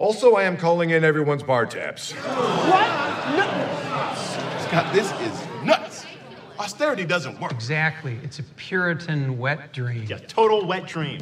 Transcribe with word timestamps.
Also, 0.00 0.32
I 0.32 0.44
am 0.44 0.56
calling 0.56 0.90
in 0.90 1.04
everyone's 1.04 1.42
bar 1.42 1.66
tabs. 1.66 2.12
What? 2.12 2.88
No. 3.36 3.44
Scott, 4.66 4.90
this 4.94 5.12
is 5.20 5.62
nuts. 5.62 6.06
Austerity 6.58 7.04
doesn't 7.04 7.38
work. 7.38 7.52
Exactly. 7.52 8.18
It's 8.22 8.38
a 8.38 8.42
Puritan 8.42 9.36
wet 9.36 9.74
dream. 9.74 10.04
Yeah, 10.08 10.16
total 10.16 10.66
wet 10.66 10.86
dream. 10.86 11.20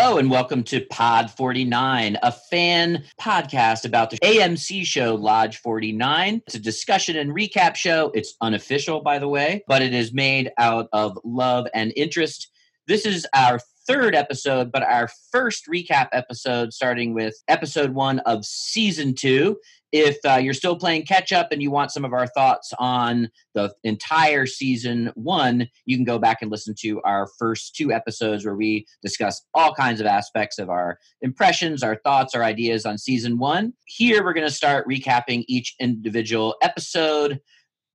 Hello 0.00 0.18
and 0.18 0.30
welcome 0.30 0.62
to 0.62 0.80
Pod 0.92 1.28
49, 1.28 2.18
a 2.22 2.30
fan 2.30 3.02
podcast 3.20 3.84
about 3.84 4.10
the 4.10 4.18
AMC 4.18 4.84
show 4.84 5.16
Lodge 5.16 5.56
49. 5.58 6.40
It's 6.46 6.54
a 6.54 6.60
discussion 6.60 7.16
and 7.16 7.32
recap 7.34 7.74
show. 7.74 8.12
It's 8.14 8.36
unofficial, 8.40 9.00
by 9.00 9.18
the 9.18 9.26
way, 9.26 9.64
but 9.66 9.82
it 9.82 9.92
is 9.92 10.12
made 10.12 10.52
out 10.56 10.88
of 10.92 11.18
love 11.24 11.66
and 11.74 11.92
interest. 11.96 12.48
This 12.86 13.06
is 13.06 13.26
our 13.34 13.58
third 13.88 14.14
episode, 14.14 14.70
but 14.70 14.82
our 14.82 15.08
first 15.32 15.66
recap 15.66 16.08
episode, 16.12 16.74
starting 16.74 17.14
with 17.14 17.34
episode 17.48 17.94
one 17.94 18.18
of 18.20 18.44
season 18.44 19.14
two. 19.14 19.56
If 19.90 20.18
uh, 20.28 20.34
you're 20.34 20.52
still 20.52 20.76
playing 20.76 21.06
catch 21.06 21.32
up 21.32 21.48
and 21.50 21.62
you 21.62 21.70
want 21.70 21.92
some 21.92 22.04
of 22.04 22.12
our 22.12 22.26
thoughts 22.26 22.74
on 22.78 23.30
the 23.54 23.72
entire 23.84 24.44
season 24.44 25.10
one, 25.14 25.66
you 25.86 25.96
can 25.96 26.04
go 26.04 26.18
back 26.18 26.42
and 26.42 26.50
listen 26.50 26.74
to 26.80 27.00
our 27.02 27.26
first 27.38 27.74
two 27.74 27.90
episodes 27.90 28.44
where 28.44 28.54
we 28.54 28.86
discuss 29.02 29.40
all 29.54 29.72
kinds 29.72 30.00
of 30.00 30.06
aspects 30.06 30.58
of 30.58 30.68
our 30.68 30.98
impressions, 31.22 31.82
our 31.82 31.96
thoughts, 32.04 32.34
our 32.34 32.44
ideas 32.44 32.84
on 32.84 32.98
season 32.98 33.38
one. 33.38 33.72
Here, 33.86 34.22
we're 34.22 34.34
going 34.34 34.46
to 34.46 34.52
start 34.52 34.86
recapping 34.86 35.44
each 35.48 35.74
individual 35.80 36.56
episode. 36.60 37.40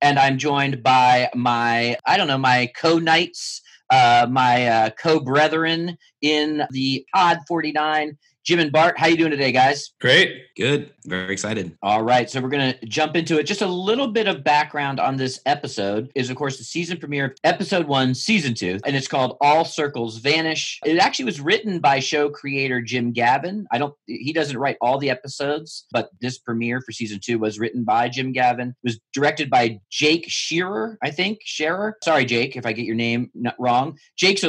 And 0.02 0.18
I'm 0.18 0.36
joined 0.36 0.82
by 0.82 1.30
my, 1.34 1.96
I 2.04 2.16
don't 2.16 2.26
know, 2.26 2.36
my 2.36 2.70
co 2.76 2.98
knights, 2.98 3.62
uh, 3.94 4.26
my 4.28 4.66
uh, 4.66 4.90
co 4.90 5.20
brethren 5.20 5.96
in 6.20 6.64
the 6.70 7.06
Pod 7.14 7.38
49 7.46 8.18
Jim 8.44 8.60
and 8.60 8.70
Bart, 8.70 8.98
how 8.98 9.06
you 9.06 9.16
doing 9.16 9.30
today, 9.30 9.52
guys? 9.52 9.92
Great. 10.02 10.42
Good. 10.54 10.90
Very 11.06 11.32
excited. 11.32 11.76
All 11.82 12.02
right, 12.02 12.28
so 12.28 12.40
we're 12.42 12.50
going 12.50 12.74
to 12.74 12.86
jump 12.86 13.16
into 13.16 13.38
it. 13.38 13.44
Just 13.44 13.62
a 13.62 13.66
little 13.66 14.08
bit 14.08 14.28
of 14.28 14.44
background 14.44 15.00
on 15.00 15.16
this 15.16 15.40
episode 15.46 16.12
is, 16.14 16.28
of 16.28 16.36
course, 16.36 16.58
the 16.58 16.64
season 16.64 16.98
premiere 16.98 17.24
of 17.26 17.32
episode 17.42 17.86
one, 17.86 18.14
season 18.14 18.52
two, 18.52 18.78
and 18.84 18.94
it's 18.94 19.08
called 19.08 19.38
All 19.40 19.64
Circles 19.64 20.18
Vanish. 20.18 20.78
It 20.84 20.98
actually 20.98 21.24
was 21.24 21.40
written 21.40 21.80
by 21.80 22.00
show 22.00 22.28
creator 22.28 22.82
Jim 22.82 23.12
Gavin. 23.12 23.66
I 23.72 23.78
don't, 23.78 23.94
he 24.06 24.32
doesn't 24.32 24.58
write 24.58 24.76
all 24.80 24.98
the 24.98 25.08
episodes, 25.08 25.86
but 25.90 26.10
this 26.20 26.38
premiere 26.38 26.82
for 26.82 26.92
season 26.92 27.20
two 27.22 27.38
was 27.38 27.58
written 27.58 27.82
by 27.82 28.10
Jim 28.10 28.32
Gavin. 28.32 28.68
It 28.68 28.86
was 28.86 29.00
directed 29.14 29.48
by 29.48 29.80
Jake 29.90 30.26
Shearer, 30.28 30.98
I 31.02 31.10
think. 31.10 31.38
Shearer. 31.44 31.96
Sorry, 32.04 32.26
Jake, 32.26 32.56
if 32.56 32.66
I 32.66 32.72
get 32.72 32.84
your 32.84 32.96
name 32.96 33.30
not 33.34 33.56
wrong. 33.58 33.98
Jake's 34.16 34.44
a 34.44 34.48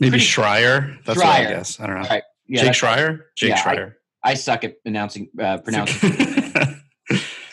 maybe 0.00 0.18
Schreier. 0.18 0.98
That's 1.04 1.18
what 1.18 1.26
I 1.26 1.44
guess. 1.44 1.78
I 1.78 1.86
don't 1.86 1.96
know. 1.96 2.02
All 2.02 2.08
right. 2.08 2.22
Yeah, 2.50 2.64
Jake 2.64 2.72
Schreier. 2.72 3.20
Jake 3.36 3.50
yeah, 3.50 3.62
I- 3.64 3.76
Schreier. 3.76 3.94
I 4.22 4.34
suck 4.34 4.64
at 4.64 4.82
pronouncing 4.82 5.30
uh, 5.40 5.58
pronouncing. 5.58 6.10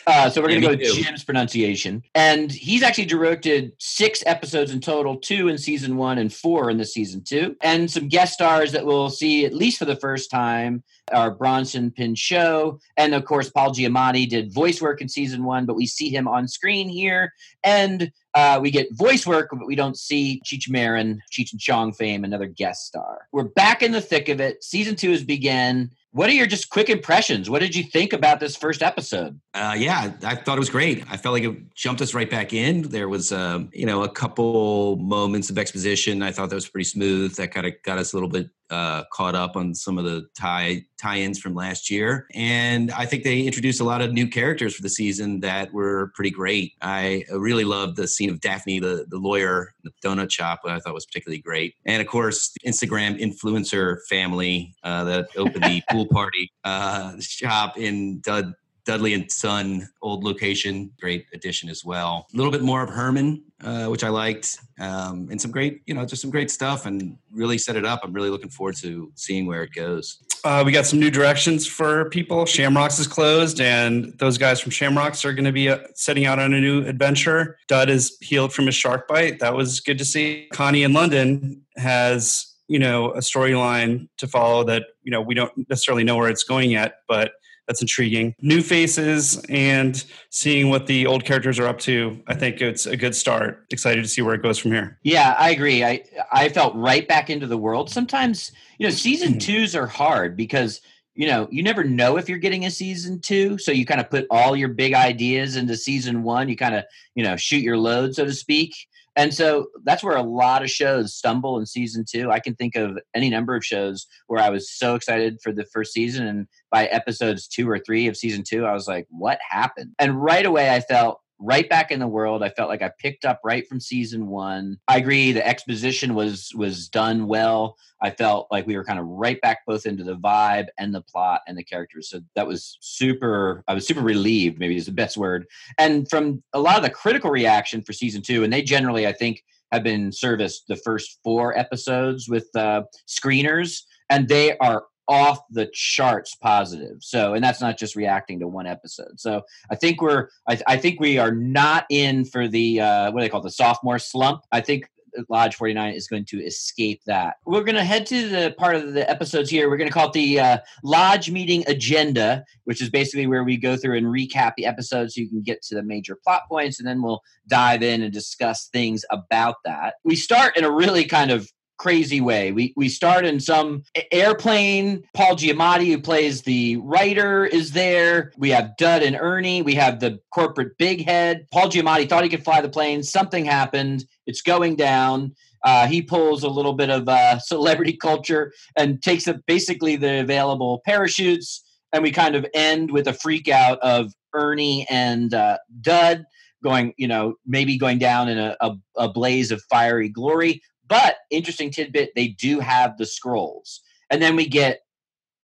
Uh, 0.08 0.30
so 0.30 0.40
we're 0.40 0.48
going 0.48 0.62
to 0.62 0.66
go 0.68 0.76
with. 0.76 1.04
Jim's 1.04 1.22
pronunciation. 1.22 2.02
And 2.14 2.50
he's 2.50 2.82
actually 2.82 3.04
directed 3.04 3.72
six 3.78 4.22
episodes 4.24 4.72
in 4.72 4.80
total, 4.80 5.16
two 5.18 5.48
in 5.48 5.58
season 5.58 5.98
one 5.98 6.16
and 6.16 6.32
four 6.32 6.70
in 6.70 6.78
the 6.78 6.86
season 6.86 7.22
two. 7.22 7.56
And 7.60 7.90
some 7.90 8.08
guest 8.08 8.32
stars 8.32 8.72
that 8.72 8.86
we'll 8.86 9.10
see 9.10 9.44
at 9.44 9.52
least 9.52 9.78
for 9.78 9.84
the 9.84 9.96
first 9.96 10.30
time 10.30 10.82
are 11.12 11.30
Bronson 11.30 11.90
Pinchot. 11.90 12.78
And 12.96 13.14
of 13.14 13.26
course, 13.26 13.50
Paul 13.50 13.74
Giamatti 13.74 14.26
did 14.28 14.52
voice 14.52 14.80
work 14.80 15.02
in 15.02 15.08
season 15.10 15.44
one, 15.44 15.66
but 15.66 15.76
we 15.76 15.86
see 15.86 16.08
him 16.08 16.26
on 16.26 16.48
screen 16.48 16.88
here. 16.88 17.32
And 17.62 18.10
uh, 18.34 18.58
we 18.62 18.70
get 18.70 18.88
voice 18.92 19.26
work, 19.26 19.48
but 19.52 19.66
we 19.66 19.74
don't 19.74 19.98
see 19.98 20.40
Cheech 20.46 20.70
Marin, 20.70 21.20
Cheech 21.30 21.52
and 21.52 21.60
Chong 21.60 21.92
fame, 21.92 22.24
another 22.24 22.46
guest 22.46 22.86
star. 22.86 23.26
We're 23.32 23.44
back 23.44 23.82
in 23.82 23.92
the 23.92 24.00
thick 24.00 24.28
of 24.28 24.40
it. 24.40 24.64
Season 24.64 24.96
two 24.96 25.10
has 25.10 25.24
begun. 25.24 25.90
What 26.12 26.30
are 26.30 26.32
your 26.32 26.46
just 26.46 26.70
quick 26.70 26.88
impressions? 26.88 27.50
What 27.50 27.60
did 27.60 27.76
you 27.76 27.84
think 27.84 28.12
about 28.12 28.40
this 28.40 28.56
first 28.56 28.82
episode? 28.82 29.38
Uh, 29.52 29.74
yeah, 29.76 30.12
I 30.24 30.34
thought 30.36 30.56
it 30.56 30.60
was 30.60 30.70
great. 30.70 31.04
I 31.10 31.18
felt 31.18 31.34
like 31.34 31.44
it 31.44 31.74
jumped 31.74 32.00
us 32.00 32.14
right 32.14 32.30
back 32.30 32.52
in. 32.52 32.82
There 32.82 33.08
was, 33.08 33.30
um, 33.30 33.68
you 33.72 33.84
know, 33.84 34.02
a 34.02 34.08
couple 34.08 34.96
moments 34.96 35.50
of 35.50 35.58
exposition. 35.58 36.22
I 36.22 36.32
thought 36.32 36.48
that 36.48 36.54
was 36.54 36.68
pretty 36.68 36.84
smooth. 36.84 37.36
That 37.36 37.52
kind 37.52 37.66
of 37.66 37.74
got 37.84 37.98
us 37.98 38.14
a 38.14 38.16
little 38.16 38.28
bit 38.28 38.48
uh, 38.70 39.04
caught 39.12 39.34
up 39.34 39.56
on 39.56 39.74
some 39.74 39.98
of 39.98 40.04
the 40.04 40.28
tie 40.38 40.84
tie-ins 41.00 41.38
from 41.38 41.54
last 41.54 41.90
year. 41.90 42.26
And 42.34 42.90
I 42.90 43.06
think 43.06 43.22
they 43.22 43.42
introduced 43.42 43.80
a 43.80 43.84
lot 43.84 44.02
of 44.02 44.12
new 44.12 44.26
characters 44.26 44.74
for 44.74 44.82
the 44.82 44.88
season 44.88 45.40
that 45.40 45.72
were 45.72 46.10
pretty 46.14 46.30
great. 46.30 46.72
I 46.82 47.24
really 47.30 47.64
loved 47.64 47.96
the 47.96 48.08
scene 48.08 48.30
of 48.30 48.40
Daphne, 48.40 48.80
the, 48.80 49.06
the 49.08 49.18
lawyer, 49.18 49.74
the 49.88 50.08
donut 50.08 50.30
shop. 50.30 50.60
I 50.64 50.78
thought 50.78 50.94
was 50.94 51.06
particularly 51.06 51.40
great. 51.40 51.74
And 51.84 52.00
of 52.00 52.08
course, 52.08 52.50
the 52.50 52.68
Instagram 52.68 53.20
influencer 53.20 53.98
family 54.08 54.74
uh, 54.82 55.04
that 55.04 55.28
opened 55.36 55.64
the 55.64 55.82
pool 55.90 56.06
party 56.06 56.52
uh, 56.64 57.14
shop 57.20 57.78
in 57.78 58.20
Dud. 58.20 58.54
Dudley 58.84 59.12
and 59.12 59.30
Son 59.30 59.86
old 60.00 60.24
location, 60.24 60.90
great 60.98 61.26
addition 61.34 61.68
as 61.68 61.84
well. 61.84 62.26
A 62.32 62.36
little 62.38 62.50
bit 62.50 62.62
more 62.62 62.82
of 62.82 62.88
Herman, 62.88 63.44
uh, 63.62 63.84
which 63.88 64.02
I 64.02 64.08
liked, 64.08 64.58
um, 64.80 65.28
and 65.30 65.38
some 65.38 65.50
great, 65.50 65.82
you 65.84 65.92
know, 65.92 66.06
just 66.06 66.22
some 66.22 66.30
great 66.30 66.50
stuff, 66.50 66.86
and 66.86 67.18
really 67.30 67.58
set 67.58 67.76
it 67.76 67.84
up. 67.84 68.00
I'm 68.02 68.14
really 68.14 68.30
looking 68.30 68.48
forward 68.48 68.76
to 68.76 69.12
seeing 69.14 69.44
where 69.46 69.62
it 69.62 69.74
goes. 69.74 70.22
Uh, 70.44 70.62
we 70.64 70.72
got 70.72 70.86
some 70.86 70.98
new 71.00 71.10
directions 71.10 71.66
for 71.66 72.08
people. 72.10 72.46
Shamrocks 72.46 72.98
is 72.98 73.06
closed, 73.06 73.60
and 73.60 74.16
those 74.18 74.38
guys 74.38 74.60
from 74.60 74.70
Shamrocks 74.70 75.24
are 75.24 75.32
going 75.32 75.44
to 75.44 75.52
be 75.52 75.68
uh, 75.68 75.78
setting 75.94 76.26
out 76.26 76.38
on 76.38 76.54
a 76.54 76.60
new 76.60 76.84
adventure. 76.84 77.58
Dud 77.68 77.90
is 77.90 78.16
healed 78.20 78.52
from 78.52 78.66
his 78.66 78.74
shark 78.74 79.08
bite. 79.08 79.40
That 79.40 79.54
was 79.54 79.80
good 79.80 79.98
to 79.98 80.04
see. 80.04 80.48
Connie 80.52 80.82
in 80.82 80.92
London 80.92 81.62
has, 81.76 82.54
you 82.68 82.78
know, 82.78 83.10
a 83.12 83.18
storyline 83.18 84.08
to 84.18 84.26
follow 84.26 84.64
that, 84.64 84.84
you 85.02 85.10
know, 85.10 85.20
we 85.20 85.34
don't 85.34 85.52
necessarily 85.68 86.04
know 86.04 86.16
where 86.16 86.28
it's 86.28 86.44
going 86.44 86.70
yet, 86.70 86.96
but 87.08 87.32
that's 87.68 87.82
intriguing. 87.82 88.34
New 88.40 88.62
faces 88.62 89.44
and 89.48 90.04
seeing 90.30 90.70
what 90.70 90.86
the 90.86 91.06
old 91.06 91.24
characters 91.24 91.58
are 91.58 91.68
up 91.68 91.78
to. 91.80 92.18
I 92.26 92.34
think 92.34 92.60
it's 92.60 92.86
a 92.86 92.96
good 92.96 93.14
start. 93.14 93.66
Excited 93.70 94.02
to 94.02 94.08
see 94.08 94.22
where 94.22 94.34
it 94.34 94.42
goes 94.42 94.58
from 94.58 94.72
here. 94.72 94.98
Yeah, 95.04 95.36
I 95.38 95.50
agree. 95.50 95.84
I 95.84 96.02
I 96.32 96.48
felt 96.48 96.74
right 96.74 97.06
back 97.06 97.30
into 97.30 97.46
the 97.46 97.58
world. 97.58 97.90
Sometimes, 97.90 98.50
you 98.78 98.86
know, 98.86 98.90
season 98.90 99.34
hmm. 99.34 99.38
twos 99.38 99.76
are 99.76 99.86
hard 99.86 100.36
because 100.36 100.80
you 101.14 101.28
know 101.28 101.46
you 101.50 101.62
never 101.62 101.84
know 101.84 102.16
if 102.16 102.28
you're 102.28 102.38
getting 102.38 102.64
a 102.64 102.70
season 102.70 103.20
two. 103.20 103.58
So 103.58 103.70
you 103.70 103.84
kind 103.84 104.00
of 104.00 104.10
put 104.10 104.26
all 104.30 104.56
your 104.56 104.68
big 104.68 104.94
ideas 104.94 105.56
into 105.56 105.76
season 105.76 106.22
one. 106.22 106.48
You 106.48 106.56
kind 106.56 106.74
of 106.74 106.84
you 107.14 107.22
know 107.22 107.36
shoot 107.36 107.62
your 107.62 107.76
load, 107.76 108.14
so 108.14 108.24
to 108.24 108.32
speak. 108.32 108.74
And 109.18 109.34
so 109.34 109.66
that's 109.82 110.04
where 110.04 110.16
a 110.16 110.22
lot 110.22 110.62
of 110.62 110.70
shows 110.70 111.12
stumble 111.12 111.58
in 111.58 111.66
season 111.66 112.04
two. 112.08 112.30
I 112.30 112.38
can 112.38 112.54
think 112.54 112.76
of 112.76 112.96
any 113.16 113.28
number 113.28 113.56
of 113.56 113.64
shows 113.64 114.06
where 114.28 114.40
I 114.40 114.48
was 114.48 114.70
so 114.70 114.94
excited 114.94 115.40
for 115.42 115.50
the 115.52 115.64
first 115.64 115.92
season, 115.92 116.24
and 116.24 116.46
by 116.70 116.86
episodes 116.86 117.48
two 117.48 117.68
or 117.68 117.80
three 117.80 118.06
of 118.06 118.16
season 118.16 118.44
two, 118.48 118.64
I 118.64 118.72
was 118.72 118.86
like, 118.86 119.08
"What 119.10 119.40
happened?" 119.50 119.90
And 119.98 120.22
right 120.22 120.46
away, 120.46 120.70
I 120.70 120.78
felt 120.78 121.20
right 121.38 121.68
back 121.68 121.90
in 121.90 122.00
the 122.00 122.06
world. 122.06 122.42
I 122.42 122.48
felt 122.48 122.68
like 122.68 122.82
I 122.82 122.90
picked 122.98 123.24
up 123.24 123.40
right 123.44 123.66
from 123.66 123.80
season 123.80 124.26
one. 124.26 124.78
I 124.88 124.98
agree 124.98 125.32
the 125.32 125.46
exposition 125.46 126.14
was 126.14 126.52
was 126.54 126.88
done 126.88 127.26
well. 127.26 127.76
I 128.00 128.10
felt 128.10 128.48
like 128.50 128.66
we 128.66 128.76
were 128.76 128.84
kind 128.84 128.98
of 128.98 129.06
right 129.06 129.40
back 129.40 129.60
both 129.66 129.86
into 129.86 130.04
the 130.04 130.16
vibe 130.16 130.66
and 130.78 130.94
the 130.94 131.02
plot 131.02 131.42
and 131.46 131.56
the 131.56 131.64
characters. 131.64 132.10
So 132.10 132.20
that 132.34 132.46
was 132.46 132.78
super 132.80 133.64
I 133.68 133.74
was 133.74 133.86
super 133.86 134.02
relieved, 134.02 134.58
maybe 134.58 134.76
is 134.76 134.86
the 134.86 134.92
best 134.92 135.16
word. 135.16 135.46
And 135.78 136.08
from 136.08 136.42
a 136.52 136.60
lot 136.60 136.76
of 136.76 136.82
the 136.82 136.90
critical 136.90 137.30
reaction 137.30 137.82
for 137.82 137.92
season 137.92 138.22
two, 138.22 138.44
and 138.44 138.52
they 138.52 138.62
generally 138.62 139.06
I 139.06 139.12
think 139.12 139.44
have 139.72 139.82
been 139.82 140.12
serviced 140.12 140.64
the 140.66 140.76
first 140.76 141.18
four 141.22 141.56
episodes 141.56 142.28
with 142.28 142.48
uh, 142.56 142.82
screeners, 143.06 143.82
and 144.08 144.28
they 144.28 144.56
are 144.58 144.84
off 145.08 145.40
the 145.50 145.68
charts 145.72 146.34
positive. 146.34 146.98
So, 147.00 147.34
and 147.34 147.42
that's 147.42 147.60
not 147.60 147.78
just 147.78 147.96
reacting 147.96 148.40
to 148.40 148.48
one 148.48 148.66
episode. 148.66 149.18
So, 149.18 149.42
I 149.70 149.74
think 149.74 150.00
we're, 150.00 150.28
I, 150.48 150.60
I 150.66 150.76
think 150.76 151.00
we 151.00 151.18
are 151.18 151.32
not 151.32 151.86
in 151.90 152.24
for 152.24 152.48
the 152.48 152.80
uh, 152.80 153.10
what 153.10 153.20
do 153.20 153.24
they 153.24 153.28
call 153.28 153.40
it, 153.40 153.44
the 153.44 153.50
sophomore 153.50 153.98
slump. 153.98 154.42
I 154.52 154.60
think 154.60 154.88
Lodge 155.28 155.56
49 155.56 155.94
is 155.94 156.06
going 156.06 156.24
to 156.26 156.44
escape 156.44 157.02
that. 157.06 157.36
We're 157.46 157.64
going 157.64 157.76
to 157.76 157.84
head 157.84 158.06
to 158.06 158.28
the 158.28 158.54
part 158.56 158.76
of 158.76 158.92
the 158.94 159.08
episodes 159.08 159.50
here. 159.50 159.68
We're 159.68 159.76
going 159.76 159.88
to 159.88 159.94
call 159.94 160.08
it 160.08 160.12
the 160.12 160.40
uh, 160.40 160.58
Lodge 160.82 161.30
Meeting 161.30 161.64
Agenda, 161.66 162.44
which 162.64 162.80
is 162.80 162.90
basically 162.90 163.26
where 163.26 163.44
we 163.44 163.56
go 163.56 163.76
through 163.76 163.96
and 163.96 164.06
recap 164.06 164.52
the 164.56 164.66
episodes 164.66 165.14
so 165.14 165.20
you 165.20 165.28
can 165.28 165.42
get 165.42 165.62
to 165.62 165.74
the 165.74 165.82
major 165.82 166.16
plot 166.22 166.42
points, 166.48 166.78
and 166.78 166.88
then 166.88 167.02
we'll 167.02 167.22
dive 167.48 167.82
in 167.82 168.02
and 168.02 168.12
discuss 168.12 168.68
things 168.68 169.04
about 169.10 169.56
that. 169.64 169.94
We 170.04 170.16
start 170.16 170.56
in 170.56 170.64
a 170.64 170.70
really 170.70 171.04
kind 171.04 171.30
of 171.30 171.50
crazy 171.78 172.20
way. 172.20 172.52
We 172.52 172.72
we 172.76 172.88
start 172.88 173.24
in 173.24 173.40
some 173.40 173.84
airplane. 174.12 175.04
Paul 175.14 175.36
Giamatti, 175.36 175.86
who 175.86 176.00
plays 176.00 176.42
the 176.42 176.76
writer, 176.78 177.46
is 177.46 177.72
there. 177.72 178.32
We 178.36 178.50
have 178.50 178.76
Dud 178.76 179.02
and 179.02 179.16
Ernie. 179.16 179.62
We 179.62 179.74
have 179.74 180.00
the 180.00 180.20
corporate 180.34 180.76
big 180.78 181.04
head. 181.04 181.46
Paul 181.52 181.68
Giamatti 181.68 182.08
thought 182.08 182.24
he 182.24 182.30
could 182.30 182.44
fly 182.44 182.60
the 182.60 182.68
plane. 182.68 183.02
Something 183.02 183.44
happened. 183.44 184.04
It's 184.26 184.42
going 184.42 184.76
down. 184.76 185.34
Uh, 185.64 185.86
he 185.86 186.02
pulls 186.02 186.42
a 186.42 186.48
little 186.48 186.74
bit 186.74 186.90
of 186.90 187.08
uh, 187.08 187.38
celebrity 187.40 187.96
culture 187.96 188.52
and 188.76 189.02
takes 189.02 189.26
up 189.26 189.36
basically 189.46 189.96
the 189.96 190.20
available 190.20 190.82
parachutes. 190.84 191.64
And 191.92 192.02
we 192.02 192.10
kind 192.10 192.36
of 192.36 192.46
end 192.54 192.90
with 192.90 193.08
a 193.08 193.14
freak 193.14 193.48
out 193.48 193.78
of 193.80 194.12
Ernie 194.34 194.86
and 194.90 195.32
uh, 195.32 195.58
Dud. 195.80 196.24
going, 196.62 196.92
you 196.98 197.08
know, 197.08 197.34
maybe 197.46 197.78
going 197.78 197.98
down 197.98 198.28
in 198.28 198.38
a, 198.38 198.56
a, 198.60 198.76
a 198.96 199.08
blaze 199.08 199.50
of 199.50 199.62
fiery 199.70 200.08
glory. 200.08 200.60
But 200.88 201.16
interesting 201.30 201.70
tidbit, 201.70 202.12
they 202.16 202.28
do 202.28 202.60
have 202.60 202.96
the 202.96 203.06
scrolls. 203.06 203.82
And 204.10 204.22
then 204.22 204.36
we 204.36 204.46
get 204.46 204.80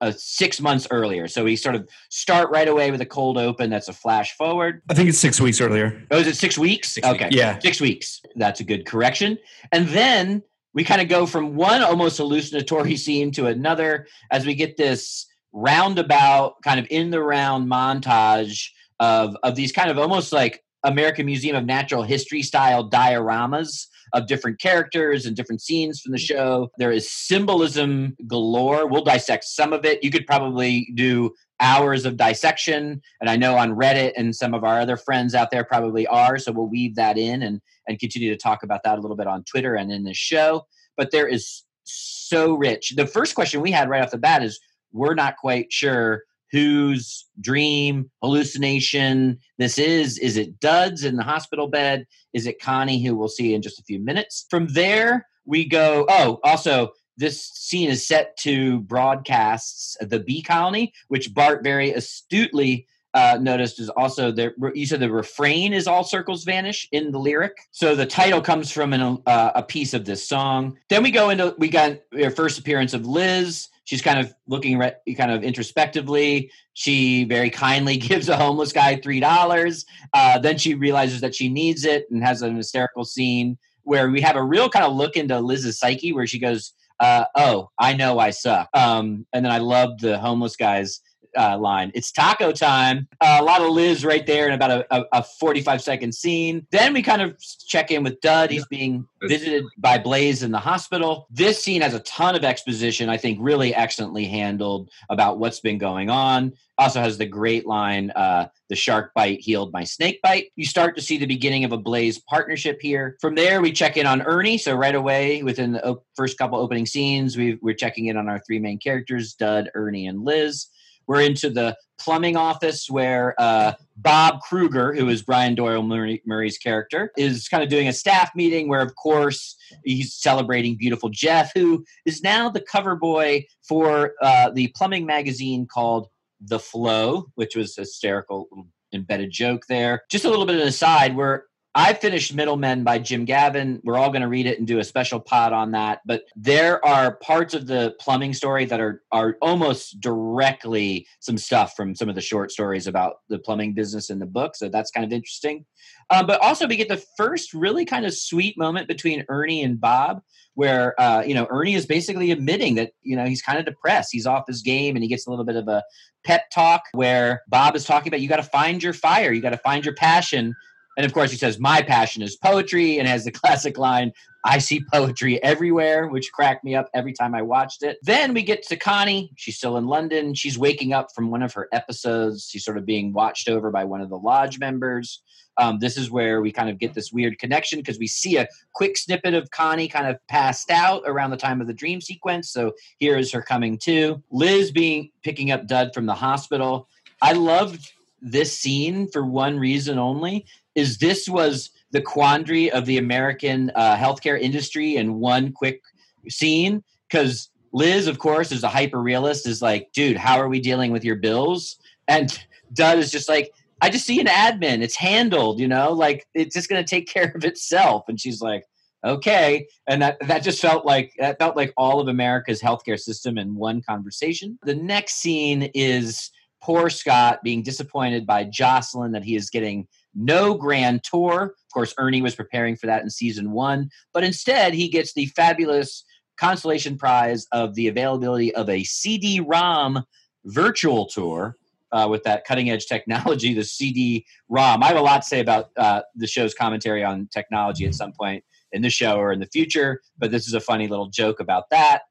uh, 0.01 0.13
six 0.17 0.61
months 0.61 0.87
earlier. 0.91 1.29
So 1.29 1.45
we 1.45 1.57
sort 1.57 1.75
of 1.75 1.89
start 2.11 2.51
right 2.51 2.69
away 2.69 2.91
with 2.91 3.01
a 3.01 3.07
cold 3.07 3.39
open. 3.39 3.71
That's 3.71 3.89
a 3.89 3.93
flash 3.93 4.37
forward. 4.37 4.83
I 4.91 4.95
think 4.95 5.09
it's 5.09 5.19
six 5.19 5.41
weeks 5.41 5.61
earlier. 5.61 6.03
Oh, 6.11 6.19
is 6.19 6.27
it 6.27 6.37
six 6.37 6.59
weeks? 6.59 6.91
Six 6.93 7.07
okay. 7.07 7.25
weeks. 7.25 7.37
Yeah. 7.37 7.59
Six 7.59 7.81
weeks. 7.81 8.23
That's 8.37 8.61
a 8.61 8.65
good 8.65 8.87
correction. 8.87 9.39
And 9.73 9.89
then 9.89 10.43
we 10.75 10.85
kind 10.85 11.01
of 11.01 11.09
go 11.09 11.25
from 11.25 11.55
one 11.55 11.83
almost 11.83 12.19
hallucinatory 12.19 12.97
scene 13.05 13.31
to 13.33 13.47
another 13.47 14.07
as 14.31 14.45
we 14.45 14.55
get 14.55 14.77
this 14.77 15.27
roundabout 15.53 16.57
kind 16.63 16.81
of 16.81 16.87
in 16.91 17.11
the 17.11 17.23
round 17.23 17.71
montage 17.71 18.71
of 19.01 19.37
of 19.43 19.55
these 19.55 19.73
kind 19.73 19.91
of 19.91 19.99
almost 19.99 20.33
like 20.33 20.63
American 20.85 21.27
Museum 21.27 21.57
of 21.57 21.65
Natural 21.65 22.03
History 22.03 22.43
style 22.43 22.89
dioramas 22.89 23.87
of 24.15 24.27
different 24.27 24.61
characters 24.61 25.27
and 25.27 25.37
different 25.37 25.61
scenes 25.61 26.01
from 26.01 26.13
the 26.13 26.19
mm. 26.19 26.27
show. 26.27 26.71
There 26.79 26.93
is 26.93 27.11
symbolism 27.11 28.17
galore. 28.27 28.87
We'll 28.87 29.05
dissect 29.05 29.45
some 29.45 29.73
of 29.73 29.85
it. 29.85 30.03
You 30.03 30.11
could 30.11 30.27
probably 30.27 30.91
do 30.95 31.33
hours 31.61 32.07
of 32.07 32.17
dissection, 32.17 33.03
and 33.21 33.29
I 33.29 33.37
know 33.37 33.57
on 33.57 33.77
Reddit 33.77 34.13
and 34.17 34.35
some 34.35 34.55
of 34.55 34.65
our 34.65 34.81
other 34.81 34.97
friends 34.97 35.35
out 35.35 35.51
there 35.51 35.65
probably 35.65 36.07
are. 36.07 36.39
So 36.39 36.53
we'll 36.53 36.69
weave 36.69 36.95
that 36.97 37.19
in 37.19 37.43
and 37.43 37.61
and 37.87 37.99
continue 37.99 38.31
to 38.31 38.37
talk 38.37 38.63
about 38.63 38.83
that 38.85 38.99
a 38.99 39.01
little 39.01 39.17
bit 39.17 39.27
on 39.27 39.45
Twitter 39.45 39.75
and 39.75 39.93
in 39.93 40.05
this 40.05 40.17
show. 40.17 40.67
But 40.97 41.11
there 41.11 41.29
is 41.29 41.65
so 41.85 42.55
rich. 42.55 42.95
The 42.97 43.07
first 43.07 43.35
question 43.35 43.61
we 43.61 43.71
had 43.71 43.91
right 43.91 44.03
off 44.03 44.11
the 44.11 44.19
bat 44.19 44.43
is 44.43 44.59
we're 44.93 45.15
not 45.15 45.37
quite 45.37 45.71
sure 45.71 46.23
whose 46.55 47.27
dream 47.41 48.09
hallucination. 48.23 49.37
This 49.59 49.77
is 49.77 50.19
is 50.19 50.37
it 50.37 50.61
duds 50.61 51.03
in 51.03 51.17
the 51.17 51.25
hospital 51.25 51.67
bed? 51.67 52.07
Is 52.33 52.47
it 52.47 52.63
connie 52.63 53.05
who 53.05 53.17
we'll 53.17 53.27
see 53.27 53.55
in 53.55 53.61
just 53.61 53.81
a 53.81 53.83
few 53.83 53.99
minutes? 53.99 54.47
From 54.51 54.69
there 54.69 55.27
we 55.45 55.69
go 55.69 56.07
oh 56.09 56.39
also 56.45 56.93
this 57.17 57.43
scene 57.43 57.91
is 57.91 58.07
set 58.07 58.37
to 58.37 58.81
broadcasts 58.83 59.97
the 60.01 60.21
bee 60.21 60.43
colony 60.43 60.93
which 61.09 61.35
bart 61.35 61.63
very 61.63 61.93
astutely 61.93 62.87
uh, 63.15 63.37
noticed 63.41 63.81
is 63.81 63.89
also 63.91 64.31
the 64.31 64.53
you 64.75 64.87
said 64.87 65.01
the 65.01 65.11
refrain 65.11 65.73
is 65.73 65.89
all 65.89 66.05
circles 66.05 66.45
vanish 66.45 66.89
in 66.93 67.11
the 67.11 67.19
lyric? 67.19 67.57
So 67.73 67.97
the 67.97 68.07
title 68.07 68.41
comes 68.41 68.71
from 68.71 68.93
an, 68.93 69.19
uh, 69.27 69.51
a 69.57 69.63
piece 69.63 69.93
of 69.93 70.05
this 70.05 70.27
song. 70.27 70.79
Then 70.89 71.03
we 71.03 71.11
go 71.11 71.31
into 71.31 71.55
we 71.59 71.69
got 71.69 71.99
our 72.23 72.31
first 72.31 72.61
appearance 72.61 72.95
of 72.95 73.07
liz 73.07 73.69
she's 73.85 74.03
kind 74.03 74.19
of 74.19 74.35
looking 74.47 74.79
re- 74.79 74.97
kind 75.17 75.31
of 75.31 75.43
introspectively. 75.43 76.51
She 76.73 77.25
very 77.25 77.51
kindly 77.51 77.97
gives 78.09 78.29
a 78.29 78.37
homeless 78.37 78.73
guy 78.73 78.97
three 78.97 79.21
dollars. 79.21 79.85
Uh, 80.13 80.39
then 80.39 80.59
she 80.59 80.75
realizes 80.75 81.21
that 81.21 81.35
she 81.35 81.49
needs 81.49 81.85
it 81.85 82.07
and 82.11 82.23
has 82.25 82.43
an 82.43 82.57
hysterical 82.57 83.05
scene 83.05 83.59
where 83.85 84.11
we 84.11 84.21
have 84.21 84.37
a 84.37 84.43
real 84.43 84.69
kind 84.69 84.85
of 84.85 84.95
look 84.95 85.17
into 85.17 85.39
liz's 85.39 85.79
psyche 85.79 86.13
where 86.13 86.27
she 86.27 86.39
goes 86.39 86.73
uh, 87.01 87.25
oh 87.37 87.69
i 87.79 87.93
know 87.93 88.19
i 88.19 88.31
suck. 88.31 88.69
Um, 88.75 89.27
and 89.33 89.45
then 89.45 89.53
i 89.53 89.59
love 89.59 89.99
the 90.01 90.19
homeless 90.19 90.57
guy's 90.57 91.01
uh, 91.37 91.59
line. 91.59 91.91
It's 91.95 92.13
taco 92.13 92.53
time. 92.53 93.09
Uh, 93.21 93.39
a 93.41 93.45
lot 93.45 93.63
of 93.63 93.71
Liz 93.71 94.05
right 94.05 94.27
there 94.27 94.47
in 94.47 94.53
about 94.53 94.71
a, 94.71 94.97
a, 94.97 95.05
a 95.13 95.23
45 95.23 95.83
second 95.83 96.15
scene. 96.15 96.67
Then 96.71 96.93
we 96.93 97.03
kind 97.03 97.23
of 97.23 97.37
check 97.67 97.91
in 97.91 98.03
with 98.03 98.21
Dud. 98.21 98.51
He's 98.51 98.67
being 98.67 99.07
visited 99.23 99.65
by 99.79 99.99
Blaze 99.99 100.43
in 100.43 100.51
the 100.51 100.59
hospital. 100.59 101.27
This 101.31 101.63
scene 101.63 101.83
has 101.83 101.95
a 101.95 102.01
ton 102.01 102.35
of 102.35 102.45
exposition, 102.45 103.09
I 103.09 103.17
think, 103.17 103.39
really 103.41 103.75
excellently 103.75 104.25
handled 104.25 104.91
about 105.11 105.39
what's 105.39 105.61
been 105.61 105.79
going 105.79 106.11
on. 106.11 106.53
Also 106.77 107.01
has 107.01 107.19
the 107.19 107.27
great 107.27 107.67
line, 107.67 108.11
uh, 108.11 108.49
the 108.69 108.75
shark 108.75 109.13
bite 109.15 109.41
healed 109.41 109.73
my 109.73 109.85
snake 109.85 110.21
bite. 110.23 110.47
You 110.57 110.65
start 110.65 110.97
to 110.97 111.03
see 111.03 111.19
the 111.19 111.27
beginning 111.27 111.65
of 111.65 111.71
a 111.73 111.79
Blaze 111.79 112.19
partnership 112.19 112.79
here. 112.81 113.17
From 113.21 113.37
there, 113.37 113.63
we 113.63 113.71
check 113.71 113.97
in 113.97 114.07
on 114.07 114.23
Ernie. 114.23 114.59
So 114.59 114.75
right 114.75 114.95
away, 114.95 115.43
within 115.45 115.73
the 115.73 115.87
op- 115.87 116.05
first 116.17 116.37
couple 116.37 116.59
opening 116.59 116.87
scenes, 116.87 117.37
we, 117.37 117.59
we're 117.63 117.75
checking 117.75 118.07
in 118.07 118.17
on 118.17 118.29
our 118.29 118.41
three 118.41 118.59
main 118.59 118.79
characters, 118.79 119.35
Dud, 119.35 119.71
Ernie, 119.75 120.07
and 120.07 120.25
Liz. 120.25 120.67
We're 121.07 121.23
into 121.23 121.51
the 121.51 121.77
plumbing 121.99 122.37
office 122.37 122.89
where 122.91 123.35
uh, 123.39 123.73
Bob 123.97 124.41
Kruger, 124.41 124.95
who 124.95 125.09
is 125.09 125.23
Brian 125.23 125.55
Doyle 125.55 125.83
Murray, 125.83 126.23
Murray's 126.27 126.59
character, 126.59 127.13
is 127.17 127.49
kind 127.49 127.63
of 127.63 127.69
doing 127.69 127.89
a 127.89 127.93
staff 127.93 128.31
meeting 128.35 128.69
where, 128.69 128.81
of 128.81 128.95
course, 128.97 129.57
he's 129.85 130.15
celebrating 130.15 130.77
beautiful 130.77 131.09
Jeff, 131.09 131.53
who 131.55 131.85
is 132.05 132.23
now 132.23 132.49
the 132.49 132.61
cover 132.61 132.97
boy 132.97 133.45
for 133.67 134.15
uh, 134.23 134.51
the 134.51 134.69
plumbing 134.77 135.07
magazine 135.07 135.67
called 135.67 136.09
The 136.41 136.59
Flow, 136.59 137.27
which 137.37 137.55
was 137.57 137.79
a 137.79 137.83
hysterical 137.83 138.49
embedded 138.93 139.31
joke 139.31 139.67
there. 139.69 140.03
Just 140.11 140.25
a 140.25 140.31
little 140.31 140.47
bit 140.47 140.57
of 140.57 140.63
an 140.63 140.69
aside, 140.69 141.17
where 141.17 141.47
I 141.77 141.93
finished 141.93 142.33
Middlemen 142.33 142.85
by 142.85 143.01
Jim 143.01 143.25
Gavin. 143.25 143.81
We're 143.83 143.99
all 143.99 144.11
going 144.11 144.23
to 144.23 144.29
read 144.29 144.47
it 144.47 144.59
and 144.59 144.67
do 144.67 144.79
a 144.79 144.85
special 144.85 145.19
pod 145.19 145.53
on 145.53 145.73
that. 145.73 146.03
But 146.07 146.23
there 146.37 146.85
are 146.87 147.17
parts 147.17 147.53
of 147.53 147.67
the 147.67 147.97
plumbing 147.99 148.33
story 148.33 148.65
that 148.67 148.81
are 148.81 149.03
are 149.11 149.37
almost 149.43 150.01
directly 150.01 151.09
some 151.19 151.37
stuff 151.37 151.75
from 151.75 151.97
some 151.97 152.09
of 152.09 152.15
the 152.15 152.21
short 152.21 152.53
stories 152.53 152.87
about 152.87 153.17
the 153.29 153.41
plumbing 153.41 153.75
business 153.75 154.09
in 154.09 154.21
the 154.21 154.27
book. 154.27 154.55
So 154.55 154.69
that's 154.69 154.93
kind 154.93 155.05
of 155.05 155.13
interesting. 155.13 155.65
Um, 156.11 156.27
but 156.27 156.41
also, 156.41 156.69
we 156.69 156.77
get 156.77 156.89
the 156.89 157.03
first 157.17 157.53
really 157.53 157.85
kind 157.85 158.07
of 158.07 158.15
sweet 158.15 158.57
moment 158.57 158.87
between 158.87 159.25
Ernie 159.29 159.65
and 159.65 159.81
Bob, 159.81 160.23
where 160.55 160.99
uh, 161.01 161.25
you 161.27 161.35
know 161.35 161.49
Ernie 161.51 161.75
is 161.75 161.87
basically 161.87 162.31
admitting 162.31 162.77
that 162.77 162.93
you 163.03 163.17
know 163.17 163.25
he's 163.25 163.43
kind 163.43 163.59
of 163.59 163.65
depressed, 163.65 164.11
he's 164.13 164.27
off 164.27 164.45
his 164.47 164.63
game, 164.63 164.95
and 164.95 165.03
he 165.03 165.09
gets 165.09 165.27
a 165.27 165.31
little 165.31 165.45
bit 165.45 165.57
of 165.57 165.67
a 165.67 165.83
pep 166.25 166.51
talk 166.53 166.83
where 166.93 167.43
Bob 167.49 167.75
is 167.75 167.85
talking 167.85 168.09
about 168.09 168.21
you 168.21 168.29
got 168.29 168.37
to 168.37 168.45
find 168.45 168.81
your 168.81 168.93
fire, 168.93 169.33
you 169.33 169.43
got 169.43 169.51
to 169.51 169.59
find 169.59 169.85
your 169.85 169.95
passion. 169.95 170.55
And 170.97 171.05
of 171.05 171.13
course, 171.13 171.31
he 171.31 171.37
says, 171.37 171.59
My 171.59 171.83
passion 171.83 172.23
is 172.23 172.37
poetry, 172.37 172.99
and 172.99 173.09
has 173.09 173.25
the 173.25 173.33
classic 173.43 173.79
line, 173.79 174.13
I 174.47 174.59
see 174.59 174.85
poetry 174.93 175.43
everywhere, 175.43 176.09
which 176.09 176.31
cracked 176.31 176.65
me 176.65 176.75
up 176.75 176.91
every 176.93 177.15
time 177.15 177.35
I 177.35 177.41
watched 177.41 177.83
it. 177.83 177.97
Then 178.03 178.35
we 178.35 178.43
get 178.43 178.63
to 178.69 178.77
Connie. 178.77 179.31
She's 179.37 179.57
still 179.57 179.79
in 179.79 179.87
London. 179.87 180.35
She's 180.35 180.59
waking 180.59 180.93
up 180.93 181.09
from 181.15 181.31
one 181.31 181.43
of 181.43 181.55
her 181.55 181.69
episodes. 181.73 182.49
She's 182.51 182.63
sort 182.63 182.77
of 182.77 182.85
being 182.85 183.15
watched 183.15 183.49
over 183.49 183.71
by 183.71 183.85
one 183.85 184.03
of 184.03 184.11
the 184.11 184.19
lodge 184.19 184.59
members. 184.59 185.23
Um, 185.57 185.79
this 185.79 185.97
is 185.97 186.11
where 186.11 186.43
we 186.43 186.53
kind 186.53 186.69
of 186.69 186.79
get 186.79 186.93
this 186.93 187.11
weird 187.11 187.39
connection 187.39 187.79
because 187.79 187.99
we 187.99 188.07
see 188.07 188.37
a 188.37 188.47
quick 188.75 188.99
snippet 188.99 189.33
of 189.35 189.51
Connie 189.51 189.89
kind 189.89 190.09
of 190.09 190.19
passed 190.29 190.71
out 190.71 191.05
around 191.07 191.31
the 191.31 191.37
time 191.37 191.61
of 191.61 191.67
the 191.67 191.73
dream 191.73 192.01
sequence. 192.01 192.51
So 192.51 192.73
here 192.99 193.17
is 193.17 193.33
her 193.33 193.41
coming 193.41 193.79
to. 193.85 194.23
Liz 194.31 194.71
being 194.73 195.11
picking 195.23 195.53
up 195.53 195.67
Dud 195.67 195.95
from 195.95 196.05
the 196.05 196.15
hospital. 196.15 196.89
I 197.23 197.33
loved 197.33 197.93
this 198.25 198.59
scene 198.59 199.07
for 199.13 199.25
one 199.25 199.59
reason 199.59 199.99
only 199.99 200.47
is 200.75 200.99
this 200.99 201.29
was 201.29 201.71
the 201.93 202.01
quandary 202.01 202.73
of 202.73 202.87
the 202.87 202.99
American 202.99 203.71
uh, 203.75 203.97
healthcare 203.97 204.41
industry 204.41 204.97
in 204.97 205.21
one 205.21 205.53
quick 205.53 205.83
scene 206.29 206.83
because 207.09 207.51
Liz, 207.73 208.07
of 208.07 208.19
course, 208.19 208.51
is 208.51 208.65
a 208.65 208.69
hyper 208.69 209.01
realist. 209.01 209.47
Is 209.47 209.61
like, 209.61 209.91
dude, 209.93 210.17
how 210.17 210.41
are 210.41 210.49
we 210.49 210.59
dealing 210.59 210.91
with 210.91 211.05
your 211.05 211.17
bills? 211.17 211.77
And 212.09 212.37
Dud 212.73 212.99
is 212.99 213.11
just 213.11 213.29
like, 213.29 213.53
I 213.83 213.91
just 213.91 214.07
see 214.07 214.21
an 214.21 214.27
admin. 214.27 214.83
It's 214.83 214.97
handled, 214.97 215.61
you 215.61 215.69
know, 215.69 215.93
like 215.93 216.27
it's 216.35 216.55
just 216.55 216.69
going 216.69 216.83
to 216.83 216.89
take 216.89 217.07
care 217.07 217.33
of 217.35 217.45
itself. 217.45 218.05
And 218.09 218.19
she's 218.19 218.41
like, 218.41 218.65
okay. 219.05 219.67
And 219.87 220.01
that 220.03 220.17
that 220.23 220.43
just 220.43 220.63
felt 220.63 220.87
like 220.87 221.13
that 221.19 221.39
felt 221.39 221.57
like 221.57 221.73
all 221.77 222.01
of 222.01 222.09
America's 222.09 222.63
healthcare 222.63 222.99
system 222.99 223.37
in 223.37 223.55
one 223.55 223.83
conversation. 223.83 224.59
The 224.63 224.75
next 224.75 225.17
scene 225.17 225.71
is 225.75 226.31
poor 226.65 226.89
Scott 226.89 227.41
being 227.45 227.63
disappointed 227.63 228.27
by 228.27 228.43
Jocelyn 228.43 229.13
that 229.13 229.23
he 229.23 229.37
is 229.37 229.51
getting 229.51 229.87
no 230.15 230.55
grand 230.55 231.05
tour. 231.05 231.43
Of 231.43 231.73
course, 231.75 231.95
Ernie 231.99 232.23
was 232.23 232.35
preparing 232.35 232.75
for 232.75 232.87
that 232.87 233.03
in 233.03 233.11
season 233.11 233.51
one, 233.51 233.91
but 234.15 234.25
instead 234.25 234.73
he 234.73 234.89
gets 234.89 235.13
the 235.13 235.27
fabulous 235.27 236.05
consolation 236.39 236.97
prize 236.97 237.47
of 237.53 237.75
the 237.75 237.89
availability 237.89 238.55
of 238.55 238.71
a 238.71 238.83
CD 238.85 239.41
ROM 239.41 240.05
virtual 240.47 241.07
tour. 241.07 241.57
Uh, 241.93 242.09
with 242.09 242.25
that 242.25 242.45
cutting 242.45 242.71
edge 242.71 242.87
technology, 242.89 243.55
the 243.55 243.63
CD 243.63 244.27
ROM. 244.49 244.83
I 244.83 244.89
have 244.89 244.97
a 244.97 245.01
lot 245.01 245.23
to 245.23 245.29
say 245.29 245.39
about 245.39 245.67
uh, 245.77 246.03
the 246.17 246.27
show's 246.27 246.53
commentary 246.53 247.05
on 247.05 247.29
technology 247.33 247.87
at 247.87 247.95
some 247.95 248.11
point 248.11 248.43
in 248.73 248.83
the 248.83 248.91
show 248.91 249.17
or 249.17 249.31
in 249.31 249.39
the 249.39 249.47
future, 249.47 250.01
but 250.19 250.33
this 250.33 250.49
is 250.49 250.55
a 250.55 250.61
funny 250.61 250.89
little 250.89 251.07
joke 251.09 251.39
about 251.39 251.71
that. 251.71 252.03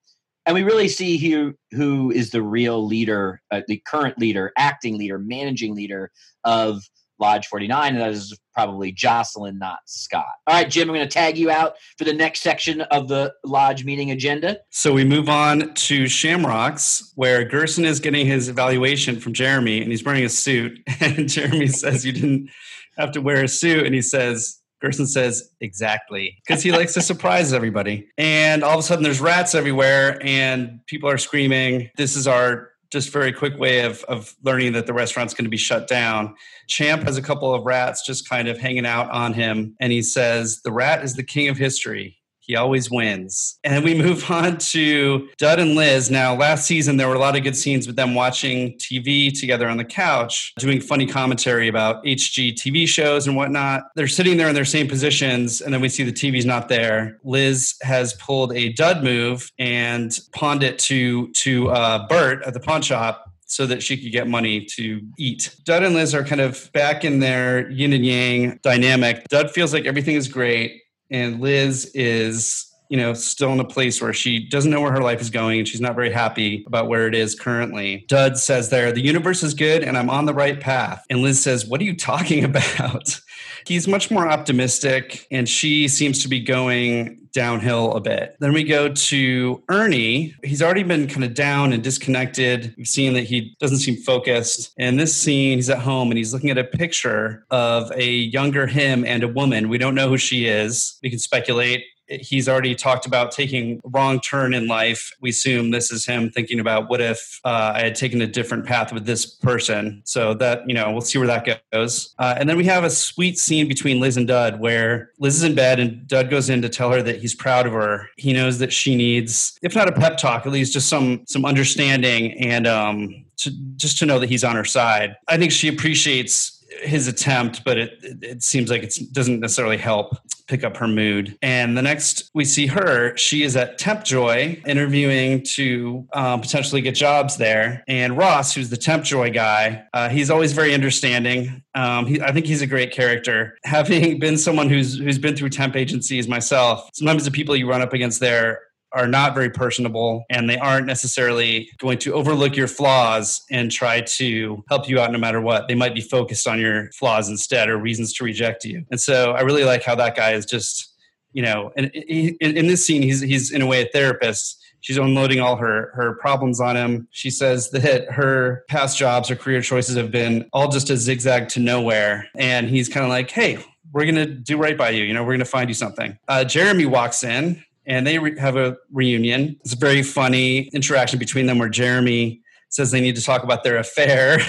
And 0.45 0.53
we 0.53 0.63
really 0.63 0.87
see 0.89 1.17
who 1.17 1.53
who 1.71 2.11
is 2.11 2.31
the 2.31 2.41
real 2.41 2.85
leader, 2.85 3.41
uh, 3.51 3.61
the 3.67 3.81
current 3.85 4.19
leader, 4.19 4.51
acting 4.57 4.97
leader, 4.97 5.17
managing 5.17 5.73
leader 5.73 6.11
of 6.43 6.83
Lodge 7.19 7.47
49, 7.47 7.93
and 7.93 8.01
that 8.01 8.11
is 8.11 8.37
probably 8.53 8.91
Jocelyn, 8.91 9.57
not 9.57 9.79
Scott. 9.85 10.25
All 10.47 10.55
right, 10.55 10.69
Jim, 10.69 10.89
I'm 10.89 10.95
going 10.95 11.07
to 11.07 11.13
tag 11.13 11.37
you 11.37 11.49
out 11.49 11.75
for 11.97 12.03
the 12.03 12.13
next 12.13 12.41
section 12.41 12.81
of 12.81 13.07
the 13.07 13.33
Lodge 13.45 13.85
meeting 13.85 14.11
agenda. 14.11 14.57
So 14.71 14.93
we 14.93 15.05
move 15.05 15.29
on 15.29 15.73
to 15.73 16.07
Shamrocks, 16.07 17.13
where 17.15 17.45
Gerson 17.45 17.85
is 17.85 17.99
getting 17.99 18.25
his 18.25 18.49
evaluation 18.49 19.19
from 19.19 19.33
Jeremy, 19.33 19.81
and 19.81 19.89
he's 19.89 20.03
wearing 20.03 20.25
a 20.25 20.29
suit. 20.29 20.79
And 20.99 21.27
Jeremy 21.27 21.67
says, 21.67 22.05
You 22.05 22.13
didn't 22.13 22.49
have 22.97 23.11
to 23.11 23.21
wear 23.21 23.43
a 23.43 23.47
suit. 23.47 23.85
And 23.85 23.93
he 23.93 24.01
says, 24.01 24.61
Gerson 24.83 25.07
says, 25.07 25.49
Exactly. 25.61 26.37
Because 26.45 26.61
he 26.61 26.71
likes 26.71 26.93
to 26.95 27.01
surprise 27.01 27.53
everybody. 27.53 28.07
And 28.17 28.63
all 28.63 28.73
of 28.73 28.79
a 28.79 28.83
sudden, 28.83 29.03
there's 29.03 29.21
rats 29.21 29.55
everywhere, 29.55 30.19
and 30.21 30.79
people 30.87 31.09
are 31.09 31.17
screaming. 31.17 31.89
This 31.95 32.15
is 32.15 32.27
our 32.27 32.69
just 32.91 33.09
very 33.09 33.33
quick 33.33 33.57
way 33.57 33.81
of 33.85 34.03
of 34.03 34.35
learning 34.43 34.73
that 34.73 34.85
the 34.85 34.93
restaurant's 34.93 35.33
going 35.33 35.45
to 35.45 35.49
be 35.49 35.57
shut 35.57 35.87
down. 35.87 36.35
Champ 36.67 37.03
has 37.03 37.17
a 37.17 37.21
couple 37.21 37.53
of 37.53 37.65
rats 37.65 38.05
just 38.05 38.29
kind 38.29 38.47
of 38.47 38.57
hanging 38.57 38.85
out 38.85 39.09
on 39.09 39.33
him, 39.33 39.75
and 39.79 39.91
he 39.91 40.01
says, 40.01 40.61
"The 40.63 40.71
rat 40.71 41.03
is 41.03 41.15
the 41.15 41.23
king 41.23 41.49
of 41.49 41.57
history." 41.57 42.17
He 42.45 42.55
always 42.55 42.91
wins. 42.91 43.57
And 43.63 43.73
then 43.73 43.83
we 43.83 43.93
move 44.03 44.29
on 44.29 44.57
to 44.57 45.29
Dud 45.37 45.59
and 45.59 45.75
Liz. 45.75 46.11
Now, 46.11 46.35
last 46.35 46.67
season, 46.67 46.97
there 46.97 47.07
were 47.07 47.15
a 47.15 47.19
lot 47.19 47.35
of 47.37 47.43
good 47.43 47.55
scenes 47.55 47.87
with 47.87 47.95
them 47.95 48.13
watching 48.13 48.77
TV 48.77 49.37
together 49.37 49.67
on 49.67 49.77
the 49.77 49.85
couch, 49.85 50.53
doing 50.57 50.81
funny 50.81 51.05
commentary 51.05 51.67
about 51.67 52.03
HG 52.03 52.55
TV 52.55 52.87
shows 52.87 53.27
and 53.27 53.35
whatnot. 53.35 53.83
They're 53.95 54.07
sitting 54.07 54.37
there 54.37 54.49
in 54.49 54.55
their 54.55 54.65
same 54.65 54.87
positions, 54.87 55.61
and 55.61 55.73
then 55.73 55.81
we 55.81 55.89
see 55.89 56.03
the 56.03 56.11
TV's 56.11 56.45
not 56.45 56.69
there. 56.69 57.19
Liz 57.23 57.75
has 57.81 58.13
pulled 58.15 58.53
a 58.53 58.73
Dud 58.73 59.03
move 59.03 59.51
and 59.57 60.17
pawned 60.33 60.63
it 60.63 60.79
to, 60.79 61.31
to 61.31 61.69
uh, 61.69 62.07
Bert 62.07 62.43
at 62.43 62.53
the 62.53 62.59
pawn 62.59 62.81
shop 62.81 63.29
so 63.45 63.67
that 63.67 63.83
she 63.83 63.95
could 63.95 64.11
get 64.11 64.27
money 64.27 64.65
to 64.65 65.01
eat. 65.17 65.55
Dud 65.63 65.83
and 65.83 65.93
Liz 65.93 66.15
are 66.15 66.23
kind 66.23 66.41
of 66.41 66.71
back 66.73 67.05
in 67.05 67.19
their 67.19 67.69
yin 67.69 67.93
and 67.93 68.05
yang 68.05 68.59
dynamic. 68.63 69.27
Dud 69.29 69.51
feels 69.51 69.73
like 69.73 69.85
everything 69.85 70.15
is 70.15 70.27
great 70.27 70.82
and 71.09 71.39
Liz 71.39 71.91
is 71.93 72.69
you 72.89 72.97
know 72.97 73.13
still 73.13 73.51
in 73.53 73.59
a 73.59 73.65
place 73.65 74.01
where 74.01 74.13
she 74.13 74.47
doesn't 74.47 74.69
know 74.69 74.81
where 74.81 74.91
her 74.91 75.01
life 75.01 75.21
is 75.21 75.29
going 75.29 75.59
and 75.59 75.67
she's 75.67 75.81
not 75.81 75.95
very 75.95 76.11
happy 76.11 76.63
about 76.67 76.87
where 76.87 77.07
it 77.07 77.15
is 77.15 77.33
currently. 77.33 78.05
Dud 78.07 78.37
says 78.37 78.69
there 78.69 78.91
the 78.91 79.01
universe 79.01 79.41
is 79.43 79.53
good 79.53 79.83
and 79.83 79.97
i'm 79.97 80.09
on 80.09 80.25
the 80.25 80.33
right 80.33 80.59
path. 80.59 81.03
And 81.09 81.21
liz 81.21 81.41
says 81.41 81.65
what 81.65 81.81
are 81.81 81.85
you 81.85 81.95
talking 81.95 82.43
about 82.43 83.19
he's 83.65 83.87
much 83.87 84.11
more 84.11 84.27
optimistic 84.27 85.27
and 85.31 85.47
she 85.47 85.87
seems 85.87 86.21
to 86.23 86.27
be 86.27 86.39
going 86.39 87.19
downhill 87.33 87.93
a 87.93 87.99
bit. 87.99 88.37
Then 88.39 88.53
we 88.53 88.63
go 88.63 88.89
to 88.89 89.63
Ernie. 89.69 90.35
He's 90.43 90.61
already 90.61 90.83
been 90.83 91.07
kind 91.07 91.23
of 91.23 91.33
down 91.33 91.73
and 91.73 91.83
disconnected. 91.83 92.73
We've 92.77 92.87
seen 92.87 93.13
that 93.13 93.23
he 93.23 93.55
doesn't 93.59 93.79
seem 93.79 93.97
focused. 93.97 94.71
In 94.77 94.97
this 94.97 95.15
scene, 95.15 95.57
he's 95.57 95.69
at 95.69 95.79
home 95.79 96.11
and 96.11 96.17
he's 96.17 96.33
looking 96.33 96.51
at 96.51 96.57
a 96.57 96.63
picture 96.63 97.45
of 97.49 97.91
a 97.93 98.07
younger 98.07 98.67
him 98.67 99.03
and 99.03 99.23
a 99.23 99.27
woman. 99.27 99.67
We 99.67 99.79
don't 99.79 99.95
know 99.95 100.09
who 100.09 100.17
she 100.17 100.45
is. 100.45 100.97
We 101.01 101.09
can 101.09 101.19
speculate 101.19 101.83
he's 102.21 102.47
already 102.49 102.75
talked 102.75 103.05
about 103.05 103.31
taking 103.31 103.81
wrong 103.83 104.19
turn 104.19 104.53
in 104.53 104.67
life. 104.67 105.11
We 105.21 105.29
assume 105.29 105.71
this 105.71 105.91
is 105.91 106.05
him 106.05 106.29
thinking 106.29 106.59
about 106.59 106.89
what 106.89 107.01
if 107.01 107.39
uh, 107.43 107.73
I 107.75 107.81
had 107.81 107.95
taken 107.95 108.21
a 108.21 108.27
different 108.27 108.65
path 108.65 108.91
with 108.93 109.05
this 109.05 109.25
person. 109.25 110.01
So 110.05 110.33
that, 110.35 110.67
you 110.67 110.73
know, 110.73 110.91
we'll 110.91 111.01
see 111.01 111.17
where 111.17 111.27
that 111.27 111.61
goes. 111.71 112.13
Uh, 112.19 112.35
and 112.37 112.49
then 112.49 112.57
we 112.57 112.65
have 112.65 112.83
a 112.83 112.89
sweet 112.89 113.37
scene 113.37 113.67
between 113.67 113.99
Liz 113.99 114.17
and 114.17 114.27
Dud 114.27 114.59
where 114.59 115.11
Liz 115.19 115.35
is 115.35 115.43
in 115.43 115.55
bed 115.55 115.79
and 115.79 116.07
Dud 116.07 116.29
goes 116.29 116.49
in 116.49 116.61
to 116.61 116.69
tell 116.69 116.91
her 116.91 117.01
that 117.01 117.19
he's 117.19 117.35
proud 117.35 117.65
of 117.65 117.73
her. 117.73 118.09
He 118.17 118.33
knows 118.33 118.59
that 118.59 118.71
she 118.71 118.95
needs, 118.95 119.57
if 119.61 119.75
not 119.75 119.87
a 119.87 119.91
pep 119.91 120.17
talk, 120.17 120.45
at 120.45 120.51
least 120.51 120.73
just 120.73 120.89
some 120.89 121.23
some 121.27 121.45
understanding 121.45 122.33
and 122.33 122.67
um, 122.67 123.25
to, 123.37 123.51
just 123.75 123.97
to 123.99 124.05
know 124.05 124.19
that 124.19 124.29
he's 124.29 124.43
on 124.43 124.55
her 124.55 124.65
side. 124.65 125.15
I 125.27 125.37
think 125.37 125.51
she 125.51 125.67
appreciates 125.67 126.62
his 126.83 127.07
attempt, 127.07 127.63
but 127.63 127.77
it, 127.77 127.97
it 128.01 128.43
seems 128.43 128.69
like 128.69 128.83
it 128.83 128.97
doesn't 129.11 129.39
necessarily 129.39 129.77
help 129.77 130.17
pick 130.47 130.63
up 130.63 130.77
her 130.77 130.87
mood. 130.87 131.37
And 131.41 131.77
the 131.77 131.81
next 131.81 132.29
we 132.33 132.45
see 132.45 132.67
her, 132.67 133.15
she 133.17 133.43
is 133.43 133.55
at 133.55 133.77
Tempjoy 133.77 134.61
interviewing 134.65 135.43
to 135.53 136.07
um, 136.13 136.41
potentially 136.41 136.81
get 136.81 136.95
jobs 136.95 137.37
there. 137.37 137.83
And 137.87 138.17
Ross, 138.17 138.53
who's 138.53 138.69
the 138.69 138.77
Tempjoy 138.77 139.31
guy, 139.31 139.85
uh, 139.93 140.09
he's 140.09 140.29
always 140.29 140.53
very 140.53 140.73
understanding. 140.73 141.63
Um, 141.75 142.05
he, 142.05 142.21
I 142.21 142.31
think 142.31 142.45
he's 142.45 142.61
a 142.61 142.67
great 142.67 142.91
character. 142.91 143.57
Having 143.63 144.19
been 144.25 144.37
someone 144.37 144.69
who's 144.69 144.97
who's 144.97 145.17
been 145.17 145.35
through 145.35 145.49
temp 145.49 145.75
agencies 145.75 146.27
myself, 146.27 146.89
sometimes 146.93 147.25
the 147.25 147.31
people 147.31 147.55
you 147.55 147.69
run 147.69 147.81
up 147.81 147.93
against 147.93 148.19
there 148.19 148.61
are 148.93 149.07
not 149.07 149.33
very 149.33 149.49
personable 149.49 150.23
and 150.29 150.49
they 150.49 150.57
aren't 150.57 150.85
necessarily 150.85 151.69
going 151.79 151.97
to 151.97 152.13
overlook 152.13 152.55
your 152.55 152.67
flaws 152.67 153.41
and 153.49 153.71
try 153.71 154.01
to 154.01 154.63
help 154.69 154.87
you 154.87 154.99
out 154.99 155.11
no 155.11 155.17
matter 155.17 155.41
what. 155.41 155.67
They 155.67 155.75
might 155.75 155.95
be 155.95 156.01
focused 156.01 156.47
on 156.47 156.59
your 156.59 156.91
flaws 156.91 157.29
instead 157.29 157.69
or 157.69 157.77
reasons 157.77 158.13
to 158.13 158.23
reject 158.23 158.63
you. 158.65 158.85
And 158.91 159.01
so 159.01 159.31
I 159.31 159.41
really 159.41 159.63
like 159.63 159.83
how 159.83 159.95
that 159.95 160.15
guy 160.15 160.33
is 160.33 160.45
just, 160.45 160.93
you 161.31 161.41
know, 161.41 161.71
and 161.75 161.87
in, 161.87 162.67
this 162.67 162.85
scene, 162.85 163.01
he's, 163.01 163.21
he's 163.21 163.51
in 163.51 163.61
a 163.61 163.65
way 163.65 163.81
a 163.81 163.85
therapist. 163.85 164.59
She's 164.81 164.97
unloading 164.97 165.39
all 165.39 165.55
her 165.55 165.91
her 165.95 166.15
problems 166.15 166.59
on 166.59 166.75
him. 166.75 167.07
She 167.11 167.29
says 167.29 167.71
that 167.71 168.11
her 168.11 168.65
past 168.67 168.97
jobs 168.97 169.31
or 169.31 169.35
career 169.37 169.61
choices 169.61 169.95
have 169.95 170.11
been 170.11 170.49
all 170.51 170.67
just 170.67 170.89
a 170.89 170.97
zigzag 170.97 171.47
to 171.49 171.61
nowhere. 171.61 172.27
And 172.35 172.67
he's 172.69 172.89
kind 172.89 173.05
of 173.05 173.09
like, 173.09 173.31
hey, 173.31 173.63
we're 173.93 174.03
going 174.03 174.15
to 174.15 174.25
do 174.25 174.57
right 174.57 174.77
by 174.77 174.89
you. 174.89 175.03
You 175.03 175.13
know, 175.13 175.21
we're 175.23 175.31
going 175.31 175.39
to 175.39 175.45
find 175.45 175.69
you 175.69 175.73
something. 175.73 176.17
Uh, 176.27 176.43
Jeremy 176.43 176.85
walks 176.85 177.23
in 177.23 177.63
and 177.85 178.05
they 178.05 178.19
re- 178.19 178.37
have 178.39 178.55
a 178.55 178.77
reunion. 178.91 179.57
It's 179.61 179.73
a 179.73 179.77
very 179.77 180.03
funny 180.03 180.69
interaction 180.73 181.19
between 181.19 181.45
them 181.45 181.59
where 181.59 181.69
Jeremy 181.69 182.41
says 182.69 182.91
they 182.91 183.01
need 183.01 183.15
to 183.15 183.23
talk 183.23 183.43
about 183.43 183.63
their 183.63 183.77
affair, 183.77 184.39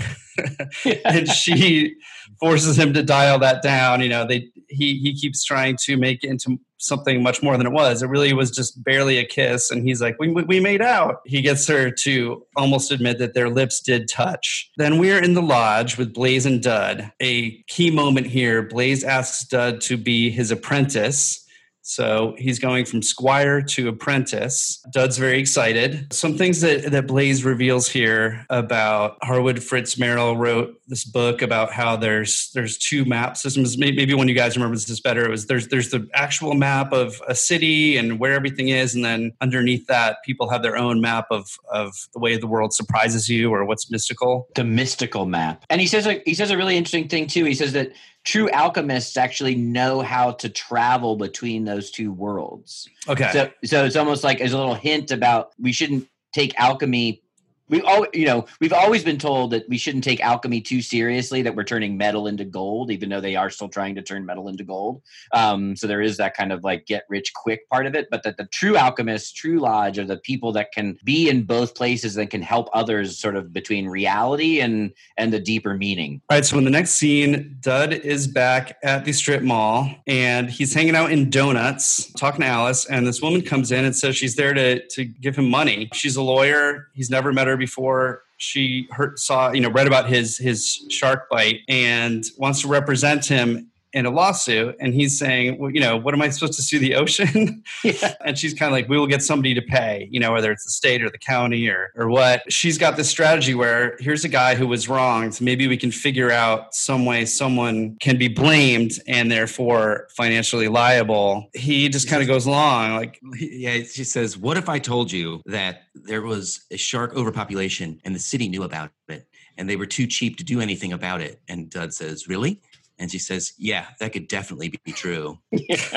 and 1.05 1.29
she 1.29 1.95
forces 2.41 2.79
him 2.79 2.93
to 2.95 3.03
dial 3.03 3.39
that 3.41 3.63
down. 3.63 4.01
You 4.01 4.09
know, 4.09 4.27
they 4.27 4.49
he 4.69 4.99
he 4.99 5.15
keeps 5.15 5.45
trying 5.45 5.77
to 5.83 5.97
make 5.97 6.25
it 6.25 6.31
into 6.31 6.59
something 6.79 7.23
much 7.23 7.43
more 7.43 7.57
than 7.57 7.67
it 7.67 7.73
was. 7.73 8.03
It 8.03 8.09
really 8.09 8.33
was 8.33 8.51
just 8.51 8.83
barely 8.83 9.19
a 9.19 9.27
kiss, 9.27 9.71
and 9.71 9.87
he's 9.87 10.01
like, 10.01 10.17
"We 10.19 10.29
we 10.29 10.61
made 10.61 10.81
out." 10.81 11.17
He 11.27 11.43
gets 11.43 11.67
her 11.67 11.91
to 11.91 12.45
almost 12.57 12.91
admit 12.91 13.19
that 13.19 13.35
their 13.35 13.51
lips 13.51 13.81
did 13.81 14.09
touch. 14.09 14.71
Then 14.77 14.99
we're 14.99 15.23
in 15.23 15.35
the 15.35 15.43
lodge 15.43 15.99
with 15.99 16.15
Blaze 16.15 16.47
and 16.47 16.63
Dud. 16.63 17.13
A 17.21 17.63
key 17.65 17.91
moment 17.91 18.27
here. 18.27 18.63
Blaze 18.63 19.05
asks 19.05 19.47
Dud 19.47 19.81
to 19.83 19.97
be 19.97 20.31
his 20.31 20.51
apprentice 20.51 21.44
so 21.87 22.35
he's 22.39 22.59
going 22.59 22.87
from 22.87 23.03
squire 23.03 23.61
to 23.61 23.89
apprentice. 23.89 24.83
Dud's 24.91 25.19
very 25.19 25.39
excited. 25.39 26.11
Some 26.15 26.39
things 26.39 26.63
that, 26.63 26.91
that 26.91 27.07
Blaze 27.07 27.45
reveals 27.45 27.87
here 27.89 28.47
about 28.49 29.19
Harwood 29.23 29.63
Fritz 29.63 29.99
Merrill 29.99 30.35
wrote 30.35 30.81
this 30.89 31.05
book 31.05 31.43
about 31.43 31.73
how 31.73 31.95
there's 31.95 32.51
there's 32.55 32.79
two 32.79 33.05
map 33.05 33.37
systems. 33.37 33.77
Maybe 33.77 34.15
one 34.15 34.25
of 34.25 34.29
you 34.31 34.35
guys 34.35 34.57
remembers 34.57 34.87
this 34.87 34.99
better. 34.99 35.27
It 35.27 35.31
was 35.31 35.45
there's 35.47 35.69
there's 35.69 35.91
the 35.91 36.09
actual 36.15 36.55
map 36.55 36.91
of 36.95 37.21
a 37.29 37.35
city 37.35 37.99
and 37.99 38.19
where 38.19 38.33
everything 38.33 38.69
is, 38.69 38.95
and 38.95 39.05
then 39.05 39.33
underneath 39.43 39.87
that, 39.87 40.25
people 40.25 40.49
have 40.49 40.63
their 40.63 40.79
own 40.79 41.03
map 41.03 41.27
of 41.31 41.59
of 41.71 42.09
the 42.15 42.19
way 42.19 42.39
the 42.39 42.47
world 42.47 42.73
surprises 42.73 43.29
you 43.29 43.51
or 43.51 43.63
what's 43.67 43.91
mystical. 43.91 44.49
The 44.55 44.65
mystical 44.65 45.27
map. 45.27 45.67
And 45.69 45.83
he 45.83 45.87
says 45.87 46.07
a, 46.07 46.23
he 46.25 46.33
says 46.33 46.51
a 46.51 46.57
really 46.57 46.79
interesting 46.79 47.09
thing 47.09 47.27
too. 47.27 47.45
He 47.45 47.55
says 47.55 47.75
that 47.75 47.93
true 48.25 48.49
alchemists 48.51 49.17
actually 49.17 49.55
know 49.55 50.01
how 50.01 50.33
to 50.33 50.49
travel 50.49 51.17
between 51.17 51.65
those 51.65 51.91
two 51.91 52.11
worlds. 52.11 52.89
Okay. 53.09 53.31
So, 53.33 53.51
so 53.65 53.85
it's 53.85 53.97
almost 53.97 54.25
like 54.25 54.39
there's 54.39 54.55
a 54.55 54.59
little 54.59 54.75
hint 54.75 55.11
about 55.11 55.53
we 55.59 55.73
shouldn't 55.73 56.09
take 56.33 56.59
alchemy 56.59 57.23
we 57.69 57.81
all 57.83 58.07
you 58.13 58.27
know 58.27 58.45
we've 58.61 58.73
always 58.73 59.03
been 59.03 59.19
told 59.19 59.51
that 59.51 59.69
we 59.69 59.79
shouldn't 59.79 60.05
take 60.05 60.21
alchemy 60.21 60.61
too 60.61 60.83
seriously 60.83 61.43
that 61.43 61.55
we're 61.55 61.65
turning 61.65 61.97
metal 61.97 62.27
into 62.27 62.45
gold 62.45 62.91
even 62.91 63.09
though 63.09 63.21
they 63.21 63.37
are 63.37 63.51
still 63.51 63.69
trying 63.69 63.95
to 63.95 64.03
turn 64.03 64.27
metal 64.27 64.49
into 64.49 64.65
gold. 64.65 65.03
Um, 65.33 65.77
so 65.77 65.87
there 65.87 66.01
is 66.01 66.17
that 66.19 66.37
kind 66.37 66.53
of 66.53 66.63
like 66.65 66.87
get 66.87 67.05
rich 67.09 67.33
quick 67.35 67.69
part 67.71 67.87
of 67.87 67.95
it 67.95 68.09
but 68.11 68.23
that 68.23 68.37
the 68.37 68.47
true 68.47 68.77
alchemists 68.77 69.33
true 69.33 69.59
lodge 69.61 69.99
are 69.99 70.05
the 70.05 70.19
people 70.19 70.53
that 70.53 70.73
can 70.73 70.99
be 71.05 71.29
in 71.29 71.45
both 71.45 71.75
places 71.75 72.17
and 72.17 72.31
can 72.31 72.43
help 72.43 72.69
others 72.73 73.19
sort 73.19 73.37
of 73.37 73.53
between 73.53 73.87
reality 73.87 74.61
and 74.61 74.93
and 75.17 75.33
the 75.33 75.41
deeper 75.41 75.75
meaning. 75.75 76.21
All 76.29 76.37
right 76.37 76.45
so 76.45 76.59
in 76.59 76.65
the 76.65 76.71
next 76.71 76.93
scene 76.93 77.57
dud 77.61 77.93
is 77.93 78.27
back 78.27 78.77
at 78.83 79.05
the 79.05 79.13
strip 79.13 79.43
mall 79.43 79.91
and 80.07 80.51
he's 80.51 80.75
hanging 80.75 80.97
out 80.97 81.11
in 81.11 81.31
donuts 81.31 82.13
talking 82.13 82.41
to 82.41 82.47
alice 82.47 82.87
and 82.87 83.07
this 83.07 83.23
woman 83.23 83.43
comes 83.43 83.73
in 83.73 83.85
and 83.85 83.97
says 83.97 84.17
she's 84.17 84.37
there 84.37 84.53
to 84.55 84.87
to 84.89 85.05
give 85.05 85.37
him 85.37 85.49
money. 85.49 85.89
She's 85.93 86.17
a 86.17 86.23
lawyer. 86.23 86.89
He's 86.95 87.11
never 87.11 87.33
met 87.33 87.47
her 87.47 87.54
before 87.57 88.23
she 88.37 88.89
heard, 88.91 89.19
saw, 89.19 89.53
you 89.53 89.61
know, 89.61 89.71
read 89.71 89.87
about 89.87 90.09
his 90.09 90.39
his 90.39 90.87
shark 90.91 91.29
bite. 91.31 91.61
And 91.69 92.25
wants 92.39 92.63
to 92.63 92.69
represent 92.69 93.27
him 93.27 93.71
in 93.95 94.05
a 94.07 94.11
lawsuit 94.11 94.77
and 94.81 94.93
he's 94.93 95.19
saying 95.19 95.59
well, 95.59 95.71
you 95.71 95.81
know 95.81 95.97
what 95.97 96.13
am 96.15 96.21
i 96.21 96.29
supposed 96.29 96.55
to 96.55 96.63
sue 96.63 96.79
the 96.79 96.95
ocean? 96.95 97.63
Yeah. 97.85 98.15
and 98.25 98.39
she's 98.39 98.55
kind 98.55 98.69
of 98.69 98.73
like 98.73 98.89
we 98.89 98.99
will 98.99 99.07
get 99.07 99.23
somebody 99.23 99.53
to 99.55 99.61
pay 99.61 100.09
you 100.11 100.19
know 100.19 100.33
whether 100.33 100.51
it's 100.51 100.65
the 100.65 100.71
state 100.71 101.03
or 101.03 101.11
the 101.11 101.19
county 101.19 101.69
or 101.69 101.93
or 101.97 102.09
what. 102.09 102.51
She's 102.53 102.79
got 102.79 102.97
this 102.97 103.09
strategy 103.09 103.55
where 103.55 103.97
here's 104.01 104.25
a 104.25 104.29
guy 104.29 104.55
who 104.55 104.67
was 104.67 104.89
wronged. 104.89 105.41
Maybe 105.41 105.67
we 105.69 105.77
can 105.77 105.91
figure 105.91 106.31
out 106.31 106.75
some 106.75 107.05
way 107.05 107.25
someone 107.25 107.97
can 108.01 108.19
be 108.19 108.29
blamed 108.29 108.93
and 109.07 109.31
therefore 109.31 110.09
financially 110.11 110.69
liable. 110.69 111.49
He 111.55 111.89
just 111.89 112.09
kind 112.09 112.23
of 112.23 112.29
goes 112.29 112.47
along 112.47 112.95
like 112.97 113.21
yeah 113.39 113.83
she 113.83 114.05
says 114.05 114.37
what 114.37 114.57
if 114.57 114.69
i 114.69 114.79
told 114.79 115.11
you 115.11 115.43
that 115.47 115.83
there 115.95 116.23
was 116.23 116.65
a 116.71 116.77
shark 116.77 117.15
overpopulation 117.15 118.01
and 118.05 118.15
the 118.15 118.19
city 118.19 118.49
knew 118.49 118.63
about 118.63 118.91
it 119.09 119.27
and 119.57 119.69
they 119.69 119.77
were 119.77 119.87
too 119.87 120.07
cheap 120.07 120.37
to 120.39 120.45
do 120.45 120.61
anything 120.61 120.93
about 120.93 121.21
it? 121.21 121.41
And 121.49 121.71
dud 121.71 121.95
says 121.95 122.29
really 122.29 122.61
and 122.99 123.11
she 123.11 123.19
says, 123.19 123.53
"Yeah, 123.59 123.87
that 124.01 124.13
could 124.13 124.29
definitely 124.29 124.73
be 124.85 124.93
true." 124.93 125.39
it's 125.53 125.93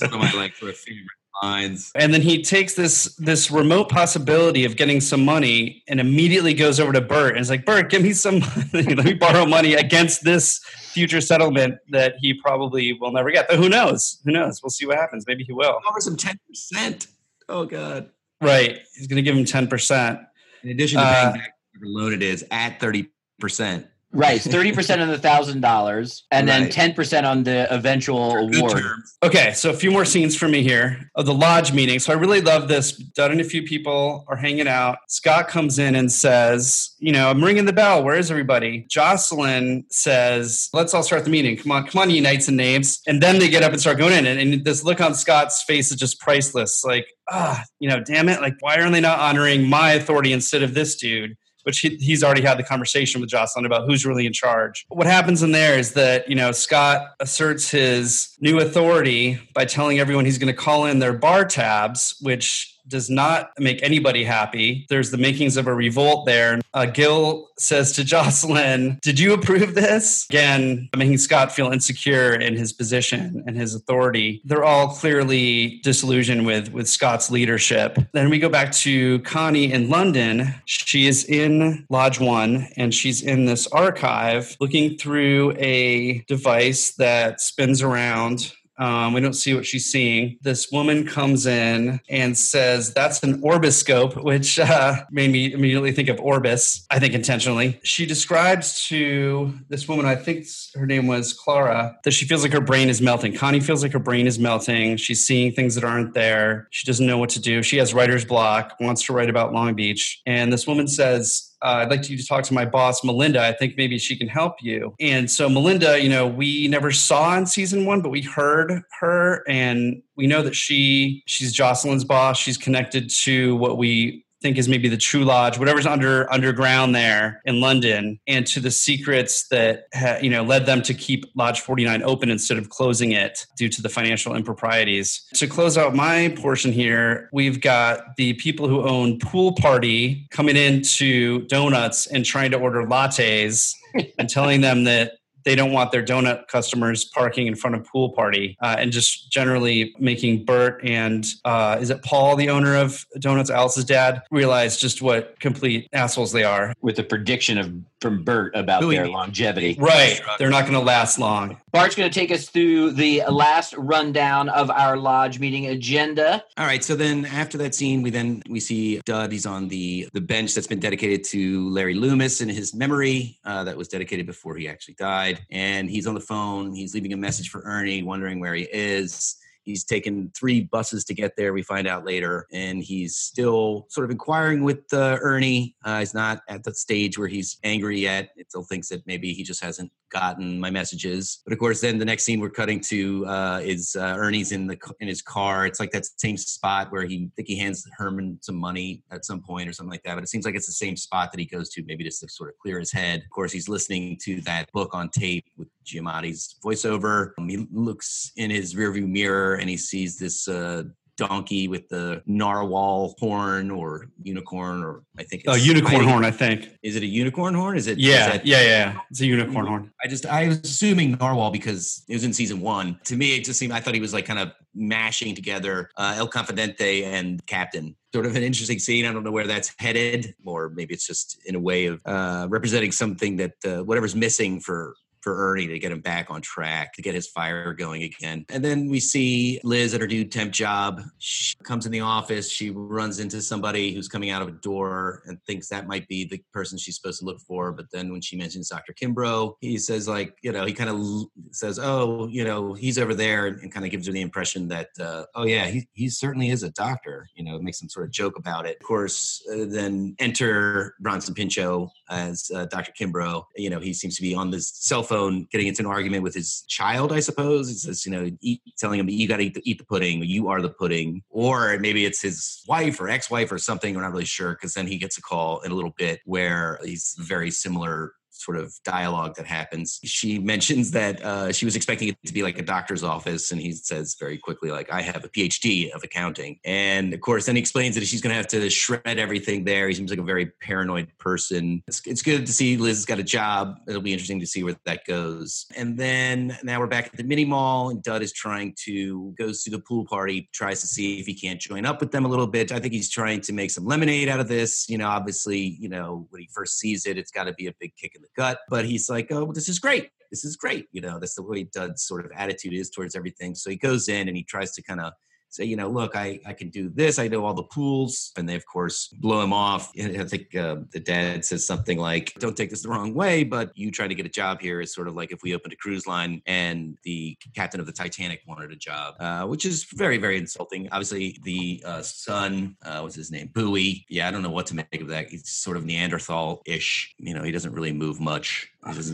one 0.00 0.12
of 0.12 0.18
my 0.20 0.32
like 0.32 0.56
sort 0.56 0.72
of 0.72 0.76
favorite 0.76 1.06
lines. 1.42 1.92
And 1.94 2.12
then 2.12 2.22
he 2.22 2.42
takes 2.42 2.74
this 2.74 3.14
this 3.16 3.50
remote 3.50 3.88
possibility 3.88 4.64
of 4.64 4.76
getting 4.76 5.00
some 5.00 5.24
money 5.24 5.82
and 5.88 6.00
immediately 6.00 6.54
goes 6.54 6.80
over 6.80 6.92
to 6.92 7.00
Bert 7.00 7.32
and 7.32 7.40
is 7.40 7.50
like, 7.50 7.64
"Bert, 7.64 7.90
give 7.90 8.02
me 8.02 8.12
some 8.12 8.40
money. 8.40 8.94
Let 8.94 9.04
me 9.04 9.14
borrow 9.14 9.46
money 9.46 9.74
against 9.74 10.24
this 10.24 10.58
future 10.64 11.20
settlement 11.20 11.78
that 11.90 12.14
he 12.20 12.34
probably 12.34 12.92
will 12.94 13.12
never 13.12 13.30
get." 13.30 13.48
But 13.48 13.58
who 13.58 13.68
knows? 13.68 14.20
Who 14.24 14.32
knows? 14.32 14.62
We'll 14.62 14.70
see 14.70 14.86
what 14.86 14.96
happens. 14.98 15.24
Maybe 15.26 15.44
he 15.44 15.52
will. 15.52 15.78
Offer 15.88 16.00
some 16.00 16.16
ten 16.16 16.38
percent. 16.48 17.06
Oh 17.48 17.64
God. 17.64 18.10
Right. 18.40 18.80
He's 18.94 19.06
going 19.06 19.16
to 19.16 19.22
give 19.22 19.36
him 19.36 19.44
ten 19.44 19.68
percent. 19.68 20.20
In 20.62 20.70
addition 20.70 20.98
to 21.00 21.06
Uh, 21.06 21.32
back 21.32 21.54
whatever 21.72 21.86
loan 21.86 22.12
it 22.12 22.22
is 22.22 22.44
at 22.50 22.80
thirty 22.80 23.08
percent. 23.38 23.86
Right, 24.12 24.40
thirty 24.40 24.72
percent 24.72 25.02
on 25.02 25.08
the 25.08 25.18
thousand 25.18 25.60
dollars, 25.60 26.24
and 26.30 26.48
then 26.48 26.70
ten 26.70 26.94
percent 26.94 27.26
on 27.26 27.42
the 27.42 27.66
eventual 27.74 28.36
award. 28.36 28.82
Okay, 29.22 29.52
so 29.52 29.68
a 29.68 29.74
few 29.74 29.90
more 29.90 30.04
scenes 30.04 30.36
for 30.36 30.48
me 30.48 30.62
here 30.62 31.10
of 31.16 31.26
the 31.26 31.34
lodge 31.34 31.72
meeting. 31.72 31.98
So 31.98 32.12
I 32.12 32.16
really 32.16 32.40
love 32.40 32.68
this. 32.68 32.92
Dud 32.92 33.32
and 33.32 33.40
a 33.40 33.44
few 33.44 33.62
people 33.62 34.24
are 34.28 34.36
hanging 34.36 34.68
out. 34.68 34.98
Scott 35.08 35.48
comes 35.48 35.78
in 35.78 35.96
and 35.96 36.10
says, 36.10 36.94
"You 36.98 37.12
know, 37.12 37.28
I'm 37.28 37.44
ringing 37.44 37.66
the 37.66 37.72
bell. 37.72 38.02
Where 38.04 38.14
is 38.14 38.30
everybody?" 38.30 38.86
Jocelyn 38.88 39.84
says, 39.90 40.70
"Let's 40.72 40.94
all 40.94 41.02
start 41.02 41.24
the 41.24 41.30
meeting. 41.30 41.56
Come 41.56 41.72
on, 41.72 41.86
come 41.86 42.00
on, 42.00 42.08
you 42.08 42.22
knights 42.22 42.48
and 42.48 42.56
knaves." 42.56 43.00
And 43.06 43.22
then 43.22 43.38
they 43.38 43.48
get 43.48 43.64
up 43.64 43.72
and 43.72 43.80
start 43.80 43.98
going 43.98 44.14
in, 44.14 44.24
and, 44.24 44.40
and 44.40 44.64
this 44.64 44.84
look 44.84 45.00
on 45.00 45.14
Scott's 45.14 45.62
face 45.64 45.90
is 45.90 45.98
just 45.98 46.20
priceless. 46.20 46.84
Like, 46.84 47.06
ah, 47.28 47.62
you 47.80 47.88
know, 47.88 48.00
damn 48.00 48.28
it! 48.28 48.40
Like, 48.40 48.54
why 48.60 48.76
aren't 48.76 48.92
they 48.92 49.00
not 49.00 49.18
honoring 49.18 49.68
my 49.68 49.92
authority 49.92 50.32
instead 50.32 50.62
of 50.62 50.74
this 50.74 50.96
dude? 50.96 51.36
Which 51.66 51.80
he, 51.80 51.96
he's 51.96 52.22
already 52.22 52.42
had 52.42 52.56
the 52.56 52.62
conversation 52.62 53.20
with 53.20 53.28
Jocelyn 53.28 53.66
about 53.66 53.88
who's 53.88 54.06
really 54.06 54.24
in 54.24 54.32
charge. 54.32 54.86
What 54.88 55.08
happens 55.08 55.42
in 55.42 55.50
there 55.50 55.76
is 55.76 55.94
that, 55.94 56.28
you 56.28 56.36
know, 56.36 56.52
Scott 56.52 57.16
asserts 57.18 57.68
his 57.68 58.36
new 58.40 58.60
authority 58.60 59.40
by 59.52 59.64
telling 59.64 59.98
everyone 59.98 60.24
he's 60.24 60.38
going 60.38 60.54
to 60.54 60.58
call 60.58 60.86
in 60.86 61.00
their 61.00 61.12
bar 61.12 61.44
tabs, 61.44 62.16
which 62.20 62.75
does 62.88 63.10
not 63.10 63.50
make 63.58 63.82
anybody 63.82 64.24
happy. 64.24 64.86
There's 64.88 65.10
the 65.10 65.18
makings 65.18 65.56
of 65.56 65.66
a 65.66 65.74
revolt 65.74 66.26
there. 66.26 66.60
Uh, 66.74 66.86
Gil 66.86 67.48
says 67.58 67.92
to 67.92 68.04
Jocelyn, 68.16 68.98
Did 69.02 69.18
you 69.18 69.32
approve 69.32 69.74
this? 69.74 70.26
Again, 70.30 70.88
making 70.96 71.18
Scott 71.18 71.52
feel 71.52 71.72
insecure 71.72 72.34
in 72.34 72.56
his 72.56 72.72
position 72.72 73.42
and 73.46 73.56
his 73.56 73.74
authority. 73.74 74.40
They're 74.44 74.64
all 74.64 74.88
clearly 74.88 75.80
disillusioned 75.82 76.46
with, 76.46 76.72
with 76.72 76.88
Scott's 76.88 77.30
leadership. 77.30 77.98
Then 78.12 78.30
we 78.30 78.38
go 78.38 78.48
back 78.48 78.72
to 78.72 79.20
Connie 79.20 79.72
in 79.72 79.88
London. 79.88 80.54
She 80.64 81.06
is 81.06 81.24
in 81.24 81.86
Lodge 81.90 82.20
One 82.20 82.68
and 82.76 82.94
she's 82.94 83.22
in 83.22 83.46
this 83.46 83.66
archive 83.68 84.56
looking 84.60 84.96
through 84.96 85.52
a 85.58 86.18
device 86.28 86.92
that 86.92 87.40
spins 87.40 87.82
around 87.82 88.52
um, 88.78 89.12
we 89.12 89.20
don't 89.20 89.34
see 89.34 89.54
what 89.54 89.66
she's 89.66 89.86
seeing. 89.86 90.38
This 90.42 90.70
woman 90.70 91.06
comes 91.06 91.46
in 91.46 92.00
and 92.08 92.36
says, 92.36 92.92
That's 92.92 93.22
an 93.22 93.40
orbiscope, 93.42 94.22
which 94.22 94.58
uh, 94.58 95.04
made 95.10 95.30
me 95.30 95.52
immediately 95.52 95.92
think 95.92 96.08
of 96.08 96.20
Orbis, 96.20 96.86
I 96.90 96.98
think 96.98 97.14
intentionally. 97.14 97.80
She 97.82 98.06
describes 98.06 98.86
to 98.88 99.54
this 99.68 99.88
woman, 99.88 100.06
I 100.06 100.14
think 100.14 100.46
her 100.74 100.86
name 100.86 101.06
was 101.06 101.32
Clara, 101.32 101.98
that 102.04 102.10
she 102.10 102.26
feels 102.26 102.42
like 102.42 102.52
her 102.52 102.60
brain 102.60 102.88
is 102.88 103.00
melting. 103.00 103.34
Connie 103.34 103.60
feels 103.60 103.82
like 103.82 103.92
her 103.92 103.98
brain 103.98 104.26
is 104.26 104.38
melting. 104.38 104.96
She's 104.96 105.26
seeing 105.26 105.52
things 105.52 105.74
that 105.74 105.84
aren't 105.84 106.14
there. 106.14 106.68
She 106.70 106.86
doesn't 106.86 107.06
know 107.06 107.18
what 107.18 107.30
to 107.30 107.40
do. 107.40 107.62
She 107.62 107.78
has 107.78 107.94
writer's 107.94 108.24
block, 108.24 108.76
wants 108.80 109.04
to 109.04 109.12
write 109.12 109.30
about 109.30 109.52
Long 109.52 109.74
Beach. 109.74 110.20
And 110.26 110.52
this 110.52 110.66
woman 110.66 110.88
says, 110.88 111.45
uh, 111.62 111.82
I'd 111.82 111.90
like 111.90 112.08
you 112.08 112.16
to 112.16 112.26
talk 112.26 112.44
to 112.44 112.54
my 112.54 112.64
boss, 112.64 113.02
Melinda. 113.02 113.42
I 113.42 113.52
think 113.52 113.74
maybe 113.76 113.98
she 113.98 114.16
can 114.16 114.28
help 114.28 114.56
you. 114.60 114.94
And 115.00 115.30
so, 115.30 115.48
Melinda, 115.48 116.00
you 116.00 116.08
know, 116.08 116.26
we 116.26 116.68
never 116.68 116.92
saw 116.92 117.36
in 117.38 117.46
season 117.46 117.86
one, 117.86 118.02
but 118.02 118.10
we 118.10 118.22
heard 118.22 118.82
her, 119.00 119.42
and 119.48 120.02
we 120.16 120.26
know 120.26 120.42
that 120.42 120.54
she 120.54 121.22
she's 121.26 121.52
Jocelyn's 121.52 122.04
boss. 122.04 122.38
She's 122.38 122.58
connected 122.58 123.10
to 123.22 123.56
what 123.56 123.78
we 123.78 124.25
think 124.42 124.58
is 124.58 124.68
maybe 124.68 124.88
the 124.88 124.96
True 124.96 125.24
Lodge, 125.24 125.58
whatever's 125.58 125.86
under 125.86 126.30
underground 126.32 126.94
there 126.94 127.40
in 127.44 127.60
London, 127.60 128.18
and 128.26 128.46
to 128.48 128.60
the 128.60 128.70
secrets 128.70 129.48
that 129.48 129.86
ha, 129.94 130.18
you 130.20 130.30
know 130.30 130.42
led 130.42 130.66
them 130.66 130.82
to 130.82 130.94
keep 130.94 131.24
Lodge 131.34 131.60
49 131.60 132.02
open 132.02 132.30
instead 132.30 132.58
of 132.58 132.68
closing 132.68 133.12
it 133.12 133.46
due 133.56 133.68
to 133.68 133.82
the 133.82 133.88
financial 133.88 134.34
improprieties. 134.34 135.26
To 135.34 135.46
close 135.46 135.78
out 135.78 135.94
my 135.94 136.34
portion 136.36 136.72
here, 136.72 137.28
we've 137.32 137.60
got 137.60 138.16
the 138.16 138.34
people 138.34 138.68
who 138.68 138.82
own 138.82 139.18
Pool 139.18 139.52
Party 139.52 140.26
coming 140.30 140.56
into 140.56 141.46
donuts 141.46 142.06
and 142.06 142.24
trying 142.24 142.50
to 142.50 142.58
order 142.58 142.84
lattes 142.84 143.72
and 144.18 144.28
telling 144.28 144.60
them 144.60 144.84
that 144.84 145.12
they 145.46 145.54
don't 145.54 145.72
want 145.72 145.92
their 145.92 146.04
donut 146.04 146.46
customers 146.48 147.06
parking 147.06 147.46
in 147.46 147.54
front 147.54 147.74
of 147.74 147.86
pool 147.86 148.10
party 148.10 148.58
uh, 148.60 148.76
and 148.78 148.92
just 148.92 149.32
generally 149.32 149.94
making 149.98 150.44
bert 150.44 150.78
and 150.84 151.26
uh, 151.46 151.78
is 151.80 151.88
it 151.88 152.02
paul 152.02 152.36
the 152.36 152.50
owner 152.50 152.76
of 152.76 153.06
donuts 153.18 153.48
alice's 153.48 153.84
dad 153.84 154.20
realize 154.30 154.76
just 154.76 155.00
what 155.00 155.38
complete 155.40 155.88
assholes 155.92 156.32
they 156.32 156.44
are. 156.44 156.74
With 156.80 156.96
the 156.96 157.02
prediction 157.02 157.58
of 157.58 157.72
from 158.00 158.22
Bert 158.24 158.54
about 158.54 158.82
Who 158.82 158.90
he- 158.90 158.96
their 158.96 159.08
longevity. 159.08 159.76
right 159.78 160.20
they're 160.38 160.50
not 160.50 160.62
going 160.62 160.74
to 160.74 160.80
last 160.80 161.18
long 161.18 161.60
Bart's 161.72 161.94
going 161.94 162.10
to 162.10 162.14
take 162.20 162.30
us 162.30 162.48
through 162.48 162.92
the 162.92 163.22
last 163.28 163.74
rundown 163.76 164.48
of 164.48 164.70
our 164.70 164.96
lodge 164.96 165.38
meeting 165.38 165.66
agenda. 165.66 166.42
All 166.56 166.64
right. 166.64 166.82
So 166.82 166.96
then 166.96 167.26
after 167.26 167.58
that 167.58 167.74
scene, 167.74 168.00
we 168.00 168.08
then 168.08 168.42
we 168.48 168.60
see 168.60 168.98
Dud. 169.04 169.30
He's 169.30 169.44
on 169.44 169.68
the 169.68 170.08
the 170.14 170.20
bench 170.22 170.54
that's 170.54 170.66
been 170.66 170.80
dedicated 170.80 171.22
to 171.24 171.68
Larry 171.68 171.92
Loomis 171.94 172.40
in 172.40 172.48
his 172.48 172.72
memory. 172.74 173.38
Uh, 173.44 173.62
that 173.64 173.76
was 173.76 173.88
dedicated 173.88 174.24
before 174.24 174.56
he 174.56 174.68
actually 174.70 174.94
died. 174.94 175.40
And 175.50 175.90
he's 175.90 176.06
on 176.06 176.14
the 176.14 176.20
phone. 176.20 176.72
He's 176.74 176.94
leaving 176.94 177.12
a 177.12 177.16
message 177.18 177.50
for 177.50 177.60
Ernie, 177.66 178.02
wondering 178.02 178.40
where 178.40 178.54
he 178.54 178.66
is. 178.72 179.36
He's 179.66 179.82
taken 179.82 180.30
three 180.38 180.62
buses 180.62 181.04
to 181.06 181.14
get 181.14 181.36
there. 181.36 181.52
We 181.52 181.62
find 181.62 181.88
out 181.88 182.06
later, 182.06 182.46
and 182.52 182.82
he's 182.82 183.16
still 183.16 183.86
sort 183.90 184.04
of 184.04 184.12
inquiring 184.12 184.62
with 184.62 184.84
uh, 184.92 185.18
Ernie. 185.20 185.74
Uh, 185.84 185.98
he's 185.98 186.14
not 186.14 186.42
at 186.48 186.62
the 186.62 186.72
stage 186.72 187.18
where 187.18 187.26
he's 187.26 187.58
angry 187.64 187.98
yet. 187.98 188.30
He 188.36 188.44
still 188.48 188.62
thinks 188.62 188.88
that 188.90 189.04
maybe 189.08 189.32
he 189.32 189.42
just 189.42 189.62
hasn't 189.62 189.90
gotten 190.10 190.58
my 190.58 190.70
messages. 190.70 191.40
But 191.44 191.52
of 191.52 191.58
course, 191.58 191.80
then 191.80 191.98
the 191.98 192.04
next 192.04 192.24
scene 192.24 192.40
we're 192.40 192.50
cutting 192.50 192.80
to 192.80 193.26
uh, 193.26 193.60
is 193.62 193.96
uh, 193.96 194.14
Ernie's 194.16 194.52
in 194.52 194.66
the 194.66 194.78
in 195.00 195.08
his 195.08 195.22
car. 195.22 195.66
It's 195.66 195.80
like 195.80 195.90
that 195.92 196.06
same 196.18 196.36
spot 196.36 196.90
where 196.90 197.04
he 197.04 197.26
I 197.26 197.30
think 197.36 197.48
he 197.48 197.58
hands 197.58 197.86
Herman 197.96 198.38
some 198.42 198.56
money 198.56 199.02
at 199.10 199.24
some 199.24 199.42
point 199.42 199.68
or 199.68 199.72
something 199.72 199.90
like 199.90 200.02
that. 200.04 200.14
But 200.14 200.24
it 200.24 200.28
seems 200.28 200.44
like 200.44 200.54
it's 200.54 200.66
the 200.66 200.72
same 200.72 200.96
spot 200.96 201.32
that 201.32 201.38
he 201.38 201.46
goes 201.46 201.70
to 201.70 201.82
maybe 201.84 202.04
just 202.04 202.20
to 202.20 202.28
sort 202.28 202.50
of 202.50 202.58
clear 202.58 202.78
his 202.78 202.92
head. 202.92 203.22
Of 203.22 203.30
course, 203.30 203.52
he's 203.52 203.68
listening 203.68 204.18
to 204.24 204.40
that 204.42 204.70
book 204.72 204.94
on 204.94 205.08
tape 205.10 205.46
with 205.56 205.68
Giamatti's 205.84 206.56
voiceover. 206.64 207.32
Um, 207.38 207.48
he 207.48 207.66
looks 207.72 208.32
in 208.36 208.50
his 208.50 208.74
rearview 208.74 209.06
mirror 209.06 209.56
and 209.56 209.68
he 209.68 209.76
sees 209.76 210.18
this. 210.18 210.48
Uh, 210.48 210.84
donkey 211.16 211.68
with 211.68 211.88
the 211.88 212.22
narwhal 212.26 213.14
horn 213.18 213.70
or 213.70 214.06
unicorn 214.22 214.84
or 214.84 215.02
I 215.18 215.22
think 215.22 215.44
a 215.46 215.58
unicorn 215.58 216.04
horn 216.04 216.24
i 216.24 216.30
think 216.30 216.68
Is 216.82 216.96
it 216.96 217.02
a 217.02 217.06
unicorn 217.06 217.54
horn? 217.54 217.76
Is 217.76 217.86
it 217.86 217.98
yeah 217.98 218.28
that- 218.30 218.46
yeah 218.46 218.62
yeah 218.62 219.00
it's 219.10 219.20
a 219.20 219.26
unicorn 219.26 219.66
horn 219.66 219.92
I 220.04 220.08
just 220.08 220.26
I 220.26 220.48
was 220.48 220.60
assuming 220.60 221.12
narwhal 221.12 221.50
because 221.50 222.04
it 222.08 222.14
was 222.14 222.24
in 222.24 222.32
season 222.32 222.60
one. 222.60 223.00
To 223.04 223.16
me, 223.16 223.36
it 223.36 223.44
just 223.44 223.58
seemed 223.58 223.72
I 223.72 223.80
thought 223.80 223.94
he 223.94 224.00
was 224.00 224.12
like 224.12 224.26
kind 224.26 224.38
of 224.38 224.52
mashing 224.74 225.34
together 225.34 225.90
uh, 225.96 226.14
El 226.16 226.28
Confidente 226.28 227.04
and 227.04 227.44
Captain. 227.46 227.96
Sort 228.14 228.26
of 228.26 228.36
an 228.36 228.42
interesting 228.42 228.78
scene. 228.78 229.04
I 229.06 229.12
don't 229.12 229.24
know 229.24 229.32
where 229.32 229.46
that's 229.46 229.74
headed, 229.78 230.34
or 230.44 230.70
maybe 230.70 230.94
it's 230.94 231.06
just 231.06 231.38
in 231.46 231.54
a 231.54 231.60
way 231.60 231.86
of 231.86 232.00
uh, 232.06 232.46
representing 232.48 232.92
something 232.92 233.36
that 233.36 233.54
uh, 233.64 233.82
whatever's 233.84 234.14
missing 234.14 234.60
for 234.60 234.94
for 235.26 235.50
Ernie 235.50 235.66
to 235.66 235.80
get 235.80 235.90
him 235.90 236.00
back 236.00 236.30
on 236.30 236.40
track, 236.40 236.92
to 236.92 237.02
get 237.02 237.12
his 237.12 237.26
fire 237.26 237.72
going 237.72 238.04
again. 238.04 238.44
And 238.48 238.64
then 238.64 238.88
we 238.88 239.00
see 239.00 239.58
Liz 239.64 239.92
at 239.92 240.00
her 240.00 240.06
new 240.06 240.24
temp 240.24 240.52
job. 240.52 241.02
She 241.18 241.56
comes 241.64 241.84
in 241.84 241.90
the 241.90 241.98
office. 241.98 242.48
She 242.48 242.70
runs 242.70 243.18
into 243.18 243.42
somebody 243.42 243.92
who's 243.92 244.06
coming 244.06 244.30
out 244.30 244.40
of 244.40 244.46
a 244.46 244.52
door 244.52 245.24
and 245.26 245.42
thinks 245.42 245.68
that 245.70 245.88
might 245.88 246.06
be 246.06 246.26
the 246.26 246.40
person 246.52 246.78
she's 246.78 246.94
supposed 246.94 247.18
to 247.18 247.24
look 247.24 247.40
for. 247.40 247.72
But 247.72 247.86
then 247.92 248.12
when 248.12 248.20
she 248.20 248.36
mentions 248.36 248.68
Dr. 248.68 248.92
Kimbrough, 248.92 249.54
he 249.60 249.78
says, 249.78 250.06
like, 250.06 250.36
you 250.42 250.52
know, 250.52 250.64
he 250.64 250.72
kind 250.72 250.90
of 250.90 251.24
says, 251.50 251.80
oh, 251.82 252.28
you 252.28 252.44
know, 252.44 252.74
he's 252.74 252.96
over 252.96 253.12
there 253.12 253.46
and, 253.48 253.72
kind 253.72 253.84
of 253.84 253.90
gives 253.90 254.06
her 254.06 254.12
the 254.12 254.20
impression 254.20 254.68
that, 254.68 254.90
uh, 255.00 255.24
oh, 255.34 255.44
yeah, 255.44 255.66
he, 255.66 255.88
he 255.92 256.08
certainly 256.08 256.50
is 256.50 256.62
a 256.62 256.70
doctor. 256.70 257.26
You 257.34 257.42
know, 257.42 257.58
makes 257.58 257.80
some 257.80 257.88
sort 257.88 258.06
of 258.06 258.12
joke 258.12 258.38
about 258.38 258.64
it. 258.64 258.76
Of 258.80 258.86
course, 258.86 259.44
uh, 259.52 259.64
then 259.66 260.14
enter 260.20 260.94
Bronson 261.00 261.34
Pinchot 261.34 261.88
as 262.10 262.48
uh, 262.54 262.66
Dr. 262.66 262.92
Kimbrough. 262.92 263.42
You 263.56 263.70
know, 263.70 263.80
he 263.80 263.92
seems 263.92 264.14
to 264.14 264.22
be 264.22 264.32
on 264.32 264.52
this 264.52 264.70
cell 264.72 265.02
phone 265.02 265.15
getting 265.50 265.66
into 265.66 265.82
an 265.82 265.86
argument 265.86 266.22
with 266.22 266.34
his 266.34 266.64
child, 266.68 267.12
I 267.12 267.20
suppose. 267.20 267.68
He 267.68 267.74
says, 267.74 268.04
you 268.06 268.12
know, 268.12 268.30
eat, 268.40 268.60
telling 268.78 269.00
him, 269.00 269.08
you 269.08 269.28
got 269.28 269.38
to 269.38 269.44
eat 269.44 269.58
eat 269.64 269.78
the 269.78 269.84
pudding, 269.84 270.22
you 270.22 270.48
are 270.48 270.60
the 270.60 270.70
pudding. 270.70 271.22
Or 271.30 271.78
maybe 271.78 272.04
it's 272.04 272.22
his 272.22 272.62
wife 272.68 273.00
or 273.00 273.08
ex 273.08 273.30
wife 273.30 273.50
or 273.52 273.58
something. 273.58 273.94
We're 273.94 274.02
not 274.02 274.12
really 274.12 274.24
sure 274.24 274.52
because 274.52 274.74
then 274.74 274.86
he 274.86 274.98
gets 274.98 275.18
a 275.18 275.22
call 275.22 275.60
in 275.60 275.72
a 275.72 275.74
little 275.74 275.94
bit 275.96 276.20
where 276.24 276.78
he's 276.84 277.14
very 277.18 277.50
similar 277.50 278.12
sort 278.40 278.56
of 278.56 278.74
dialogue 278.84 279.36
that 279.36 279.46
happens. 279.46 279.98
She 280.04 280.38
mentions 280.52 280.90
that 280.92 281.22
uh, 281.24 281.52
she 281.52 281.64
was 281.64 281.76
expecting 281.76 282.08
it 282.08 282.16
to 282.26 282.32
be 282.32 282.42
like 282.42 282.58
a 282.58 282.62
doctor's 282.62 283.02
office, 283.02 283.52
and 283.52 283.60
he 283.60 283.72
says 283.72 284.16
very 284.18 284.38
quickly, 284.38 284.70
like, 284.70 284.92
"I 284.92 285.02
have 285.02 285.24
a 285.24 285.28
PhD 285.28 285.90
of 285.90 286.02
accounting." 286.02 286.58
And 286.64 287.12
of 287.14 287.20
course, 287.20 287.46
then 287.46 287.56
he 287.56 287.60
explains 287.60 287.94
that 287.94 288.06
she's 288.06 288.20
going 288.20 288.30
to 288.30 288.36
have 288.36 288.46
to 288.48 288.70
shred 288.70 289.18
everything 289.18 289.64
there. 289.64 289.88
He 289.88 289.94
seems 289.94 290.10
like 290.10 290.18
a 290.18 290.22
very 290.22 290.46
paranoid 290.60 291.08
person. 291.18 291.82
It's, 291.86 292.02
it's 292.06 292.22
good 292.22 292.46
to 292.46 292.52
see 292.52 292.76
Liz 292.76 292.98
has 292.98 293.04
got 293.04 293.18
a 293.18 293.22
job. 293.24 293.76
It'll 293.88 294.02
be 294.02 294.12
interesting 294.12 294.40
to 294.40 294.46
see 294.46 294.62
where 294.62 294.76
that 294.84 295.04
goes. 295.06 295.66
And 295.76 295.98
then 295.98 296.56
now 296.62 296.80
we're 296.80 296.86
back 296.86 297.06
at 297.06 297.16
the 297.16 297.24
mini 297.24 297.44
mall, 297.44 297.90
and 297.90 298.02
Dud 298.02 298.22
is 298.22 298.32
trying 298.32 298.74
to 298.84 299.34
goes 299.38 299.62
to 299.64 299.70
the 299.70 299.78
pool 299.78 300.06
party, 300.06 300.48
tries 300.52 300.80
to 300.80 300.86
see 300.86 301.18
if 301.20 301.26
he 301.26 301.34
can't 301.34 301.60
join 301.60 301.86
up 301.86 302.00
with 302.00 302.12
them 302.12 302.24
a 302.24 302.28
little 302.28 302.46
bit. 302.46 302.72
I 302.72 302.78
think 302.78 302.92
he's 302.92 303.10
trying 303.10 303.40
to 303.42 303.52
make 303.52 303.70
some 303.70 303.84
lemonade 303.84 304.28
out 304.28 304.40
of 304.40 304.48
this. 304.48 304.88
You 304.88 304.98
know, 304.98 305.08
obviously, 305.08 305.76
you 305.80 305.88
know, 305.88 306.26
when 306.30 306.42
he 306.42 306.48
first 306.52 306.78
sees 306.78 307.06
it, 307.06 307.18
it's 307.18 307.30
got 307.30 307.44
to 307.44 307.54
be 307.54 307.66
a 307.66 307.72
big 307.80 307.92
kick 307.96 308.14
in 308.14 308.22
the 308.22 308.25
gut. 308.36 308.58
But 308.68 308.84
he's 308.84 309.08
like, 309.08 309.28
oh, 309.30 309.52
this 309.52 309.68
is 309.68 309.78
great. 309.78 310.10
This 310.30 310.44
is 310.44 310.56
great. 310.56 310.86
You 310.92 311.00
know, 311.00 311.18
that's 311.18 311.34
the 311.34 311.42
way 311.42 311.64
Dud's 311.64 312.04
sort 312.04 312.24
of 312.24 312.32
attitude 312.34 312.74
is 312.74 312.90
towards 312.90 313.14
everything. 313.14 313.54
So 313.54 313.70
he 313.70 313.76
goes 313.76 314.08
in 314.08 314.28
and 314.28 314.36
he 314.36 314.42
tries 314.42 314.72
to 314.72 314.82
kind 314.82 315.00
of 315.00 315.12
say, 315.48 315.64
you 315.64 315.76
know, 315.76 315.88
look, 315.88 316.16
I, 316.16 316.40
I 316.46 316.52
can 316.52 316.68
do 316.70 316.88
this. 316.88 317.18
I 317.18 317.28
know 317.28 317.44
all 317.44 317.54
the 317.54 317.62
pools. 317.62 318.32
And 318.36 318.48
they, 318.48 318.54
of 318.54 318.66
course, 318.66 319.08
blow 319.08 319.42
him 319.42 319.52
off. 319.52 319.92
And 319.96 320.20
I 320.20 320.24
think 320.24 320.54
uh, 320.54 320.76
the 320.92 321.00
dad 321.00 321.44
says 321.44 321.66
something 321.66 321.98
like, 321.98 322.34
don't 322.38 322.56
take 322.56 322.70
this 322.70 322.82
the 322.82 322.88
wrong 322.88 323.14
way, 323.14 323.44
but 323.44 323.76
you 323.76 323.90
trying 323.90 324.10
to 324.10 324.14
get 324.14 324.26
a 324.26 324.30
job 324.30 324.60
here 324.60 324.80
is 324.80 324.92
sort 324.92 325.08
of 325.08 325.14
like 325.14 325.32
if 325.32 325.42
we 325.42 325.54
opened 325.54 325.72
a 325.72 325.76
cruise 325.76 326.06
line 326.06 326.42
and 326.46 326.98
the 327.04 327.36
captain 327.54 327.80
of 327.80 327.86
the 327.86 327.92
Titanic 327.92 328.42
wanted 328.46 328.70
a 328.72 328.76
job, 328.76 329.14
uh, 329.20 329.46
which 329.46 329.64
is 329.64 329.84
very, 329.84 330.18
very 330.18 330.36
insulting. 330.36 330.88
Obviously, 330.92 331.38
the 331.42 331.82
uh, 331.84 332.02
son, 332.02 332.76
uh, 332.84 333.00
what's 333.00 333.14
his 333.14 333.30
name? 333.30 333.50
Bowie. 333.54 334.04
Yeah, 334.08 334.28
I 334.28 334.30
don't 334.30 334.42
know 334.42 334.50
what 334.50 334.66
to 334.66 334.76
make 334.76 335.00
of 335.00 335.08
that. 335.08 335.30
He's 335.30 335.48
sort 335.48 335.76
of 335.76 335.84
Neanderthal 335.84 336.62
ish. 336.66 337.14
You 337.18 337.34
know, 337.34 337.42
he 337.42 337.52
doesn't 337.52 337.72
really 337.72 337.92
move 337.92 338.20
much. 338.20 338.68
His, 338.86 339.08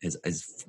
his, 0.00 0.16
his 0.24 0.64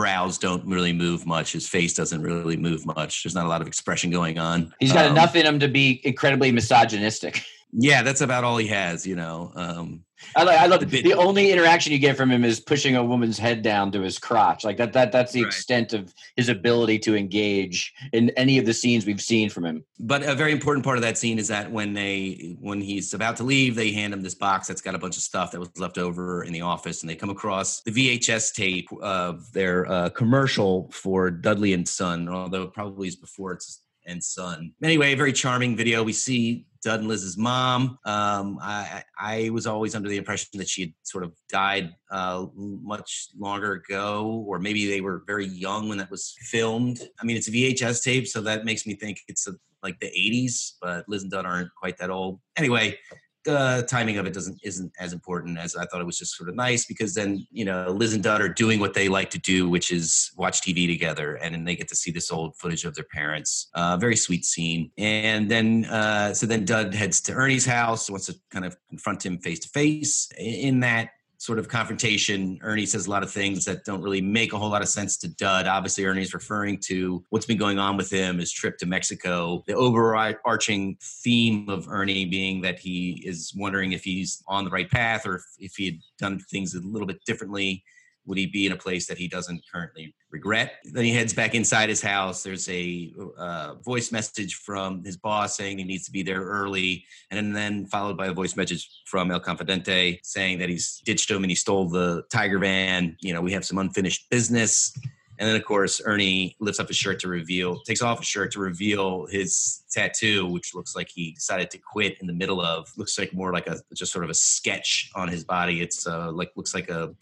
brows 0.00 0.38
don't 0.38 0.64
really 0.64 0.92
move 0.94 1.26
much. 1.26 1.52
His 1.52 1.68
face 1.68 1.92
doesn't 1.92 2.22
really 2.22 2.56
move 2.56 2.86
much. 2.86 3.22
There's 3.22 3.34
not 3.34 3.44
a 3.44 3.48
lot 3.48 3.60
of 3.60 3.66
expression 3.66 4.10
going 4.10 4.38
on. 4.38 4.72
He's 4.80 4.92
got 4.92 5.04
Um, 5.06 5.12
enough 5.12 5.36
in 5.36 5.44
him 5.44 5.58
to 5.60 5.68
be 5.68 6.00
incredibly 6.04 6.50
misogynistic. 6.52 7.42
Yeah, 7.72 8.02
that's 8.02 8.20
about 8.20 8.42
all 8.42 8.56
he 8.56 8.66
has. 8.68 9.06
You 9.06 9.16
know. 9.16 9.52
Um, 9.54 10.04
I 10.36 10.42
like. 10.44 10.60
I 10.60 10.66
love 10.66 10.80
The 10.88 11.02
the 11.02 11.14
only 11.14 11.50
interaction 11.50 11.92
you 11.92 11.98
get 11.98 12.16
from 12.16 12.30
him 12.30 12.44
is 12.44 12.60
pushing 12.60 12.96
a 12.96 13.04
woman's 13.04 13.38
head 13.38 13.62
down 13.62 13.90
to 13.92 14.00
his 14.00 14.18
crotch. 14.18 14.64
Like 14.64 14.76
that. 14.76 14.92
That 14.92 15.12
that's 15.12 15.32
the 15.32 15.42
Right. 15.42 15.48
extent 15.48 15.92
of 15.92 16.12
his 16.36 16.48
ability 16.48 16.98
to 17.00 17.16
engage 17.16 17.92
in 18.12 18.30
any 18.30 18.58
of 18.58 18.66
the 18.66 18.74
scenes 18.74 19.06
we've 19.06 19.20
seen 19.20 19.48
from 19.50 19.64
him. 19.64 19.84
but 19.98 20.22
a 20.22 20.34
very 20.34 20.52
important 20.52 20.84
part 20.84 20.96
of 20.96 21.02
that 21.02 21.18
scene 21.18 21.38
is 21.38 21.48
that 21.48 21.70
when 21.70 21.92
they 21.94 22.56
when 22.60 22.80
he's 22.80 23.12
about 23.14 23.36
to 23.38 23.44
leave, 23.44 23.74
they 23.74 23.92
hand 23.92 24.12
him 24.14 24.22
this 24.22 24.34
box 24.34 24.66
that's 24.68 24.80
got 24.82 24.94
a 24.94 24.98
bunch 24.98 25.16
of 25.16 25.22
stuff 25.22 25.50
that 25.52 25.60
was 25.60 25.70
left 25.78 25.98
over 25.98 26.44
in 26.44 26.52
the 26.52 26.60
office, 26.60 27.02
and 27.02 27.10
they 27.10 27.16
come 27.16 27.30
across 27.30 27.80
the 27.82 27.90
VHS 27.90 28.52
tape 28.54 28.88
of 29.02 29.50
their 29.52 29.90
uh, 29.90 30.08
commercial 30.10 30.90
for 30.92 31.30
Dudley 31.30 31.72
and 31.72 31.86
Son, 31.88 32.28
although 32.28 32.62
it 32.62 32.72
probably 32.72 33.08
is 33.08 33.16
before 33.16 33.52
it's 33.52 33.82
and 34.06 34.22
Son. 34.24 34.72
Anyway, 34.82 35.14
very 35.14 35.32
charming 35.32 35.76
video. 35.76 36.02
We 36.02 36.14
see 36.14 36.64
Dud 36.82 37.00
and 37.00 37.08
Liz's 37.08 37.36
mom. 37.36 37.98
Um, 38.04 38.58
I, 38.62 39.02
I 39.18 39.50
was 39.50 39.66
always 39.66 39.94
under 39.94 40.08
the 40.08 40.16
impression 40.16 40.48
that 40.54 40.68
she 40.68 40.82
had 40.82 40.92
sort 41.02 41.24
of 41.24 41.32
died 41.50 41.90
uh, 42.10 42.46
much 42.54 43.28
longer 43.38 43.72
ago, 43.72 44.44
or 44.46 44.58
maybe 44.58 44.86
they 44.88 45.00
were 45.00 45.22
very 45.26 45.46
young 45.46 45.88
when 45.88 45.98
that 45.98 46.10
was 46.10 46.34
filmed. 46.40 47.00
I 47.20 47.24
mean, 47.24 47.36
it's 47.36 47.48
a 47.48 47.52
VHS 47.52 48.02
tape, 48.02 48.26
so 48.26 48.40
that 48.42 48.64
makes 48.64 48.86
me 48.86 48.94
think 48.94 49.18
it's 49.28 49.46
a, 49.46 49.52
like 49.82 49.98
the 50.00 50.06
80s, 50.06 50.72
but 50.80 51.08
Liz 51.08 51.22
and 51.22 51.30
Dud 51.30 51.46
aren't 51.46 51.74
quite 51.74 51.98
that 51.98 52.10
old. 52.10 52.40
Anyway, 52.56 52.98
the 53.44 53.86
timing 53.88 54.18
of 54.18 54.26
it 54.26 54.34
doesn't 54.34 54.60
isn't 54.62 54.92
as 54.98 55.12
important 55.12 55.58
as 55.58 55.76
I 55.76 55.84
thought 55.86 56.00
it 56.00 56.06
was 56.06 56.18
just 56.18 56.36
sort 56.36 56.48
of 56.48 56.56
nice 56.56 56.84
because 56.84 57.14
then 57.14 57.46
you 57.50 57.64
know 57.64 57.90
Liz 57.90 58.14
and 58.14 58.22
Dud 58.22 58.40
are 58.40 58.48
doing 58.48 58.80
what 58.80 58.94
they 58.94 59.08
like 59.08 59.30
to 59.30 59.38
do, 59.38 59.68
which 59.68 59.90
is 59.90 60.30
watch 60.36 60.60
TV 60.60 60.86
together, 60.86 61.34
and 61.36 61.54
then 61.54 61.64
they 61.64 61.76
get 61.76 61.88
to 61.88 61.96
see 61.96 62.10
this 62.10 62.30
old 62.30 62.56
footage 62.56 62.84
of 62.84 62.94
their 62.94 63.06
parents. 63.12 63.68
Uh, 63.74 63.96
very 63.96 64.16
sweet 64.16 64.44
scene, 64.44 64.90
and 64.98 65.50
then 65.50 65.84
uh, 65.86 66.34
so 66.34 66.46
then 66.46 66.64
Dud 66.64 66.94
heads 66.94 67.20
to 67.22 67.32
Ernie's 67.32 67.66
house, 67.66 68.10
wants 68.10 68.26
to 68.26 68.34
kind 68.50 68.64
of 68.64 68.76
confront 68.88 69.24
him 69.24 69.38
face 69.38 69.60
to 69.60 69.68
face. 69.68 70.28
In 70.38 70.80
that 70.80 71.10
sort 71.40 71.58
of 71.58 71.68
confrontation, 71.68 72.58
Ernie 72.60 72.84
says 72.84 73.06
a 73.06 73.10
lot 73.10 73.22
of 73.22 73.30
things 73.30 73.64
that 73.64 73.82
don't 73.86 74.02
really 74.02 74.20
make 74.20 74.52
a 74.52 74.58
whole 74.58 74.68
lot 74.68 74.82
of 74.82 74.88
sense 74.88 75.16
to 75.16 75.28
Dud. 75.36 75.66
Obviously, 75.66 76.04
Ernie's 76.04 76.34
referring 76.34 76.76
to 76.80 77.24
what's 77.30 77.46
been 77.46 77.56
going 77.56 77.78
on 77.78 77.96
with 77.96 78.12
him, 78.12 78.38
his 78.38 78.52
trip 78.52 78.76
to 78.76 78.86
Mexico. 78.86 79.64
The 79.66 79.72
overarching 79.72 80.98
theme 81.00 81.70
of 81.70 81.88
Ernie 81.88 82.26
being 82.26 82.60
that 82.60 82.78
he 82.78 83.22
is 83.24 83.54
wondering 83.56 83.92
if 83.92 84.04
he's 84.04 84.44
on 84.48 84.64
the 84.66 84.70
right 84.70 84.90
path 84.90 85.26
or 85.26 85.36
if, 85.36 85.44
if 85.58 85.76
he 85.76 85.86
had 85.86 85.98
done 86.18 86.40
things 86.40 86.74
a 86.74 86.80
little 86.80 87.06
bit 87.06 87.24
differently. 87.24 87.84
Would 88.26 88.38
he 88.38 88.46
be 88.46 88.66
in 88.66 88.72
a 88.72 88.76
place 88.76 89.06
that 89.06 89.18
he 89.18 89.28
doesn't 89.28 89.62
currently 89.72 90.14
regret? 90.30 90.74
Then 90.84 91.04
he 91.04 91.12
heads 91.12 91.32
back 91.32 91.54
inside 91.54 91.88
his 91.88 92.02
house. 92.02 92.42
There's 92.42 92.68
a 92.68 93.12
uh, 93.38 93.74
voice 93.84 94.12
message 94.12 94.54
from 94.56 95.04
his 95.04 95.16
boss 95.16 95.56
saying 95.56 95.78
he 95.78 95.84
needs 95.84 96.04
to 96.04 96.12
be 96.12 96.22
there 96.22 96.42
early 96.42 97.04
and 97.30 97.56
then 97.56 97.86
followed 97.86 98.16
by 98.16 98.26
a 98.26 98.32
voice 98.32 98.56
message 98.56 98.88
from 99.06 99.30
El 99.30 99.40
Confidente 99.40 100.18
saying 100.22 100.58
that 100.58 100.68
he's 100.68 101.00
ditched 101.04 101.30
him 101.30 101.42
and 101.42 101.50
he 101.50 101.54
stole 101.54 101.88
the 101.88 102.22
Tiger 102.30 102.58
van. 102.58 103.16
You 103.20 103.32
know, 103.32 103.40
we 103.40 103.52
have 103.52 103.64
some 103.64 103.78
unfinished 103.78 104.28
business. 104.30 104.92
And 105.40 105.48
then, 105.48 105.56
of 105.56 105.64
course, 105.64 106.02
Ernie 106.04 106.54
lifts 106.60 106.80
up 106.80 106.88
his 106.88 106.98
shirt 106.98 107.18
to 107.20 107.28
reveal, 107.28 107.80
takes 107.80 108.02
off 108.02 108.18
his 108.18 108.28
shirt 108.28 108.52
to 108.52 108.60
reveal 108.60 109.24
his 109.24 109.84
tattoo, 109.90 110.46
which 110.46 110.74
looks 110.74 110.94
like 110.94 111.08
he 111.08 111.32
decided 111.32 111.70
to 111.70 111.78
quit 111.78 112.18
in 112.20 112.26
the 112.26 112.32
middle 112.34 112.60
of. 112.60 112.92
Looks 112.98 113.18
like 113.18 113.32
more 113.32 113.50
like 113.50 113.66
a 113.66 113.80
just 113.94 114.12
sort 114.12 114.22
of 114.22 114.30
a 114.30 114.34
sketch 114.34 115.10
on 115.14 115.28
his 115.28 115.42
body. 115.42 115.80
It's 115.80 116.06
uh, 116.06 116.30
like 116.30 116.52
looks 116.56 116.74
like 116.74 116.90
a 116.90 117.14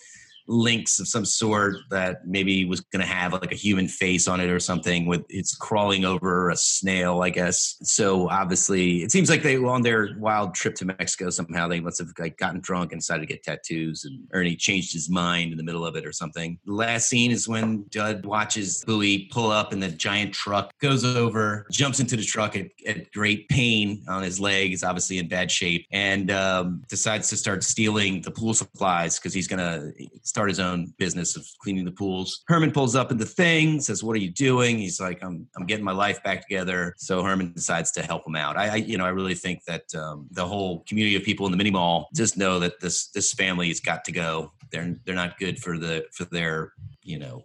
links 0.48 0.98
of 0.98 1.06
some 1.06 1.24
sort 1.24 1.76
that 1.90 2.26
maybe 2.26 2.64
was 2.64 2.80
going 2.80 3.00
to 3.00 3.06
have 3.06 3.32
like 3.34 3.52
a 3.52 3.56
human 3.56 3.86
face 3.86 4.26
on 4.26 4.40
it 4.40 4.48
or 4.48 4.58
something 4.58 5.06
with 5.06 5.22
it's 5.28 5.54
crawling 5.54 6.04
over 6.04 6.50
a 6.50 6.56
snail 6.56 7.22
i 7.22 7.30
guess. 7.30 7.76
So 7.82 8.28
obviously 8.30 9.02
it 9.02 9.12
seems 9.12 9.28
like 9.28 9.42
they 9.42 9.56
on 9.58 9.82
their 9.82 10.16
wild 10.18 10.54
trip 10.54 10.74
to 10.76 10.84
mexico 10.86 11.28
somehow 11.30 11.68
they 11.68 11.80
must 11.80 11.98
have 11.98 12.08
like 12.18 12.38
gotten 12.38 12.60
drunk 12.60 12.92
and 12.92 13.00
decided 13.00 13.28
to 13.28 13.32
get 13.32 13.42
tattoos 13.42 14.04
and 14.04 14.26
ernie 14.32 14.56
changed 14.56 14.92
his 14.92 15.10
mind 15.10 15.52
in 15.52 15.58
the 15.58 15.64
middle 15.64 15.84
of 15.84 15.96
it 15.96 16.06
or 16.06 16.12
something. 16.12 16.58
The 16.64 16.72
last 16.72 17.08
scene 17.08 17.30
is 17.30 17.46
when 17.46 17.84
dud 17.90 18.24
watches 18.24 18.82
bowie 18.86 19.28
pull 19.30 19.50
up 19.50 19.72
in 19.72 19.80
the 19.80 19.88
giant 19.88 20.32
truck 20.32 20.72
goes 20.78 21.04
over 21.04 21.66
jumps 21.70 22.00
into 22.00 22.16
the 22.16 22.24
truck 22.24 22.56
at, 22.56 22.68
at 22.86 23.12
great 23.12 23.48
pain 23.48 24.02
on 24.08 24.22
his 24.22 24.40
leg 24.40 24.72
is 24.72 24.82
obviously 24.82 25.18
in 25.18 25.28
bad 25.28 25.50
shape 25.50 25.86
and 25.92 26.30
um, 26.30 26.82
decides 26.88 27.28
to 27.28 27.36
start 27.36 27.62
stealing 27.62 28.22
the 28.22 28.30
pool 28.30 28.54
supplies 28.54 29.18
because 29.18 29.34
he's 29.34 29.46
going 29.46 29.58
to 29.58 29.92
start 30.38 30.48
his 30.48 30.60
own 30.60 30.94
business 30.98 31.34
of 31.36 31.44
cleaning 31.58 31.84
the 31.84 31.90
pools. 31.90 32.44
Herman 32.46 32.70
pulls 32.70 32.94
up 32.94 33.10
in 33.10 33.18
the 33.18 33.26
thing, 33.26 33.80
says, 33.80 34.04
"What 34.04 34.14
are 34.14 34.20
you 34.20 34.30
doing?" 34.30 34.78
He's 34.78 35.00
like, 35.00 35.18
"I'm 35.20 35.48
I'm 35.56 35.66
getting 35.66 35.84
my 35.84 35.90
life 35.90 36.22
back 36.22 36.42
together." 36.46 36.94
So 36.96 37.24
Herman 37.24 37.52
decides 37.52 37.90
to 37.92 38.02
help 38.02 38.24
him 38.24 38.36
out. 38.36 38.56
I, 38.56 38.68
I 38.68 38.76
you 38.76 38.98
know 38.98 39.04
I 39.04 39.08
really 39.08 39.34
think 39.34 39.64
that 39.64 39.92
um, 39.96 40.28
the 40.30 40.46
whole 40.46 40.84
community 40.88 41.16
of 41.16 41.24
people 41.24 41.46
in 41.46 41.50
the 41.50 41.58
mini 41.58 41.72
mall 41.72 42.08
just 42.14 42.36
know 42.36 42.60
that 42.60 42.78
this 42.78 43.08
this 43.08 43.32
family 43.32 43.66
has 43.66 43.80
got 43.80 44.04
to 44.04 44.12
go. 44.12 44.52
They're 44.70 44.94
they're 45.04 45.16
not 45.16 45.40
good 45.40 45.58
for 45.58 45.76
the 45.76 46.04
for 46.12 46.24
their 46.26 46.72
you 47.02 47.18
know 47.18 47.42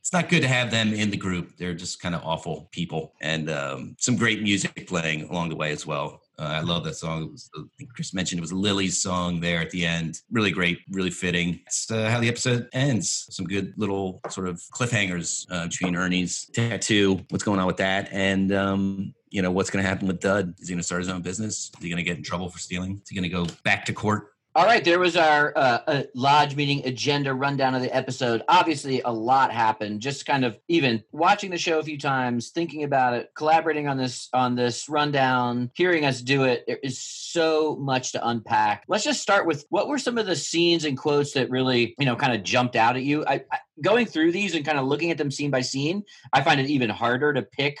it's 0.00 0.12
not 0.12 0.28
good 0.28 0.42
to 0.42 0.48
have 0.48 0.72
them 0.72 0.92
in 0.92 1.10
the 1.10 1.16
group. 1.16 1.56
They're 1.56 1.74
just 1.74 2.02
kind 2.02 2.14
of 2.14 2.22
awful 2.24 2.68
people, 2.72 3.14
and 3.22 3.48
um, 3.48 3.96
some 4.00 4.16
great 4.16 4.42
music 4.42 4.86
playing 4.88 5.30
along 5.30 5.48
the 5.50 5.56
way 5.56 5.70
as 5.70 5.86
well. 5.86 6.21
Uh, 6.42 6.46
I 6.46 6.60
love 6.60 6.82
that 6.84 6.96
song. 6.96 7.30
Was, 7.30 7.48
I 7.56 7.62
think 7.78 7.94
Chris 7.94 8.12
mentioned 8.12 8.40
it 8.40 8.42
was 8.42 8.52
Lily's 8.52 9.00
song 9.00 9.38
there 9.38 9.60
at 9.60 9.70
the 9.70 9.86
end. 9.86 10.20
Really 10.32 10.50
great, 10.50 10.80
really 10.90 11.10
fitting. 11.10 11.60
That's 11.64 11.88
uh, 11.88 12.10
how 12.10 12.18
the 12.18 12.28
episode 12.28 12.68
ends. 12.72 13.26
Some 13.30 13.46
good 13.46 13.72
little 13.76 14.20
sort 14.28 14.48
of 14.48 14.60
cliffhangers 14.74 15.46
uh, 15.50 15.68
between 15.68 15.94
Ernie's 15.94 16.50
tattoo, 16.52 17.24
what's 17.30 17.44
going 17.44 17.60
on 17.60 17.66
with 17.68 17.76
that, 17.76 18.08
and 18.10 18.52
um, 18.52 19.14
you 19.30 19.40
know 19.40 19.52
what's 19.52 19.70
going 19.70 19.84
to 19.84 19.88
happen 19.88 20.08
with 20.08 20.18
Dud. 20.18 20.54
Is 20.58 20.68
he 20.68 20.74
going 20.74 20.80
to 20.80 20.84
start 20.84 21.02
his 21.02 21.10
own 21.10 21.22
business? 21.22 21.70
Is 21.76 21.82
he 21.82 21.88
going 21.88 21.98
to 21.98 22.02
get 22.02 22.16
in 22.16 22.24
trouble 22.24 22.48
for 22.48 22.58
stealing? 22.58 23.00
Is 23.02 23.08
he 23.08 23.14
going 23.14 23.22
to 23.22 23.28
go 23.28 23.46
back 23.62 23.84
to 23.84 23.92
court? 23.92 24.31
All 24.54 24.66
right, 24.66 24.84
there 24.84 24.98
was 24.98 25.16
our 25.16 25.50
uh, 25.56 25.78
uh, 25.86 26.02
lodge 26.14 26.56
meeting 26.56 26.84
agenda 26.84 27.32
rundown 27.32 27.74
of 27.74 27.80
the 27.80 27.94
episode. 27.94 28.42
Obviously, 28.48 29.00
a 29.00 29.10
lot 29.10 29.50
happened. 29.50 30.02
Just 30.02 30.26
kind 30.26 30.44
of 30.44 30.58
even 30.68 31.02
watching 31.10 31.50
the 31.50 31.56
show 31.56 31.78
a 31.78 31.82
few 31.82 31.96
times, 31.96 32.50
thinking 32.50 32.84
about 32.84 33.14
it, 33.14 33.30
collaborating 33.34 33.88
on 33.88 33.96
this 33.96 34.28
on 34.34 34.54
this 34.54 34.90
rundown, 34.90 35.70
hearing 35.72 36.04
us 36.04 36.20
do 36.20 36.44
it. 36.44 36.64
There 36.66 36.78
is 36.82 37.02
so 37.02 37.76
much 37.76 38.12
to 38.12 38.28
unpack. 38.28 38.84
Let's 38.88 39.04
just 39.04 39.22
start 39.22 39.46
with 39.46 39.64
what 39.70 39.88
were 39.88 39.98
some 39.98 40.18
of 40.18 40.26
the 40.26 40.36
scenes 40.36 40.84
and 40.84 40.98
quotes 40.98 41.32
that 41.32 41.48
really 41.48 41.94
you 41.98 42.04
know 42.04 42.14
kind 42.14 42.34
of 42.34 42.42
jumped 42.42 42.76
out 42.76 42.96
at 42.96 43.04
you. 43.04 43.24
I, 43.24 43.44
I 43.50 43.60
going 43.80 44.04
through 44.04 44.32
these 44.32 44.54
and 44.54 44.66
kind 44.66 44.78
of 44.78 44.84
looking 44.84 45.10
at 45.10 45.16
them 45.16 45.30
scene 45.30 45.50
by 45.50 45.62
scene, 45.62 46.02
I 46.30 46.42
find 46.42 46.60
it 46.60 46.68
even 46.68 46.90
harder 46.90 47.32
to 47.32 47.40
pick 47.40 47.78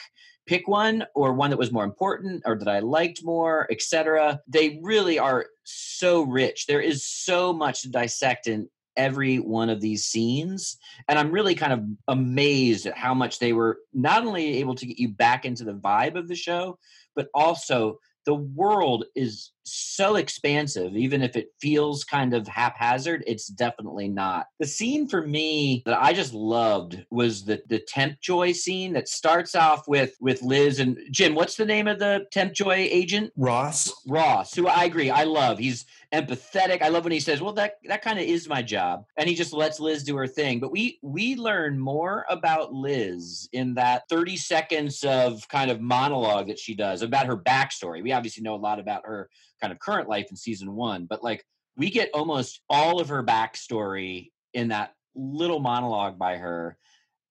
pick 0.52 0.68
one 0.68 1.02
or 1.14 1.32
one 1.32 1.48
that 1.48 1.58
was 1.58 1.72
more 1.72 1.82
important 1.82 2.42
or 2.44 2.58
that 2.58 2.68
I 2.68 2.80
liked 2.80 3.24
more, 3.24 3.66
etc. 3.70 4.38
They 4.46 4.78
really 4.82 5.18
are 5.18 5.46
so 5.64 6.24
rich. 6.24 6.66
There 6.66 6.82
is 6.82 7.06
so 7.06 7.54
much 7.54 7.80
to 7.82 7.88
dissect 7.88 8.48
in 8.48 8.68
every 8.98 9.38
one 9.38 9.70
of 9.70 9.80
these 9.80 10.04
scenes 10.04 10.76
and 11.08 11.18
i'm 11.18 11.30
really 11.30 11.54
kind 11.54 11.72
of 11.72 11.82
amazed 12.08 12.84
at 12.84 12.94
how 12.94 13.14
much 13.14 13.38
they 13.38 13.54
were 13.54 13.78
not 13.94 14.26
only 14.26 14.58
able 14.58 14.74
to 14.74 14.84
get 14.84 14.98
you 14.98 15.08
back 15.08 15.46
into 15.46 15.64
the 15.64 15.72
vibe 15.72 16.14
of 16.14 16.28
the 16.28 16.34
show 16.34 16.78
but 17.16 17.28
also 17.32 17.98
the 18.26 18.34
world 18.34 19.06
is 19.16 19.52
so 19.64 20.16
expansive 20.16 20.96
even 20.96 21.22
if 21.22 21.36
it 21.36 21.48
feels 21.60 22.04
kind 22.04 22.34
of 22.34 22.46
haphazard 22.48 23.22
it's 23.26 23.46
definitely 23.46 24.08
not 24.08 24.46
the 24.58 24.66
scene 24.66 25.06
for 25.08 25.26
me 25.26 25.82
that 25.86 26.00
i 26.02 26.12
just 26.12 26.34
loved 26.34 27.04
was 27.10 27.44
the 27.44 27.60
the 27.68 27.78
temp 27.78 28.20
joy 28.20 28.52
scene 28.52 28.92
that 28.92 29.08
starts 29.08 29.54
off 29.54 29.86
with 29.88 30.14
with 30.20 30.42
liz 30.42 30.78
and 30.78 30.98
jim 31.10 31.34
what's 31.34 31.56
the 31.56 31.64
name 31.64 31.86
of 31.86 31.98
the 31.98 32.26
temp 32.32 32.52
joy 32.52 32.88
agent 32.90 33.32
Ross. 33.36 33.92
Ross, 34.06 34.54
who 34.54 34.66
I 34.66 34.84
agree, 34.84 35.10
I 35.10 35.24
love. 35.24 35.58
He's 35.58 35.84
empathetic. 36.12 36.82
I 36.82 36.88
love 36.88 37.04
when 37.04 37.12
he 37.12 37.20
says, 37.20 37.40
"Well, 37.40 37.52
that 37.54 37.74
that 37.84 38.02
kind 38.02 38.18
of 38.18 38.24
is 38.24 38.48
my 38.48 38.62
job," 38.62 39.04
and 39.16 39.28
he 39.28 39.34
just 39.34 39.52
lets 39.52 39.80
Liz 39.80 40.02
do 40.04 40.16
her 40.16 40.26
thing. 40.26 40.60
But 40.60 40.70
we 40.70 40.98
we 41.02 41.36
learn 41.36 41.78
more 41.78 42.24
about 42.28 42.72
Liz 42.72 43.48
in 43.52 43.74
that 43.74 44.04
thirty 44.08 44.36
seconds 44.36 45.02
of 45.04 45.46
kind 45.48 45.70
of 45.70 45.80
monologue 45.80 46.48
that 46.48 46.58
she 46.58 46.74
does 46.74 47.02
about 47.02 47.26
her 47.26 47.36
backstory. 47.36 48.02
We 48.02 48.12
obviously 48.12 48.42
know 48.42 48.54
a 48.54 48.56
lot 48.56 48.78
about 48.78 49.06
her 49.06 49.28
kind 49.62 49.72
of 49.72 49.78
current 49.78 50.08
life 50.08 50.26
in 50.30 50.36
season 50.36 50.74
one, 50.74 51.06
but 51.06 51.22
like 51.24 51.46
we 51.76 51.88
get 51.90 52.10
almost 52.12 52.60
all 52.68 53.00
of 53.00 53.08
her 53.08 53.22
backstory 53.24 54.30
in 54.52 54.68
that 54.68 54.92
little 55.14 55.60
monologue 55.60 56.18
by 56.18 56.36
her. 56.36 56.76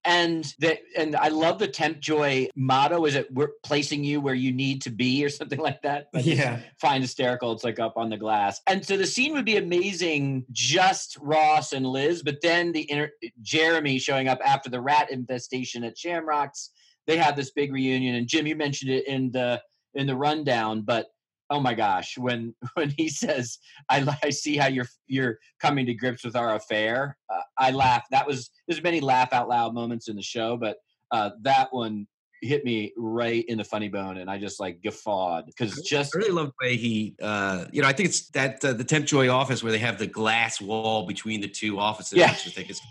and 0.03 0.55
that 0.57 0.79
and 0.97 1.15
I 1.15 1.27
love 1.27 1.59
the 1.59 1.67
Temp 1.67 1.99
Joy 1.99 2.47
motto. 2.55 3.05
Is 3.05 3.13
it 3.13 3.31
we're 3.31 3.51
placing 3.63 4.03
you 4.03 4.19
where 4.19 4.33
you 4.33 4.51
need 4.51 4.81
to 4.83 4.89
be 4.89 5.23
or 5.23 5.29
something 5.29 5.59
like 5.69 5.81
that? 5.83 6.07
Just 6.15 6.25
Yeah. 6.25 6.59
find 6.79 7.03
hysterical. 7.03 7.51
It's 7.51 7.63
like 7.63 7.79
up 7.79 7.93
on 7.97 8.09
the 8.09 8.17
glass, 8.17 8.61
and 8.65 8.83
so 8.83 8.97
the 8.97 9.05
scene 9.05 9.33
would 9.33 9.45
be 9.45 9.57
amazing, 9.57 10.45
just 10.51 11.17
Ross 11.21 11.71
and 11.73 11.85
Liz, 11.85 12.23
but 12.23 12.41
then 12.41 12.71
the 12.71 12.89
inter- 12.89 13.11
Jeremy 13.43 13.99
showing 13.99 14.27
up 14.27 14.39
after 14.43 14.71
the 14.71 14.81
rat 14.81 15.11
infestation 15.11 15.83
at 15.83 15.97
Shamrocks. 15.97 16.71
They 17.05 17.17
have 17.17 17.35
this 17.35 17.51
big 17.51 17.71
reunion, 17.73 18.15
and 18.15 18.27
Jim, 18.27 18.47
you 18.47 18.55
mentioned 18.55 18.89
it 18.91 19.05
in 19.07 19.31
the 19.31 19.61
in 19.93 20.07
the 20.07 20.15
rundown, 20.15 20.81
but 20.81 21.07
oh 21.51 21.59
my 21.59 21.75
gosh, 21.75 22.17
when 22.17 22.55
when 22.73 22.89
he 22.97 23.09
says, 23.09 23.59
"I 23.89 24.07
I 24.23 24.31
see 24.31 24.57
how 24.57 24.67
you're 24.67 24.87
you're 25.07 25.37
coming 25.61 25.85
to 25.85 25.93
grips 25.93 26.23
with 26.23 26.35
our 26.35 26.55
affair," 26.55 27.17
uh, 27.29 27.41
I 27.59 27.71
laugh. 27.71 28.05
That 28.09 28.25
was 28.25 28.49
there's 28.67 28.81
many 28.81 29.01
laugh 29.01 29.33
out 29.33 29.49
loud 29.49 29.75
moments 29.75 30.07
in 30.07 30.15
the 30.15 30.21
show, 30.23 30.57
but 30.57 30.77
uh, 31.11 31.31
that 31.41 31.67
one 31.71 32.07
hit 32.41 32.65
me 32.65 32.91
right 32.97 33.45
in 33.47 33.59
the 33.59 33.63
funny 33.63 33.87
bone, 33.89 34.17
and 34.17 34.29
I 34.29 34.39
just 34.39 34.59
like 34.59 34.81
guffawed 34.81 35.45
because 35.45 35.79
just 35.81 36.15
I 36.15 36.19
really 36.19 36.31
love 36.31 36.47
the 36.59 36.67
way 36.67 36.75
he, 36.77 37.15
uh, 37.21 37.65
you 37.71 37.83
know, 37.83 37.87
I 37.87 37.93
think 37.93 38.09
it's 38.09 38.29
that 38.29 38.65
uh, 38.65 38.73
the 38.73 38.83
Temp 38.83 39.05
Joy 39.05 39.29
office 39.29 39.61
where 39.61 39.71
they 39.71 39.77
have 39.77 39.99
the 39.99 40.07
glass 40.07 40.59
wall 40.59 41.05
between 41.05 41.41
the 41.41 41.47
two 41.47 41.77
offices, 41.79 42.17
Yeah. 42.17 42.31
which 42.31 42.47
I 42.47 42.51
think 42.51 42.69
is 42.71 42.81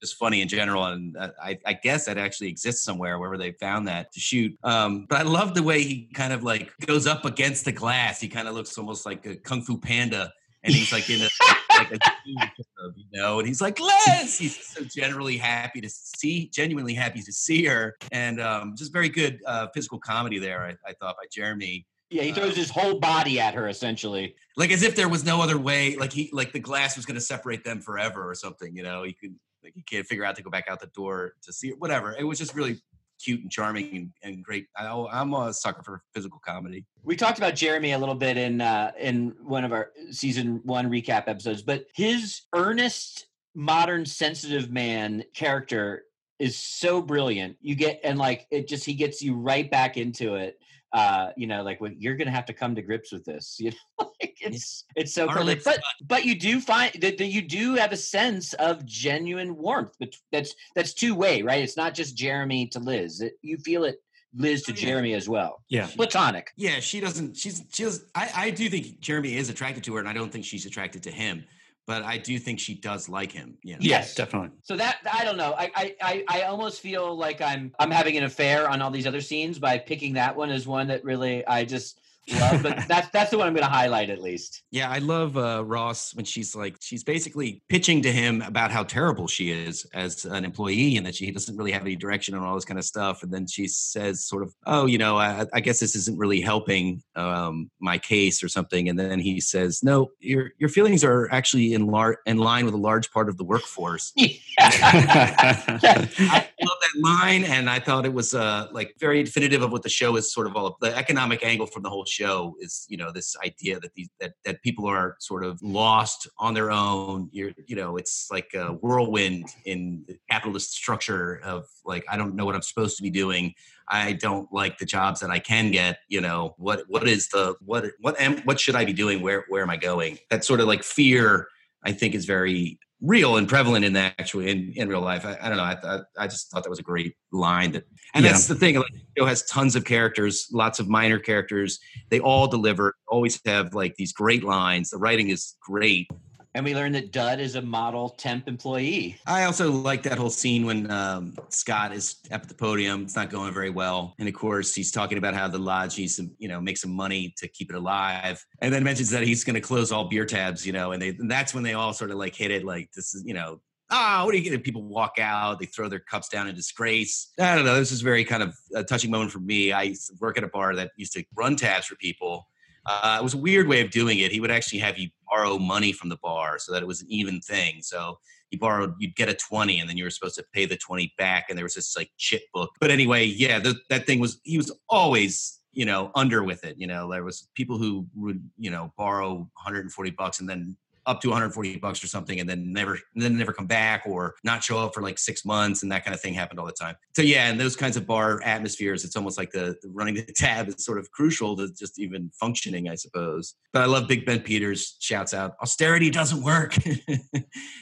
just 0.00 0.16
funny 0.16 0.40
in 0.40 0.48
general. 0.48 0.84
And 0.84 1.16
uh, 1.16 1.30
I, 1.42 1.58
I 1.66 1.72
guess 1.74 2.06
that 2.06 2.18
actually 2.18 2.48
exists 2.48 2.84
somewhere 2.84 3.18
wherever 3.18 3.36
they 3.36 3.52
found 3.52 3.88
that 3.88 4.12
to 4.12 4.20
shoot. 4.20 4.56
Um, 4.62 5.06
but 5.08 5.18
I 5.20 5.22
love 5.22 5.54
the 5.54 5.62
way 5.62 5.82
he 5.82 6.10
kind 6.14 6.32
of 6.32 6.42
like 6.42 6.72
goes 6.86 7.06
up 7.06 7.24
against 7.24 7.64
the 7.64 7.72
glass. 7.72 8.20
He 8.20 8.28
kind 8.28 8.48
of 8.48 8.54
looks 8.54 8.76
almost 8.78 9.06
like 9.06 9.26
a 9.26 9.36
Kung 9.36 9.62
Fu 9.62 9.78
Panda. 9.78 10.32
And 10.62 10.74
he's 10.74 10.92
like 10.92 11.08
in 11.08 11.22
a, 11.22 11.28
like 11.78 11.92
a, 11.92 11.98
you 12.26 13.04
know, 13.14 13.38
and 13.38 13.48
he's 13.48 13.62
like, 13.62 13.80
Les! 13.80 14.36
He's 14.36 14.66
so 14.66 14.84
generally 14.84 15.38
happy 15.38 15.80
to 15.80 15.88
see, 15.88 16.50
genuinely 16.52 16.92
happy 16.92 17.22
to 17.22 17.32
see 17.32 17.64
her. 17.64 17.96
And 18.12 18.42
um, 18.42 18.74
just 18.76 18.92
very 18.92 19.08
good 19.08 19.40
uh, 19.46 19.68
physical 19.72 19.98
comedy 19.98 20.38
there, 20.38 20.62
I, 20.62 20.76
I 20.86 20.92
thought, 20.92 21.16
by 21.16 21.24
Jeremy 21.32 21.86
yeah, 22.10 22.22
he 22.22 22.32
throws 22.32 22.56
his 22.56 22.70
whole 22.70 22.98
body 22.98 23.38
at 23.38 23.54
her 23.54 23.68
essentially. 23.68 24.34
like 24.56 24.72
as 24.72 24.82
if 24.82 24.96
there 24.96 25.08
was 25.08 25.24
no 25.24 25.40
other 25.40 25.56
way 25.58 25.96
like 25.96 26.12
he 26.12 26.28
like 26.32 26.52
the 26.52 26.58
glass 26.58 26.96
was 26.96 27.06
going 27.06 27.14
to 27.14 27.20
separate 27.20 27.62
them 27.64 27.80
forever 27.80 28.28
or 28.28 28.34
something 28.34 28.76
you 28.76 28.82
know 28.82 29.04
he 29.04 29.12
could 29.12 29.34
like 29.62 29.74
he 29.74 29.82
can't 29.82 30.06
figure 30.06 30.24
out 30.24 30.36
to 30.36 30.42
go 30.42 30.50
back 30.50 30.66
out 30.68 30.80
the 30.80 30.86
door 30.88 31.34
to 31.42 31.52
see 31.52 31.68
it 31.68 31.78
whatever 31.78 32.14
it 32.18 32.24
was 32.24 32.38
just 32.38 32.54
really 32.54 32.80
cute 33.22 33.42
and 33.42 33.50
charming 33.50 33.96
and, 33.96 34.10
and 34.22 34.44
great 34.44 34.66
I, 34.76 34.86
i'm 35.12 35.34
a 35.34 35.52
sucker 35.52 35.82
for 35.82 36.02
physical 36.14 36.40
comedy 36.44 36.86
We 37.02 37.16
talked 37.16 37.38
about 37.38 37.54
Jeremy 37.54 37.92
a 37.92 37.98
little 37.98 38.14
bit 38.14 38.36
in 38.36 38.60
uh, 38.60 38.92
in 38.98 39.34
one 39.42 39.64
of 39.64 39.72
our 39.72 39.90
season 40.10 40.60
one 40.64 40.90
recap 40.90 41.24
episodes, 41.28 41.62
but 41.62 41.86
his 41.94 42.42
earnest, 42.54 43.26
modern, 43.54 44.04
sensitive 44.04 44.70
man 44.70 45.24
character 45.34 46.04
is 46.38 46.56
so 46.56 47.00
brilliant. 47.02 47.56
You 47.60 47.74
get 47.74 48.00
and 48.04 48.18
like 48.18 48.46
it 48.50 48.68
just 48.68 48.84
he 48.84 48.94
gets 48.94 49.22
you 49.22 49.34
right 49.34 49.70
back 49.70 49.96
into 49.96 50.34
it. 50.34 50.58
Uh, 50.92 51.30
you 51.36 51.46
know, 51.46 51.62
like 51.62 51.80
when 51.80 51.94
you're 51.98 52.16
gonna 52.16 52.30
have 52.30 52.46
to 52.46 52.52
come 52.52 52.74
to 52.74 52.82
grips 52.82 53.12
with 53.12 53.24
this. 53.24 53.56
You 53.60 53.70
know, 54.00 54.12
like 54.20 54.36
it's 54.40 54.84
it's 54.96 55.14
so 55.14 55.26
cool. 55.26 55.34
Harlot's 55.34 55.64
But 55.64 55.80
but 56.06 56.24
you 56.24 56.38
do 56.38 56.60
find 56.60 56.92
that, 57.00 57.18
that 57.18 57.26
you 57.26 57.42
do 57.42 57.74
have 57.76 57.92
a 57.92 57.96
sense 57.96 58.54
of 58.54 58.84
genuine 58.84 59.56
warmth. 59.56 59.94
But 60.00 60.14
that's 60.32 60.54
that's 60.74 60.92
two 60.92 61.14
way, 61.14 61.42
right? 61.42 61.62
It's 61.62 61.76
not 61.76 61.94
just 61.94 62.16
Jeremy 62.16 62.66
to 62.68 62.80
Liz. 62.80 63.20
It, 63.20 63.34
you 63.42 63.56
feel 63.58 63.84
it 63.84 64.02
Liz 64.34 64.62
to 64.64 64.72
Oh, 64.72 64.74
yeah. 64.76 64.80
Jeremy 64.86 65.14
as 65.14 65.28
well. 65.28 65.62
Yeah. 65.68 65.86
Platonic. 65.94 66.52
yeah 66.56 66.80
she 66.80 66.98
doesn't 67.00 67.36
she's 67.36 67.62
she 67.72 67.84
does 67.84 68.04
I, 68.14 68.30
I 68.36 68.50
do 68.50 68.68
think 68.68 69.00
jeremy 69.00 69.36
is 69.36 69.50
attracted 69.50 69.82
to 69.84 69.94
her 69.94 69.98
and 70.00 70.08
i 70.08 70.12
don't 70.12 70.30
think 70.30 70.44
she's 70.44 70.66
attracted 70.66 71.02
to 71.04 71.10
him 71.10 71.44
but 71.86 72.02
i 72.02 72.16
do 72.18 72.38
think 72.38 72.60
she 72.60 72.74
does 72.74 73.08
like 73.08 73.32
him 73.32 73.56
you 73.62 73.74
know? 73.74 73.78
Yes. 73.80 74.14
definitely. 74.14 74.50
So 74.62 74.76
that 74.76 74.98
I 75.12 75.24
don't 75.24 75.36
know. 75.36 75.54
I, 75.56 75.70
I 75.74 75.94
I 76.00 76.24
I 76.28 76.42
almost 76.42 76.80
feel 76.80 77.16
like 77.16 77.40
I'm 77.40 77.72
I'm 77.78 77.90
having 77.90 78.16
an 78.16 78.24
affair 78.24 78.68
on 78.68 78.82
all 78.82 78.90
these 78.90 79.06
other 79.06 79.20
scenes 79.20 79.58
by 79.58 79.78
picking 79.78 80.14
that 80.14 80.36
one 80.36 80.50
as 80.50 80.66
one 80.66 80.88
that 80.88 81.04
really 81.04 81.46
I 81.46 81.64
just 81.64 82.00
love. 82.28 82.62
But 82.62 82.88
that's 82.88 83.08
that's 83.10 83.30
the 83.30 83.38
one 83.38 83.46
I'm 83.46 83.54
going 83.54 83.66
to 83.66 83.72
highlight 83.72 84.10
at 84.10 84.20
least. 84.20 84.62
Yeah, 84.70 84.90
I 84.90 84.98
love 84.98 85.36
uh, 85.36 85.64
Ross 85.64 86.14
when 86.14 86.24
she's 86.24 86.54
like 86.54 86.76
she's 86.80 87.04
basically 87.04 87.62
pitching 87.68 88.02
to 88.02 88.12
him 88.12 88.42
about 88.42 88.70
how 88.70 88.84
terrible 88.84 89.26
she 89.26 89.50
is 89.50 89.86
as 89.94 90.24
an 90.24 90.44
employee 90.44 90.96
and 90.96 91.06
that 91.06 91.14
she 91.14 91.30
doesn't 91.30 91.56
really 91.56 91.72
have 91.72 91.82
any 91.82 91.96
direction 91.96 92.34
and 92.34 92.44
all 92.44 92.54
this 92.54 92.64
kind 92.64 92.78
of 92.78 92.84
stuff. 92.84 93.22
And 93.22 93.32
then 93.32 93.46
she 93.46 93.66
says, 93.66 94.24
sort 94.24 94.42
of, 94.42 94.54
"Oh, 94.66 94.86
you 94.86 94.98
know, 94.98 95.16
I, 95.16 95.46
I 95.52 95.60
guess 95.60 95.80
this 95.80 95.94
isn't 95.96 96.18
really 96.18 96.40
helping 96.40 97.02
um, 97.16 97.70
my 97.80 97.98
case 97.98 98.42
or 98.42 98.48
something." 98.48 98.88
And 98.88 98.98
then 98.98 99.18
he 99.18 99.40
says, 99.40 99.82
"No, 99.82 100.10
your 100.20 100.50
your 100.58 100.68
feelings 100.68 101.04
are 101.04 101.28
actually 101.32 101.74
in 101.74 101.86
lar- 101.86 102.18
in 102.26 102.38
line 102.38 102.64
with 102.64 102.74
a 102.74 102.78
large 102.78 103.10
part 103.10 103.28
of 103.28 103.36
the 103.36 103.44
workforce." 103.44 104.12
I 104.60 106.46
love 106.62 106.78
that 106.80 107.00
line, 107.00 107.44
and 107.44 107.70
I 107.70 107.78
thought 107.80 108.04
it 108.04 108.12
was 108.12 108.34
uh, 108.34 108.68
like 108.72 108.94
very 108.98 109.22
definitive 109.22 109.62
of 109.62 109.72
what 109.72 109.82
the 109.82 109.88
show 109.88 110.16
is 110.16 110.32
sort 110.32 110.46
of 110.46 110.56
all. 110.56 110.76
The 110.80 110.96
economic 110.96 111.44
angle 111.44 111.66
from 111.66 111.82
the 111.82 111.90
whole 111.90 112.04
show 112.10 112.54
is, 112.60 112.86
you 112.88 112.96
know, 112.96 113.12
this 113.12 113.36
idea 113.44 113.78
that 113.80 113.94
these 113.94 114.08
that 114.20 114.34
that 114.44 114.62
people 114.62 114.86
are 114.86 115.16
sort 115.20 115.44
of 115.44 115.60
lost 115.62 116.28
on 116.38 116.54
their 116.54 116.70
own. 116.70 117.28
You're, 117.32 117.52
you 117.66 117.76
know, 117.76 117.96
it's 117.96 118.28
like 118.30 118.52
a 118.54 118.72
whirlwind 118.72 119.46
in 119.64 120.04
the 120.06 120.18
capitalist 120.30 120.72
structure 120.72 121.40
of 121.44 121.66
like 121.84 122.04
I 122.10 122.16
don't 122.16 122.34
know 122.34 122.44
what 122.44 122.54
I'm 122.54 122.62
supposed 122.62 122.96
to 122.96 123.02
be 123.02 123.10
doing. 123.10 123.54
I 123.88 124.12
don't 124.12 124.52
like 124.52 124.78
the 124.78 124.86
jobs 124.86 125.20
that 125.20 125.30
I 125.30 125.38
can 125.38 125.70
get. 125.70 125.98
You 126.08 126.20
know, 126.20 126.54
what 126.58 126.84
what 126.88 127.08
is 127.08 127.28
the 127.28 127.54
what 127.64 127.86
what 128.00 128.20
am 128.20 128.38
what 128.42 128.60
should 128.60 128.76
I 128.76 128.84
be 128.84 128.92
doing? 128.92 129.22
Where 129.22 129.44
where 129.48 129.62
am 129.62 129.70
I 129.70 129.76
going? 129.76 130.18
That 130.30 130.44
sort 130.44 130.60
of 130.60 130.66
like 130.66 130.82
fear. 130.82 131.48
I 131.82 131.92
think 131.92 132.14
is 132.14 132.26
very 132.26 132.78
real 133.02 133.36
and 133.36 133.48
prevalent 133.48 133.84
in 133.84 133.94
that 133.94 134.14
actually 134.18 134.50
in, 134.50 134.72
in 134.76 134.88
real 134.88 135.00
life. 135.00 135.24
I, 135.24 135.38
I 135.40 135.48
don't 135.48 135.56
know. 135.56 135.62
I, 135.64 135.76
I 135.82 136.00
I 136.18 136.26
just 136.26 136.50
thought 136.50 136.62
that 136.64 136.70
was 136.70 136.78
a 136.78 136.82
great 136.82 137.14
line. 137.32 137.72
That, 137.72 137.84
and 138.14 138.24
Yeah. 138.24 138.32
that's 138.32 138.46
the 138.46 138.54
thing. 138.54 138.76
Like, 138.76 138.92
show 139.16 139.24
has 139.24 139.42
tons 139.46 139.76
of 139.76 139.84
characters, 139.84 140.48
lots 140.52 140.80
of 140.80 140.88
minor 140.88 141.18
characters. 141.18 141.78
They 142.10 142.20
all 142.20 142.46
deliver. 142.46 142.94
Always 143.08 143.40
have 143.46 143.74
like 143.74 143.94
these 143.96 144.12
great 144.12 144.44
lines. 144.44 144.90
The 144.90 144.98
writing 144.98 145.30
is 145.30 145.56
great. 145.62 146.10
And 146.54 146.64
we 146.64 146.74
learned 146.74 146.96
that 146.96 147.12
Dud 147.12 147.38
is 147.38 147.54
a 147.54 147.62
model 147.62 148.08
temp 148.08 148.48
employee. 148.48 149.16
I 149.24 149.44
also 149.44 149.70
like 149.70 150.02
that 150.02 150.18
whole 150.18 150.30
scene 150.30 150.66
when 150.66 150.90
um, 150.90 151.36
Scott 151.48 151.92
is 151.92 152.16
up 152.32 152.42
at 152.42 152.48
the 152.48 152.54
podium. 152.54 153.02
It's 153.02 153.14
not 153.14 153.30
going 153.30 153.54
very 153.54 153.70
well, 153.70 154.14
and 154.18 154.28
of 154.28 154.34
course 154.34 154.74
he's 154.74 154.90
talking 154.90 155.16
about 155.16 155.34
how 155.34 155.46
the 155.46 155.58
lodge 155.58 155.96
needs 155.96 156.16
to, 156.16 156.28
you 156.38 156.48
know, 156.48 156.60
make 156.60 156.76
some 156.76 156.90
money 156.90 157.32
to 157.36 157.46
keep 157.46 157.70
it 157.70 157.76
alive, 157.76 158.44
and 158.60 158.74
then 158.74 158.82
mentions 158.82 159.10
that 159.10 159.22
he's 159.22 159.44
going 159.44 159.54
to 159.54 159.60
close 159.60 159.92
all 159.92 160.08
beer 160.08 160.26
tabs, 160.26 160.66
you 160.66 160.72
know, 160.72 160.90
and 160.90 161.00
they 161.00 161.10
and 161.10 161.30
that's 161.30 161.54
when 161.54 161.62
they 161.62 161.74
all 161.74 161.92
sort 161.92 162.10
of 162.10 162.16
like 162.16 162.34
hit 162.34 162.50
it, 162.50 162.64
like 162.64 162.90
this 162.92 163.14
is, 163.14 163.22
you 163.24 163.34
know. 163.34 163.60
Ah, 163.92 164.22
what 164.24 164.32
are 164.32 164.38
you 164.38 164.44
getting? 164.44 164.60
People 164.60 164.84
walk 164.84 165.18
out, 165.18 165.58
they 165.58 165.66
throw 165.66 165.88
their 165.88 165.98
cups 165.98 166.28
down 166.28 166.46
in 166.46 166.54
disgrace. 166.54 167.32
I 167.40 167.56
don't 167.56 167.64
know. 167.64 167.74
This 167.74 167.90
is 167.90 168.02
very 168.02 168.24
kind 168.24 168.40
of 168.40 168.56
a 168.72 168.84
touching 168.84 169.10
moment 169.10 169.32
for 169.32 169.40
me. 169.40 169.72
I 169.72 169.96
work 170.20 170.38
at 170.38 170.44
a 170.44 170.48
bar 170.48 170.76
that 170.76 170.92
used 170.96 171.12
to 171.14 171.24
run 171.34 171.56
tabs 171.56 171.86
for 171.86 171.96
people. 171.96 172.48
Uh, 172.86 173.18
it 173.20 173.22
was 173.22 173.34
a 173.34 173.38
weird 173.38 173.68
way 173.68 173.80
of 173.80 173.90
doing 173.90 174.18
it. 174.18 174.32
He 174.32 174.40
would 174.40 174.50
actually 174.50 174.78
have 174.80 174.98
you 174.98 175.10
borrow 175.30 175.58
money 175.58 175.92
from 175.92 176.08
the 176.08 176.16
bar 176.22 176.58
so 176.58 176.72
that 176.72 176.82
it 176.82 176.86
was 176.86 177.02
an 177.02 177.08
even 177.10 177.40
thing. 177.40 177.82
So 177.82 178.18
you 178.50 178.58
borrowed, 178.58 178.94
you'd 178.98 179.16
get 179.16 179.28
a 179.28 179.34
20 179.34 179.78
and 179.78 179.88
then 179.88 179.96
you 179.96 180.04
were 180.04 180.10
supposed 180.10 180.36
to 180.36 180.44
pay 180.52 180.66
the 180.66 180.76
20 180.76 181.12
back. 181.18 181.46
And 181.48 181.56
there 181.56 181.64
was 181.64 181.74
this 181.74 181.96
like 181.96 182.10
chip 182.16 182.42
book. 182.52 182.70
But 182.80 182.90
anyway, 182.90 183.24
yeah, 183.24 183.58
the, 183.58 183.76
that 183.90 184.06
thing 184.06 184.18
was, 184.18 184.40
he 184.42 184.56
was 184.56 184.72
always, 184.88 185.60
you 185.72 185.84
know, 185.84 186.10
under 186.14 186.42
with 186.42 186.64
it. 186.64 186.76
You 186.78 186.86
know, 186.86 187.10
there 187.10 187.24
was 187.24 187.48
people 187.54 187.78
who 187.78 188.06
would, 188.14 188.42
you 188.58 188.70
know, 188.70 188.92
borrow 188.96 189.34
140 189.34 190.10
bucks 190.10 190.40
and 190.40 190.48
then 190.48 190.76
up 191.06 191.20
to 191.20 191.28
140 191.28 191.76
bucks 191.78 192.02
or 192.02 192.06
something 192.06 192.40
and 192.40 192.48
then 192.48 192.72
never 192.72 192.92
and 193.14 193.22
then 193.22 193.36
never 193.36 193.52
come 193.52 193.66
back 193.66 194.02
or 194.06 194.34
not 194.44 194.62
show 194.62 194.78
up 194.78 194.94
for 194.94 195.02
like 195.02 195.18
six 195.18 195.44
months 195.44 195.82
and 195.82 195.90
that 195.90 196.04
kind 196.04 196.14
of 196.14 196.20
thing 196.20 196.34
happened 196.34 196.60
all 196.60 196.66
the 196.66 196.72
time. 196.72 196.96
So 197.16 197.22
yeah 197.22 197.48
and 197.48 197.58
those 197.58 197.76
kinds 197.76 197.96
of 197.96 198.06
bar 198.06 198.40
atmospheres 198.42 199.04
it's 199.04 199.16
almost 199.16 199.38
like 199.38 199.50
the, 199.50 199.76
the 199.82 199.88
running 199.88 200.14
the 200.14 200.22
tab 200.34 200.68
is 200.68 200.84
sort 200.84 200.98
of 200.98 201.10
crucial 201.10 201.56
to 201.56 201.72
just 201.72 201.98
even 201.98 202.30
functioning 202.38 202.88
i 202.88 202.94
suppose. 202.94 203.54
But 203.72 203.82
i 203.82 203.86
love 203.86 204.08
big 204.08 204.26
ben 204.26 204.40
peters 204.40 204.96
shouts 205.00 205.34
out 205.34 205.56
austerity 205.60 206.10
doesn't 206.10 206.42
work. 206.42 206.76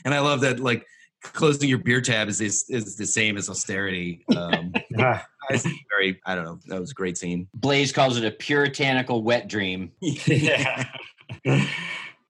And 0.05 0.15
i 0.15 0.21
love 0.21 0.41
that 0.43 0.61
like 0.61 0.87
closing 1.23 1.69
your 1.69 1.79
beer 1.79 2.01
tab 2.01 2.29
is 2.29 2.41
is, 2.41 2.65
is 2.69 2.97
the 2.97 3.07
same 3.07 3.37
as 3.37 3.51
austerity 3.51 4.25
um 4.37 4.73
Ah, 4.99 5.27
I 5.51 5.57
see 5.57 5.81
very 5.91 6.21
i 6.27 6.35
don't 6.35 6.45
know 6.45 6.59
that 6.67 6.81
was 6.81 6.93
a 6.93 6.95
great 6.95 7.19
scene. 7.19 7.49
Blaze 7.55 7.93
calls 7.93 8.17
it 8.17 8.25
a 8.25 8.31
puritanical 8.31 9.23
wet 9.23 9.49
dream. 9.49 9.93
yeah. 10.01 10.85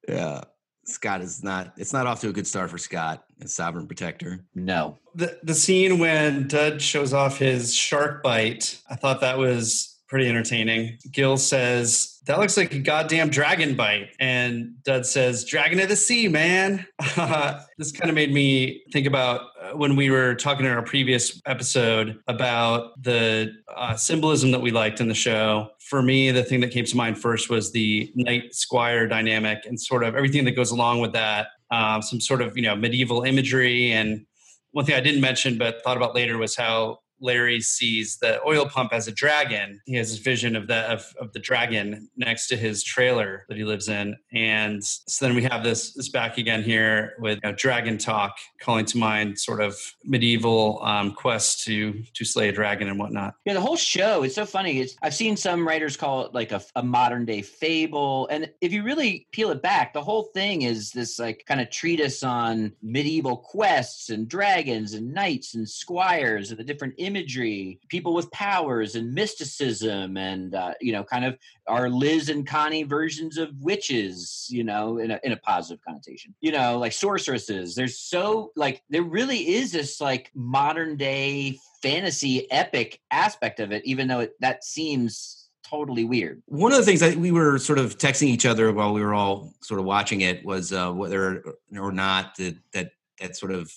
yeah 0.09 0.43
scott 0.89 1.21
is 1.21 1.43
not 1.43 1.73
it's 1.77 1.93
not 1.93 2.07
off 2.07 2.21
to 2.21 2.29
a 2.29 2.33
good 2.33 2.47
start 2.47 2.71
for 2.71 2.79
scott 2.79 3.25
as 3.43 3.55
sovereign 3.55 3.87
protector 3.87 4.41
No. 4.55 4.99
the 5.15 5.39
the 5.43 5.55
scene 5.55 5.99
when 5.99 6.49
Dud 6.49 6.81
shows 6.83 7.13
off 7.13 7.39
his 7.39 7.75
shark 7.75 8.23
bite, 8.23 8.81
I 8.91 8.95
thought 8.97 9.21
that 9.21 9.39
was 9.39 9.98
pretty 10.09 10.29
entertaining. 10.29 10.99
Gil 11.13 11.37
says, 11.37 12.19
That 12.27 12.39
looks 12.39 12.57
like 12.57 12.73
a 12.75 12.79
goddamn 12.79 13.29
dragon 13.29 13.77
bite. 13.77 14.09
And 14.19 14.83
Dud 14.83 15.07
says, 15.07 15.45
Dragon 15.45 15.79
of 15.81 15.89
the 15.89 15.97
sea, 15.97 16.29
man. 16.29 16.87
this 17.79 17.93
kind 17.93 18.09
of 18.09 18.15
made 18.15 18.33
me 18.33 18.83
think 18.93 19.07
about 19.07 19.43
uh, 19.63 19.77
when 19.77 19.97
we 19.97 20.11
were 20.11 20.35
talking 20.35 20.67
in 20.67 20.73
our 20.73 20.83
previous 20.83 21.41
episode 21.47 22.19
about 22.27 23.03
the 23.03 23.53
uh, 23.77 23.95
symbolism 23.97 24.51
that 24.51 24.61
we 24.61 24.71
liked 24.71 25.01
in 25.01 25.09
the 25.09 25.15
show. 25.15 25.69
For 25.81 26.03
me, 26.03 26.31
the 26.31 26.43
thing 26.43 26.61
that 26.61 26.71
came 26.71 26.87
to 26.87 26.97
mind 26.97 27.19
first 27.19 27.51
was 27.51 27.73
the 27.73 28.11
knight 28.15 28.55
squire 28.55 29.07
dynamic 29.07 29.67
and 29.67 29.81
sort 29.81 30.05
of 30.05 30.15
everything 30.17 30.45
that 30.47 30.53
goes 30.53 30.71
along 30.71 31.01
with 31.01 31.13
that. 31.13 31.49
Um, 31.71 32.01
some 32.01 32.19
sort 32.19 32.41
of 32.41 32.57
you 32.57 32.63
know 32.63 32.75
medieval 32.75 33.23
imagery 33.23 33.93
and 33.93 34.25
one 34.73 34.85
thing 34.85 34.95
I 34.95 35.01
didn't 35.01 35.21
mention 35.21 35.59
but 35.59 35.83
thought 35.83 35.97
about 35.97 36.15
later 36.15 36.39
was 36.39 36.57
how 36.57 37.01
Larry 37.21 37.61
sees 37.61 38.19
the 38.19 38.41
oil 38.47 38.67
pump 38.67 38.93
as 38.93 39.09
a 39.09 39.13
dragon. 39.13 39.81
He 39.87 39.97
has 39.97 40.11
this 40.11 40.19
vision 40.19 40.57
of 40.57 40.67
the 40.67 40.91
of, 40.91 41.15
of 41.21 41.33
the 41.33 41.39
dragon 41.39 42.09
next 42.17 42.49
to 42.49 42.57
his 42.57 42.83
trailer 42.83 43.45
that 43.49 43.57
he 43.57 43.65
lives 43.65 43.89
in, 43.89 44.17
and 44.33 44.85
so 44.85 45.27
then 45.27 45.35
we 45.35 45.43
have 45.45 45.63
this 45.63 45.93
this 45.95 46.09
back 46.09 46.39
again 46.39 46.63
here 46.63 47.15
with 47.19 47.41
you 47.43 47.51
know, 47.51 47.57
dragon 47.57 47.99
talk, 47.99 48.37
calling 48.61 48.85
to 48.87 48.99
mind 48.99 49.39
sort 49.39 49.61
of 49.61 49.77
medieval 50.05 50.81
um, 50.83 51.13
quest 51.13 51.65
to 51.65 52.03
to 52.15 52.25
slay 52.25 52.49
a 52.49 52.53
dragon 52.53 52.89
and 52.89 52.99
whatnot. 52.99 53.35
Yeah, 53.45 53.55
the 53.55 53.61
whole 53.61 53.77
show 53.77 54.23
is 54.23 54.35
so 54.35 54.47
funny. 54.47 54.81
It's, 54.81 54.97
I've 55.03 55.15
seen 55.15 55.37
some 55.37 55.67
writers 55.67 55.97
call 55.97 56.27
it 56.27 56.35
like 56.35 56.53
a, 56.53 56.63
a 56.77 56.83
modern 56.83 57.25
day 57.25 57.43
fable, 57.43 58.29
and 58.29 58.51
if 58.61 58.73
you 58.73 58.83
really 58.83 59.27
peel 59.33 59.51
it 59.51 59.63
back, 59.63 59.93
the 59.93 60.03
whole 60.03 60.25
thing 60.35 60.63
is 60.63 60.91
this 60.91 61.19
like 61.19 61.45
kind 61.47 61.61
of 61.61 61.71
treatise 61.71 62.23
on 62.23 62.73
medieval 62.83 63.37
quests 63.37 64.11
and 64.11 64.29
dragons 64.29 64.95
and 64.95 65.13
knights 65.13 65.55
and 65.55 65.69
squires 65.69 66.51
and 66.51 66.59
the 66.59 66.65
different 66.65 66.95
imagery, 67.09 67.81
people 67.89 68.15
with 68.15 68.31
powers 68.31 68.95
and 68.95 69.13
mysticism, 69.13 70.17
and 70.17 70.55
uh, 70.55 70.75
you 70.81 70.93
know, 70.93 71.03
kind 71.03 71.25
of 71.25 71.39
our 71.67 71.89
Liz 71.89 72.29
and 72.29 72.47
Connie 72.47 72.83
versions 72.85 73.39
of 73.39 73.51
witches, 73.61 74.47
you 74.51 74.63
know, 74.63 74.99
in 74.99 75.11
a, 75.11 75.21
in 75.25 75.33
a 75.33 75.37
positive 75.39 75.83
connotation, 75.87 76.35
you 76.41 76.53
know, 76.53 76.79
like 76.79 76.93
sorceresses. 76.93 77.75
There's 77.75 77.99
so 77.99 78.53
like 78.57 78.83
there 78.91 79.03
really 79.03 79.55
is 79.55 79.73
this 79.73 80.01
like 80.01 80.31
modern 80.35 80.97
day 80.97 81.59
fantasy 81.83 82.51
epic 82.51 83.01
aspect 83.11 83.59
of 83.61 83.73
it, 83.73 83.83
even 83.85 84.07
though 84.07 84.21
it, 84.21 84.35
that 84.41 84.65
seems 84.65 85.49
totally 85.69 86.05
weird. 86.05 86.43
One 86.47 86.73
of 86.73 86.79
the 86.79 86.85
things 86.85 87.01
that 87.01 87.17
we 87.17 87.33
were 87.33 87.59
sort 87.59 87.79
of 87.79 87.99
texting 87.99 88.29
each 88.29 88.47
other 88.47 88.73
while 88.73 88.93
we 88.93 89.03
were 89.03 89.15
all 89.15 89.55
sort 89.61 89.81
of 89.81 89.87
watching 89.87 90.21
it 90.21 90.45
was 90.45 90.73
uh, 90.73 90.93
whether 90.93 91.45
or 91.79 91.93
not 91.93 92.37
that 92.37 92.57
that 92.73 92.93
that 93.21 93.37
sort 93.37 93.53
of 93.53 93.73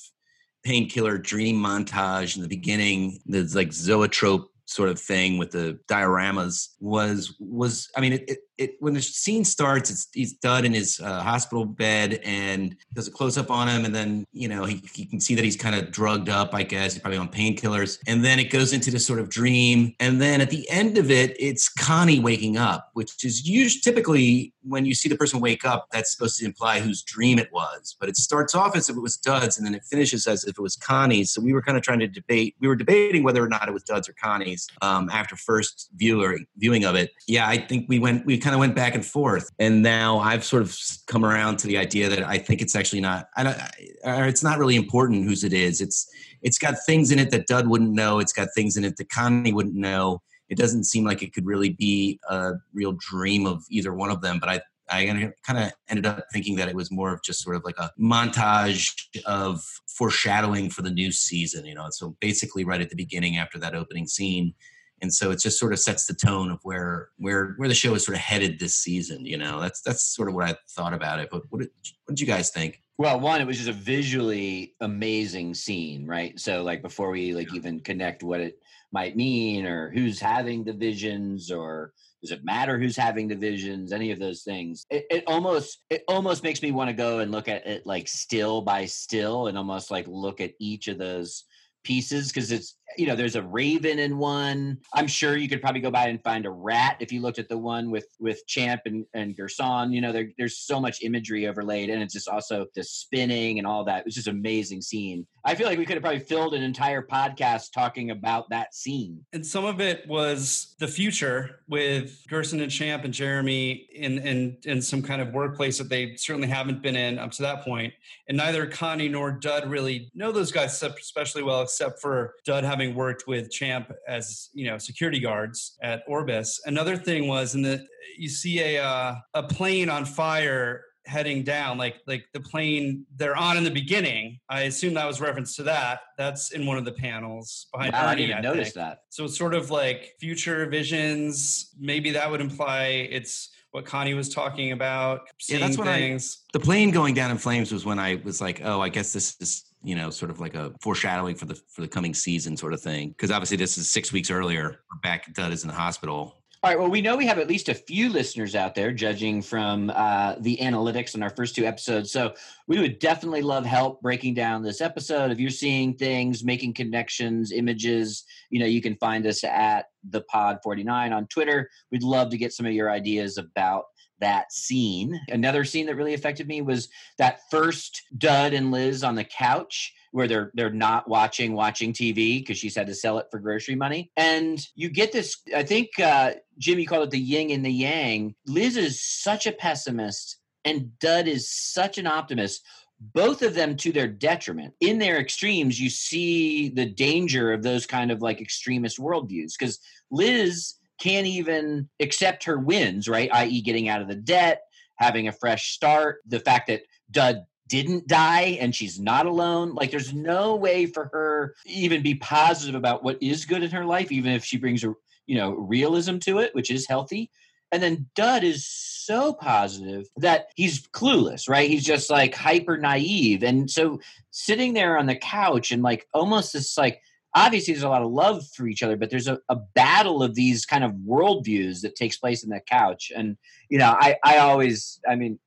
painkiller 0.64 1.18
dream 1.18 1.56
montage 1.58 2.36
in 2.36 2.42
the 2.42 2.48
beginning, 2.48 3.20
the 3.26 3.44
like 3.56 3.74
zoetrope 3.74 4.52
sort 4.66 4.90
of 4.90 5.00
thing 5.00 5.38
with 5.38 5.52
the 5.52 5.78
dioramas 5.88 6.70
was 6.80 7.36
was 7.40 7.90
I 7.96 8.02
mean 8.02 8.14
it, 8.14 8.24
it, 8.30 8.40
it 8.62 8.76
when 8.80 8.94
the 8.94 9.02
scene 9.02 9.44
starts 9.44 9.90
it's 9.90 10.08
he's 10.14 10.34
Dud 10.34 10.66
in 10.66 10.74
his 10.74 11.00
uh, 11.00 11.22
hospital 11.22 11.66
bed 11.66 12.20
and 12.24 12.76
does 12.94 13.08
a 13.08 13.12
close 13.12 13.38
up 13.38 13.50
on 13.50 13.68
him 13.68 13.86
and 13.86 13.94
then 13.94 14.26
you 14.32 14.48
know 14.48 14.66
he, 14.66 14.82
he 14.94 15.06
can 15.06 15.20
see 15.20 15.36
that 15.36 15.44
he's 15.44 15.58
kind 15.58 15.76
of 15.76 15.92
drugged 15.92 16.30
up 16.30 16.54
I 16.54 16.64
guess 16.64 16.94
he's 16.94 17.02
probably 17.02 17.18
on 17.18 17.30
painkillers. 17.30 18.00
And 18.08 18.24
then 18.24 18.40
it 18.40 18.52
goes 18.52 18.72
into 18.72 18.92
this 18.92 19.06
sort 19.06 19.20
of 19.20 19.30
dream. 19.30 19.94
And 20.00 20.22
then 20.22 20.42
at 20.42 20.50
the 20.50 20.70
end 20.70 20.98
of 20.98 21.10
it 21.10 21.36
it's 21.40 21.68
Connie 21.68 22.20
waking 22.20 22.58
up 22.58 22.92
which 22.94 23.26
is 23.26 23.48
usually 23.48 23.82
typically 23.82 24.54
when 24.64 24.86
you 24.86 24.94
see 24.94 25.10
the 25.10 25.16
person 25.16 25.40
wake 25.40 25.66
up 25.66 25.88
that's 25.92 26.12
supposed 26.12 26.38
to 26.40 26.46
imply 26.46 26.80
whose 26.80 27.02
dream 27.02 27.40
it 27.40 27.52
was. 27.52 27.96
But 28.00 28.10
it 28.10 28.18
starts 28.18 28.54
off 28.54 28.76
as 28.76 28.90
if 28.90 28.96
it 28.96 29.02
was 29.02 29.18
Dud's 29.18 29.58
and 29.58 29.66
then 29.66 29.74
it 29.74 29.84
finishes 29.84 30.28
as 30.28 30.44
if 30.44 30.58
it 30.58 30.62
was 30.62 30.76
Connie's. 30.76 31.34
So 31.34 31.42
we 31.42 31.54
were 31.54 31.62
kind 31.62 31.78
of 31.78 31.84
trying 31.84 32.00
to 32.00 32.08
debate 32.08 32.56
we 32.60 32.68
were 32.68 32.76
debating 32.76 33.24
whether 33.24 33.44
or 33.44 33.50
not 33.50 33.68
it 33.68 33.74
was 33.74 33.84
Dud's 33.84 34.08
or 34.08 34.14
Connie's 34.14 34.68
um, 34.82 35.10
after 35.12 35.36
first 35.36 35.90
viewer 35.96 36.38
viewing 36.58 36.86
of 36.86 36.96
it. 36.96 37.12
Yeah 37.28 37.48
I 37.48 37.58
think 37.58 37.88
we 37.90 37.98
went 37.98 38.26
we 38.26 38.38
kind 38.38 38.51
of 38.54 38.60
went 38.60 38.76
back 38.76 38.96
and 38.96 39.06
forth. 39.06 39.50
And 39.60 39.82
now 39.82 40.20
I've 40.20 40.44
sort 40.44 40.62
of 40.62 40.78
come 41.08 41.26
around 41.26 41.58
to 41.58 41.68
the 41.68 41.78
idea 41.78 42.10
that 42.10 42.24
I 42.24 42.38
think 42.38 42.62
it's 42.62 42.76
actually 42.76 43.02
not 43.02 43.28
I 43.36 43.44
don't 43.44 43.58
or 44.04 44.26
it's 44.26 44.44
not 44.44 44.60
really 44.60 44.76
important 44.76 45.26
whose 45.26 45.44
it 45.44 45.54
is. 45.54 45.82
It's 45.82 46.10
it's 46.42 46.58
got 46.58 46.76
things 46.86 47.12
in 47.12 47.20
it 47.20 47.32
that 47.32 47.48
Dud 47.48 47.68
wouldn't 47.68 47.92
know. 47.92 48.20
It's 48.20 48.34
got 48.34 48.50
things 48.56 48.78
in 48.78 48.84
it 48.84 48.98
that 48.98 49.10
Connie 49.10 49.54
wouldn't 49.54 49.76
know. 49.76 50.22
It 50.50 50.58
doesn't 50.58 50.84
seem 50.84 51.06
like 51.06 51.22
it 51.22 51.34
could 51.34 51.46
really 51.46 51.70
be 51.70 52.20
a 52.30 52.54
real 52.74 52.94
dream 52.94 53.46
of 53.46 53.64
either 53.70 53.94
one 53.94 54.12
of 54.12 54.22
them 54.22 54.40
but 54.40 54.50
I 54.50 54.62
I 54.92 55.32
kind 55.46 55.58
of 55.58 55.72
ended 55.88 56.06
up 56.06 56.26
thinking 56.34 56.58
that 56.58 56.68
it 56.68 56.76
was 56.76 56.92
more 56.92 57.14
of 57.14 57.24
just 57.24 57.42
sort 57.42 57.56
of 57.56 57.64
like 57.64 57.78
a 57.78 57.92
montage 58.00 58.92
of 59.26 59.64
foreshadowing 59.88 60.70
for 60.70 60.82
the 60.82 60.92
new 60.92 61.12
season, 61.12 61.66
you 61.66 61.74
know. 61.74 61.88
So 61.92 62.18
basically, 62.20 62.66
right 62.66 62.82
at 62.82 62.90
the 62.90 62.96
beginning, 62.96 63.38
after 63.38 63.58
that 63.60 63.74
opening 63.74 64.06
scene, 64.06 64.54
and 65.02 65.14
so 65.14 65.32
it 65.32 65.40
just 65.40 65.60
sort 65.60 65.74
of 65.74 65.80
sets 65.80 66.06
the 66.06 66.14
tone 66.14 66.52
of 66.52 66.60
where 66.64 67.10
where 67.18 67.54
where 67.58 67.68
the 67.68 67.76
show 67.76 67.94
is 67.96 68.06
sort 68.06 68.16
of 68.16 68.22
headed 68.22 68.60
this 68.60 68.76
season. 68.76 69.26
You 69.26 69.38
know, 69.38 69.60
that's 69.60 69.82
that's 69.82 70.04
sort 70.04 70.30
of 70.30 70.36
what 70.36 70.48
I 70.48 70.56
thought 70.70 70.94
about 70.94 71.20
it. 71.20 71.30
But 71.32 71.44
what 71.50 71.60
did, 71.62 71.70
what 72.06 72.16
did 72.16 72.20
you 72.20 72.28
guys 72.28 72.52
think? 72.52 72.82
Well, 72.98 73.20
one, 73.20 73.42
it 73.42 73.48
was 73.48 73.58
just 73.58 73.70
a 73.70 73.74
visually 73.74 74.76
amazing 74.80 75.56
scene, 75.56 76.06
right? 76.06 76.40
So, 76.40 76.62
like 76.62 76.84
before 76.84 77.10
we 77.10 77.34
like 77.34 77.54
even 77.54 77.80
connect 77.80 78.22
what 78.22 78.40
it 78.40 78.60
might 78.92 79.16
mean, 79.16 79.66
or 79.66 79.90
who's 79.90 80.20
having 80.20 80.64
the 80.64 80.74
visions, 80.74 81.52
or 81.52 81.94
does 82.22 82.32
it 82.32 82.46
matter 82.46 82.78
who's 82.78 82.96
having 82.96 83.28
the 83.28 83.36
visions? 83.36 83.92
Any 83.92 84.12
of 84.12 84.20
those 84.20 84.44
things? 84.44 84.86
It, 84.92 85.08
it 85.10 85.24
almost 85.26 85.80
it 85.90 86.04
almost 86.08 86.44
makes 86.44 86.62
me 86.62 86.72
want 86.72 86.90
to 86.90 86.96
go 86.96 87.20
and 87.20 87.32
look 87.32 87.48
at 87.48 87.66
it 87.66 87.88
like 87.88 88.08
still 88.08 88.62
by 88.62 88.86
still, 88.86 89.48
and 89.48 89.58
almost 89.58 89.90
like 89.90 90.06
look 90.08 90.40
at 90.40 90.54
each 90.60 90.88
of 90.88 91.00
those 91.00 91.46
pieces 91.84 92.28
because 92.28 92.52
it's 92.52 92.76
you 92.98 93.08
know 93.08 93.16
there's 93.16 93.36
a 93.36 93.42
raven 93.42 94.00
in 94.00 94.18
one. 94.18 94.78
I'm 94.94 95.08
sure 95.08 95.38
you 95.38 95.48
could 95.48 95.62
probably 95.62 95.82
go 95.82 95.92
by 95.92 96.08
and 96.08 96.22
find 96.24 96.46
a 96.46 96.50
rat 96.50 96.98
if 97.00 97.12
you 97.12 97.22
looked 97.22 97.40
at 97.40 97.50
the 97.50 97.58
one 97.58 97.92
with 97.92 98.08
with 98.20 98.46
champ 98.48 98.82
and 98.86 99.06
and 99.14 99.36
gerson. 99.36 99.94
You 99.94 100.02
know 100.02 100.12
there, 100.12 100.30
there's 100.38 100.58
so 100.58 100.80
much 100.80 101.04
imagery 101.04 101.48
overlaid 101.48 101.90
and 101.90 102.02
it's 102.02 102.14
just 102.14 102.28
also 102.28 102.66
the 102.76 102.84
spinning 102.84 103.58
and 103.58 103.68
all 103.68 103.84
that. 103.86 104.00
It 104.00 104.06
was 104.06 104.16
just 104.16 104.28
amazing 104.28 104.82
scene. 104.82 105.26
I 105.44 105.56
feel 105.56 105.68
like 105.68 105.80
we 105.80 105.86
could 105.86 105.96
have 105.96 106.04
probably 106.04 106.20
filled 106.20 106.54
an 106.54 106.62
entire 106.62 107.02
podcast 107.02 107.72
talking 107.74 108.12
about 108.12 108.50
that 108.50 108.76
scene. 108.76 109.26
And 109.34 109.46
some 109.46 109.66
of 109.66 109.82
it 109.82 110.08
was 110.08 110.76
the 110.80 110.88
future 110.88 111.62
with 111.68 112.24
gerson 112.28 112.62
and 112.62 112.72
champ 112.72 113.04
and 113.06 113.14
jeremy 113.14 113.88
in 113.94 114.20
in 114.20 114.58
in 114.66 114.82
some 114.82 115.02
kind 115.02 115.22
of 115.22 115.34
workplace 115.34 115.78
that 115.78 115.90
they 115.90 116.16
certainly 116.16 116.48
haven't 116.48 116.82
been 116.82 116.96
in 116.96 117.18
up 117.18 117.32
to 117.32 117.42
that 117.44 117.64
point. 117.64 117.94
And 118.28 118.38
neither 118.38 118.68
connie 118.68 119.10
nor 119.10 119.32
dud 119.32 119.70
really 119.70 120.12
know 120.14 120.32
those 120.32 120.52
guys 120.52 120.82
especially 120.82 121.44
well 121.44 121.62
except 121.62 122.00
for 122.02 122.36
dud 122.46 122.64
having 122.64 122.81
having 122.82 122.96
worked 122.96 123.28
with 123.28 123.52
Champ 123.52 123.92
as 124.08 124.50
you 124.54 124.66
know 124.66 124.78
security 124.78 125.20
guards 125.20 125.78
at 125.82 126.04
Orbis. 126.08 126.62
Another 126.66 126.98
thing 126.98 127.28
was 127.28 127.56
in 127.56 127.62
the 127.62 127.86
you 128.18 128.30
see 128.30 128.60
a 128.60 128.84
uh, 128.84 129.16
a 129.34 129.44
plane 129.44 129.90
on 129.90 130.06
fire 130.06 130.86
heading 131.08 131.42
down 131.42 131.80
like 131.80 131.96
like 132.06 132.26
the 132.32 132.40
plane 132.40 133.04
they're 133.16 133.36
on 133.36 133.58
in 133.58 133.64
the 133.64 133.72
beginning 133.72 134.40
i 134.52 134.62
assume 134.62 134.94
that 134.94 135.08
was 135.08 135.20
reference 135.20 135.56
to 135.56 135.64
that 135.64 136.02
that's 136.16 136.52
in 136.52 136.68
one 136.68 136.78
of 136.78 136.86
the 136.86 136.92
panels 136.92 137.66
behind 137.74 137.92
wow, 137.92 138.12
Ernie, 138.12 138.12
i 138.12 138.28
didn't 138.28 138.38
I 138.38 138.42
notice 138.42 138.74
that 138.74 139.00
so 139.10 139.26
it's 139.26 139.36
sort 139.36 139.56
of 139.56 139.72
like 139.72 140.14
future 140.20 140.68
visions 140.68 141.74
maybe 141.80 142.12
that 142.12 142.30
would 142.30 142.40
imply 142.40 143.08
it's 143.10 143.50
what 143.72 143.86
Connie 143.86 144.14
was 144.14 144.28
talking 144.28 144.74
about. 144.74 145.22
Yeah, 145.48 145.60
that's 145.60 145.78
when 145.78 145.88
things. 145.88 146.40
I. 146.42 146.60
The 146.60 146.60
plane 146.60 146.92
going 146.92 147.14
down 147.14 147.32
in 147.32 147.38
flames 147.38 147.72
was 147.72 147.86
when 147.86 148.00
I 148.00 148.22
was 148.22 148.42
like, 148.42 148.60
oh, 148.66 148.82
I 148.82 148.90
guess 148.90 149.14
this 149.14 149.38
is 149.40 149.64
you 149.84 149.96
know 149.96 150.10
sort 150.10 150.32
of 150.32 150.40
like 150.40 150.56
a 150.56 150.74
foreshadowing 150.82 151.36
for 151.36 151.46
the 151.46 151.56
for 151.68 151.82
the 151.82 151.88
coming 151.88 152.14
season 152.14 152.56
sort 152.56 152.74
of 152.74 152.82
thing 152.82 153.10
because 153.10 153.32
obviously 153.32 153.58
this 153.58 153.78
is 153.78 153.90
six 153.90 154.12
weeks 154.12 154.30
earlier. 154.30 154.82
Back 155.04 155.34
Dud 155.34 155.52
is 155.52 155.64
in 155.64 155.68
the 155.68 155.76
hospital. 155.76 156.42
All 156.64 156.70
right. 156.70 156.78
Well, 156.78 156.92
we 156.92 157.02
know 157.02 157.18
we 157.18 157.26
have 157.26 157.40
at 157.40 157.48
least 157.48 157.70
a 157.70 157.74
few 157.74 158.08
listeners 158.08 158.54
out 158.54 158.76
there, 158.76 158.92
judging 158.92 159.42
from 159.42 159.90
uh, 159.90 160.36
the 160.42 160.58
analytics 160.58 161.16
in 161.16 161.24
our 161.24 161.32
first 161.32 161.56
two 161.56 161.66
episodes. 161.66 162.12
So 162.12 162.36
we 162.68 162.80
would 162.80 163.00
definitely 163.00 163.42
love 163.42 163.66
help 163.66 164.00
breaking 164.04 164.36
down 164.36 164.62
this 164.62 164.80
episode. 164.80 165.32
If 165.32 165.40
you're 165.40 165.50
seeing 165.50 165.96
things, 165.96 166.44
making 166.44 166.76
connections, 166.76 167.52
images, 167.52 168.26
you 168.52 168.60
know, 168.60 168.68
you 168.68 168.80
can 168.80 168.96
find 168.98 169.26
us 169.26 169.44
at 169.44 169.88
the 170.08 170.22
Pod 170.22 170.60
49 170.64 171.12
on 171.12 171.26
Twitter. 171.26 171.68
We'd 171.92 172.04
love 172.04 172.30
to 172.30 172.38
get 172.38 172.54
some 172.54 172.68
of 172.68 172.74
your 172.74 172.92
ideas 172.92 173.40
about 173.40 173.86
that 174.22 174.52
scene. 174.52 175.20
Another 175.28 175.66
scene 175.66 175.86
that 175.88 175.96
really 175.96 176.14
affected 176.14 176.48
me 176.48 176.62
was 176.62 176.90
that 177.18 177.42
first 177.52 178.04
Dud 178.18 178.54
and 178.54 178.72
Liz 178.72 179.04
on 179.04 179.16
the 179.16 179.24
couch 179.24 179.94
where 180.12 180.28
they're 180.28 180.52
they're 180.54 180.70
not 180.70 181.08
watching 181.08 181.54
watching 181.54 181.94
TV 181.94 182.40
because 182.40 182.58
she's 182.58 182.76
had 182.76 182.88
to 182.88 182.96
sell 182.96 183.18
it 183.18 183.28
for 183.32 183.40
grocery 183.40 183.76
money. 183.76 184.12
And 184.16 184.66
you 184.76 184.90
get 184.90 185.12
this. 185.12 185.38
I 185.56 185.64
think 185.64 186.00
uh, 186.00 186.34
Jimmy 186.58 186.86
called 186.86 187.08
it 187.08 187.12
the 187.12 187.20
yin 187.20 187.52
and 187.52 187.66
the 187.66 187.72
yang. 187.72 188.36
Liz 188.46 188.78
is 188.78 189.02
such 189.02 189.48
a 189.48 189.52
pessimist, 189.52 190.38
and 190.64 190.98
Dud 191.00 191.28
is 191.28 191.52
such 191.52 191.98
an 191.98 192.08
optimist. 192.08 192.64
Both 193.00 193.42
of 193.42 193.56
them 193.56 193.78
to 193.78 193.92
their 193.92 194.08
detriment. 194.08 194.76
In 194.80 195.00
their 195.00 195.20
extremes, 195.20 195.82
you 195.82 195.90
see 195.90 196.70
the 196.70 196.86
danger 196.86 197.52
of 197.52 197.64
those 197.64 197.88
kind 197.88 198.12
of 198.12 198.22
like 198.22 198.40
extremist 198.40 199.00
worldviews. 199.00 199.54
Because 199.58 199.80
Liz 200.12 200.76
can't 201.02 201.28
even 201.28 201.90
accept 202.00 202.44
her 202.44 202.60
wins, 202.60 203.08
right? 203.08 203.30
I.e., 203.34 203.62
getting 203.62 203.90
out 203.90 204.02
of 204.02 204.08
the 204.08 204.16
debt, 204.16 204.62
having 204.96 205.28
a 205.28 205.32
fresh 205.32 205.72
start, 205.72 206.20
the 206.28 206.40
fact 206.40 206.68
that 206.68 206.84
Dud 207.10 207.44
didn't 207.68 208.08
die 208.08 208.58
and 208.60 208.76
she's 208.76 209.00
not 209.00 209.26
alone. 209.26 209.74
Like 209.74 209.92
there's 209.92 210.14
no 210.14 210.56
way 210.56 210.86
for 210.86 211.10
her 211.14 211.56
even 211.66 212.04
be 212.04 212.16
positive 212.16 212.76
about 212.76 213.04
what 213.04 213.18
is 213.22 213.46
good 213.46 213.64
in 213.64 213.72
her 213.72 213.86
life, 213.86 214.12
even 214.12 214.34
if 214.34 214.44
she 214.46 214.58
brings 214.58 214.84
a 214.84 214.94
you 215.26 215.38
know 215.38 215.54
realism 215.54 216.18
to 216.20 216.40
it, 216.40 216.54
which 216.54 216.70
is 216.70 216.88
healthy. 216.88 217.32
And 217.72 217.82
then 217.82 218.08
Dud 218.16 218.44
is 218.44 218.68
so 218.68 219.34
positive 219.34 220.06
that 220.18 220.48
he's 220.56 220.86
clueless, 220.90 221.48
right? 221.48 221.70
He's 221.70 221.86
just 221.86 222.10
like 222.10 222.36
hyper 222.36 222.78
naive. 222.78 223.44
And 223.44 223.72
so 223.72 224.02
sitting 224.30 224.74
there 224.74 224.98
on 224.98 225.06
the 225.06 225.16
couch 225.16 225.72
and 225.72 225.82
like 225.82 226.08
almost 226.14 226.54
this 226.54 226.78
like 226.78 227.02
obviously 227.36 227.74
there's 227.74 227.84
a 227.84 227.90
lot 227.90 228.02
of 228.02 228.12
love 228.12 228.46
for 228.56 228.68
each 228.68 228.84
other, 228.84 228.98
but 228.98 229.10
there's 229.10 229.28
a, 229.28 229.40
a 229.50 229.56
battle 229.56 230.22
of 230.22 230.36
these 230.36 230.66
kind 230.66 230.84
of 230.84 230.92
worldviews 231.08 231.82
that 231.82 231.96
takes 231.96 232.18
place 232.18 232.44
in 232.44 232.50
that 232.50 232.66
couch. 232.66 233.12
And, 233.16 233.38
you 233.70 233.78
know, 233.78 233.96
I, 234.00 234.18
I 234.24 234.38
always, 234.40 235.00
I 235.10 235.16
mean, 235.16 235.40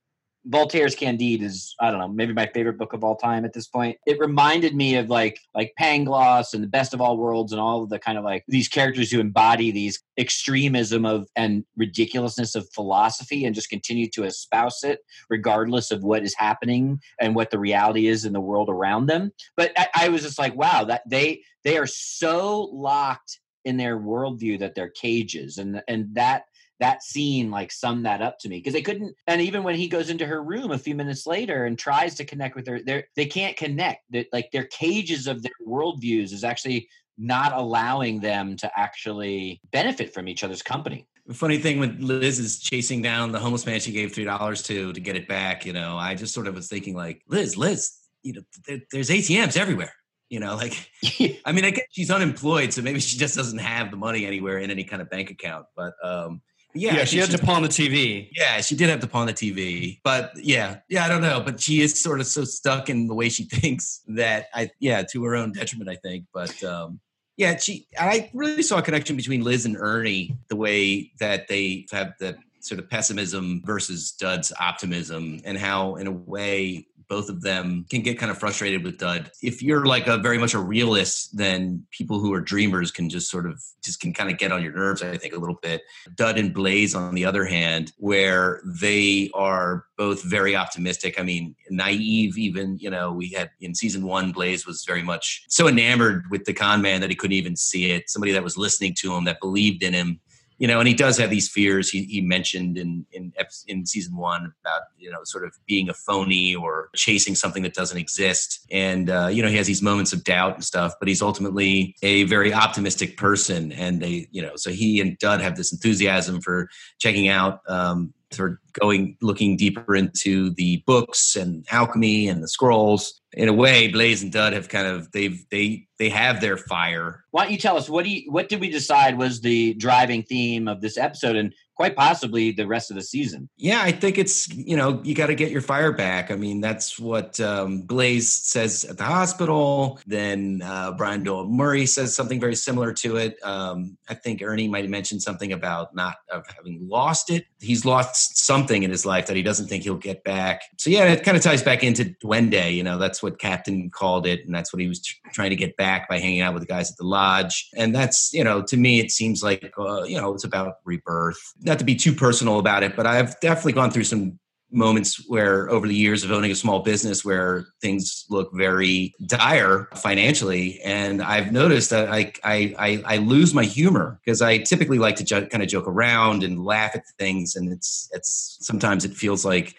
Voltaire's 0.45 0.95
Candide 0.95 1.41
is 1.41 1.75
I 1.79 1.89
don't 1.89 1.99
know 1.99 2.07
maybe 2.07 2.33
my 2.33 2.45
favorite 2.47 2.77
book 2.77 2.93
of 2.93 3.03
all 3.03 3.15
time 3.15 3.45
at 3.45 3.53
this 3.53 3.67
point. 3.67 3.97
It 4.05 4.19
reminded 4.19 4.75
me 4.75 4.95
of 4.95 5.09
like 5.09 5.39
like 5.53 5.73
Pangloss 5.79 6.53
and 6.53 6.63
the 6.63 6.67
Best 6.67 6.93
of 6.93 7.01
All 7.01 7.17
Worlds 7.17 7.51
and 7.51 7.59
all 7.59 7.83
of 7.83 7.89
the 7.89 7.99
kind 7.99 8.17
of 8.17 8.23
like 8.23 8.43
these 8.47 8.67
characters 8.67 9.11
who 9.11 9.19
embody 9.19 9.71
these 9.71 10.01
extremism 10.17 11.05
of 11.05 11.27
and 11.35 11.65
ridiculousness 11.77 12.55
of 12.55 12.69
philosophy 12.73 13.45
and 13.45 13.55
just 13.55 13.69
continue 13.69 14.09
to 14.11 14.23
espouse 14.23 14.83
it 14.83 14.99
regardless 15.29 15.91
of 15.91 16.03
what 16.03 16.23
is 16.23 16.35
happening 16.35 16.99
and 17.19 17.35
what 17.35 17.49
the 17.49 17.59
reality 17.59 18.07
is 18.07 18.25
in 18.25 18.33
the 18.33 18.41
world 18.41 18.69
around 18.69 19.07
them. 19.07 19.31
But 19.57 19.71
I, 19.77 19.87
I 19.95 20.09
was 20.09 20.21
just 20.21 20.39
like, 20.39 20.55
wow, 20.55 20.83
that 20.85 21.01
they 21.09 21.41
they 21.63 21.77
are 21.77 21.87
so 21.87 22.69
locked 22.71 23.39
in 23.63 23.77
their 23.77 23.99
worldview 23.99 24.59
that 24.59 24.75
they're 24.75 24.89
cages 24.89 25.57
and 25.57 25.81
and 25.87 26.13
that 26.13 26.45
that 26.79 27.03
scene 27.03 27.49
like 27.51 27.71
summed 27.71 28.05
that 28.05 28.21
up 28.21 28.37
to 28.39 28.49
me 28.49 28.57
because 28.57 28.73
they 28.73 28.81
couldn't 28.81 29.15
and 29.27 29.41
even 29.41 29.63
when 29.63 29.75
he 29.75 29.87
goes 29.87 30.09
into 30.09 30.25
her 30.25 30.43
room 30.43 30.71
a 30.71 30.77
few 30.77 30.95
minutes 30.95 31.25
later 31.25 31.65
and 31.65 31.77
tries 31.77 32.15
to 32.15 32.25
connect 32.25 32.55
with 32.55 32.67
her 32.67 32.79
they 32.81 33.03
they 33.15 33.25
can't 33.25 33.55
connect 33.57 34.03
they, 34.09 34.27
like 34.33 34.51
their 34.51 34.65
cages 34.65 35.27
of 35.27 35.41
their 35.41 35.51
worldviews 35.67 36.33
is 36.33 36.43
actually 36.43 36.87
not 37.17 37.53
allowing 37.53 38.19
them 38.19 38.57
to 38.57 38.69
actually 38.77 39.61
benefit 39.71 40.13
from 40.13 40.27
each 40.27 40.43
other's 40.43 40.61
company 40.61 41.07
The 41.27 41.33
funny 41.33 41.57
thing 41.57 41.79
when 41.79 42.05
Liz 42.05 42.39
is 42.39 42.59
chasing 42.59 43.01
down 43.01 43.31
the 43.31 43.39
homeless 43.39 43.65
man 43.65 43.79
she 43.79 43.91
gave 43.91 44.13
three 44.13 44.25
dollars 44.25 44.61
to 44.63 44.93
to 44.93 44.99
get 44.99 45.15
it 45.15 45.27
back, 45.27 45.65
you 45.65 45.73
know, 45.73 45.97
I 45.97 46.13
just 46.13 46.33
sort 46.33 46.47
of 46.47 46.55
was 46.55 46.67
thinking 46.67 46.95
like, 46.95 47.23
Liz, 47.27 47.57
Liz, 47.57 47.93
you 48.21 48.33
know, 48.33 48.41
there, 48.67 48.79
there's 48.91 49.09
ATMs 49.09 49.57
everywhere. 49.57 49.93
You 50.29 50.39
know, 50.39 50.55
like 50.55 50.89
I 51.45 51.51
mean, 51.51 51.65
I 51.65 51.71
guess 51.71 51.85
she's 51.91 52.11
unemployed, 52.11 52.73
so 52.73 52.81
maybe 52.81 52.99
she 52.99 53.17
just 53.17 53.35
doesn't 53.35 53.59
have 53.59 53.91
the 53.91 53.97
money 53.97 54.25
anywhere 54.25 54.57
in 54.57 54.71
any 54.71 54.83
kind 54.83 55.01
of 55.01 55.09
bank 55.09 55.29
account. 55.29 55.67
But 55.75 55.93
um, 56.03 56.41
yeah, 56.75 56.97
Yeah, 56.97 57.05
she 57.05 57.17
had 57.17 57.31
to 57.31 57.37
pawn 57.37 57.61
the 57.63 57.69
TV. 57.69 58.29
Yeah, 58.35 58.61
she 58.61 58.75
did 58.75 58.89
have 58.89 58.99
to 58.99 59.07
pawn 59.07 59.27
the 59.27 59.33
TV, 59.33 59.99
but 60.03 60.31
yeah, 60.35 60.79
yeah, 60.89 61.05
I 61.05 61.09
don't 61.09 61.21
know, 61.21 61.41
but 61.41 61.59
she 61.59 61.81
is 61.81 61.99
sort 61.99 62.19
of 62.19 62.27
so 62.27 62.43
stuck 62.43 62.89
in 62.89 63.07
the 63.07 63.15
way 63.15 63.29
she 63.29 63.43
thinks 63.51 64.01
that 64.07 64.47
I, 64.53 64.69
yeah, 64.79 65.03
to 65.11 65.23
her 65.23 65.35
own 65.35 65.53
detriment, 65.53 65.89
I 65.89 65.95
think. 65.95 66.25
But 66.33 66.61
um, 66.63 66.99
yeah, 67.37 67.57
she, 67.57 67.87
I 67.97 68.29
really 68.33 68.61
saw 68.61 68.77
a 68.79 68.81
connection 68.81 69.15
between 69.15 69.43
Liz 69.43 69.65
and 69.65 69.77
Ernie, 69.77 70.37
the 70.49 70.55
way 70.55 71.11
that 71.19 71.47
they 71.47 71.85
have 71.91 72.13
the 72.19 72.37
sort 72.59 72.79
of 72.79 72.89
pessimism 72.89 73.61
versus 73.65 74.11
Dud's 74.11 74.51
optimism, 74.59 75.41
and 75.45 75.57
how, 75.57 75.95
in 75.95 76.07
a 76.07 76.11
way, 76.11 76.87
both 77.07 77.29
of 77.29 77.41
them 77.41 77.85
can 77.89 78.01
get 78.01 78.17
kind 78.17 78.31
of 78.31 78.37
frustrated 78.37 78.83
with 78.83 78.97
Dud. 78.97 79.31
If 79.41 79.61
you're 79.61 79.85
like 79.85 80.07
a 80.07 80.17
very 80.17 80.37
much 80.37 80.53
a 80.53 80.59
realist, 80.59 81.35
then 81.35 81.85
people 81.91 82.19
who 82.19 82.33
are 82.33 82.41
dreamers 82.41 82.91
can 82.91 83.09
just 83.09 83.29
sort 83.29 83.45
of 83.45 83.61
just 83.83 83.99
can 83.99 84.13
kind 84.13 84.31
of 84.31 84.37
get 84.37 84.51
on 84.51 84.63
your 84.63 84.73
nerves, 84.73 85.03
I 85.03 85.17
think, 85.17 85.33
a 85.33 85.39
little 85.39 85.59
bit. 85.61 85.81
Dud 86.15 86.37
and 86.37 86.53
Blaze, 86.53 86.95
on 86.95 87.13
the 87.13 87.25
other 87.25 87.45
hand, 87.45 87.93
where 87.97 88.61
they 88.65 89.29
are 89.33 89.85
both 89.97 90.23
very 90.23 90.55
optimistic. 90.55 91.19
I 91.19 91.23
mean, 91.23 91.55
naive, 91.69 92.37
even, 92.37 92.77
you 92.79 92.89
know, 92.89 93.11
we 93.11 93.29
had 93.29 93.51
in 93.61 93.75
season 93.75 94.05
one, 94.05 94.31
Blaze 94.31 94.65
was 94.65 94.83
very 94.85 95.03
much 95.03 95.45
so 95.47 95.67
enamored 95.67 96.25
with 96.31 96.45
the 96.45 96.53
con 96.53 96.81
man 96.81 97.01
that 97.01 97.09
he 97.09 97.15
couldn't 97.15 97.37
even 97.37 97.55
see 97.55 97.91
it. 97.91 98.09
Somebody 98.09 98.31
that 98.33 98.43
was 98.43 98.57
listening 98.57 98.95
to 98.99 99.13
him, 99.13 99.25
that 99.25 99.39
believed 99.39 99.83
in 99.83 99.93
him. 99.93 100.19
You 100.57 100.67
know, 100.67 100.79
and 100.79 100.87
he 100.87 100.93
does 100.93 101.17
have 101.17 101.29
these 101.29 101.49
fears. 101.49 101.89
He, 101.89 102.03
he 102.05 102.21
mentioned 102.21 102.77
in 102.77 103.05
in 103.11 103.33
in 103.67 103.85
season 103.85 104.15
one 104.15 104.53
about 104.61 104.83
you 104.97 105.11
know 105.11 105.19
sort 105.23 105.43
of 105.43 105.53
being 105.65 105.89
a 105.89 105.93
phony 105.93 106.55
or 106.55 106.89
chasing 106.95 107.35
something 107.35 107.63
that 107.63 107.73
doesn't 107.73 107.97
exist, 107.97 108.65
and 108.71 109.09
uh, 109.09 109.27
you 109.31 109.41
know 109.41 109.49
he 109.49 109.57
has 109.57 109.67
these 109.67 109.81
moments 109.81 110.13
of 110.13 110.23
doubt 110.23 110.55
and 110.55 110.63
stuff. 110.63 110.93
But 110.99 111.07
he's 111.07 111.21
ultimately 111.21 111.95
a 112.01 112.23
very 112.23 112.53
optimistic 112.53 113.17
person, 113.17 113.71
and 113.73 114.01
they 114.01 114.27
you 114.31 114.41
know 114.41 114.55
so 114.55 114.71
he 114.71 115.01
and 115.01 115.17
Dud 115.17 115.41
have 115.41 115.57
this 115.57 115.73
enthusiasm 115.73 116.41
for 116.41 116.69
checking 116.99 117.27
out 117.27 117.59
um, 117.67 118.13
for 118.35 118.59
going 118.73 119.17
looking 119.21 119.57
deeper 119.57 119.95
into 119.95 120.51
the 120.51 120.83
books 120.85 121.35
and 121.35 121.65
alchemy 121.71 122.27
and 122.27 122.43
the 122.43 122.47
scrolls. 122.47 123.21
In 123.33 123.49
a 123.49 123.53
way 123.53 123.89
blaze 123.89 124.23
and 124.23 124.31
dud 124.31 124.53
have 124.53 124.69
kind 124.69 124.87
of 124.87 125.11
they've 125.11 125.43
they 125.51 125.87
they 125.99 126.09
have 126.09 126.39
their 126.39 126.57
fire. 126.57 127.25
Why 127.31 127.43
don't 127.43 127.51
you 127.51 127.57
tell 127.57 127.77
us 127.77 127.89
what 127.89 128.05
do 128.05 128.11
you 128.11 128.31
what 128.31 128.47
did 128.47 128.61
we 128.61 128.69
decide 128.69 129.17
was 129.17 129.41
the 129.41 129.73
driving 129.73 130.23
theme 130.23 130.67
of 130.67 130.81
this 130.81 130.97
episode? 130.97 131.35
And 131.35 131.53
quite 131.75 131.95
possibly 131.95 132.51
the 132.51 132.67
rest 132.67 132.91
of 132.91 132.95
the 132.95 133.03
season. 133.03 133.49
Yeah 133.57 133.81
i 133.81 133.91
think 133.91 134.17
it's 134.17 134.47
you 134.53 134.77
know 134.77 135.01
you 135.03 135.15
got 135.15 135.27
to 135.27 135.35
get 135.35 135.51
your 135.51 135.61
fire 135.61 135.91
back. 135.91 136.31
I 136.31 136.35
mean 136.35 136.61
that's 136.61 136.99
what 136.99 137.39
um, 137.39 137.81
blaze 137.81 138.29
says 138.29 138.85
at 138.85 138.97
the 138.97 139.03
hospital. 139.03 139.99
Then 140.05 140.61
uh, 140.63 140.93
brian 140.93 141.23
doyle 141.23 141.47
murray 141.47 141.85
says 141.85 142.15
something 142.15 142.39
very 142.39 142.55
similar 142.55 142.93
to 142.93 143.17
it. 143.17 143.37
Um, 143.43 143.97
i 144.09 144.13
think 144.13 144.41
ernie 144.41 144.67
might 144.67 144.83
have 144.83 144.91
mentioned 144.91 145.21
something 145.21 145.51
about 145.51 145.95
not 145.95 146.15
having 146.55 146.87
lost 146.87 147.29
it. 147.29 147.45
He's 147.59 147.85
lost 147.85 148.37
something 148.37 148.83
in 148.83 148.91
his 148.91 149.05
life 149.05 149.27
that 149.27 149.35
he 149.35 149.43
doesn't 149.43 149.67
think 149.67 149.83
he'll 149.83 149.95
get 149.95 150.23
back. 150.23 150.61
So 150.77 150.89
yeah 150.89 151.05
it 151.05 151.23
kind 151.23 151.37
of 151.37 151.43
ties 151.43 151.63
back 151.63 151.83
into 151.83 152.15
duende 152.23 152.73
you 152.73 152.83
know 152.83 152.97
that's 152.97 153.21
what 153.21 153.39
captain 153.39 153.89
called 153.89 154.25
it 154.25 154.45
and 154.45 154.53
that's 154.53 154.71
what 154.71 154.81
he 154.81 154.87
was 154.87 155.01
tr- 155.01 155.15
trying 155.33 155.49
to 155.49 155.55
get 155.55 155.75
back 155.77 156.07
by 156.09 156.19
hanging 156.19 156.41
out 156.41 156.53
with 156.53 156.63
the 156.63 156.67
guys 156.67 156.89
at 156.91 156.97
the 156.97 157.03
lodge. 157.03 157.69
And 157.75 157.93
that's 157.93 158.33
you 158.33 158.43
know 158.43 158.61
to 158.63 158.77
me 158.77 158.99
it 158.99 159.11
seems 159.11 159.43
like 159.43 159.73
uh, 159.77 160.03
you 160.03 160.19
know 160.19 160.33
it's 160.33 160.43
about 160.43 160.75
rebirth 160.85 161.53
not 161.65 161.79
to 161.79 161.85
be 161.85 161.95
too 161.95 162.13
personal 162.13 162.59
about 162.59 162.83
it 162.83 162.95
but 162.95 163.05
i've 163.05 163.39
definitely 163.39 163.73
gone 163.73 163.91
through 163.91 164.03
some 164.03 164.39
moments 164.71 165.23
where 165.27 165.69
over 165.69 165.87
the 165.87 165.95
years 165.95 166.23
of 166.23 166.31
owning 166.31 166.51
a 166.51 166.55
small 166.55 166.79
business 166.79 167.23
where 167.23 167.65
things 167.81 168.25
look 168.29 168.49
very 168.53 169.13
dire 169.27 169.87
financially 169.95 170.81
and 170.83 171.21
i've 171.21 171.51
noticed 171.51 171.89
that 171.89 172.09
i 172.09 172.31
i 172.43 172.75
i, 172.79 173.03
I 173.05 173.17
lose 173.17 173.53
my 173.53 173.63
humor 173.63 174.19
because 174.25 174.41
i 174.41 174.57
typically 174.57 174.97
like 174.97 175.15
to 175.17 175.23
jo- 175.23 175.45
kind 175.45 175.63
of 175.63 175.69
joke 175.69 175.87
around 175.87 176.43
and 176.43 176.63
laugh 176.63 176.95
at 176.95 177.03
things 177.19 177.55
and 177.55 177.71
it's 177.71 178.09
it's 178.11 178.57
sometimes 178.61 179.05
it 179.05 179.13
feels 179.13 179.45
like 179.45 179.75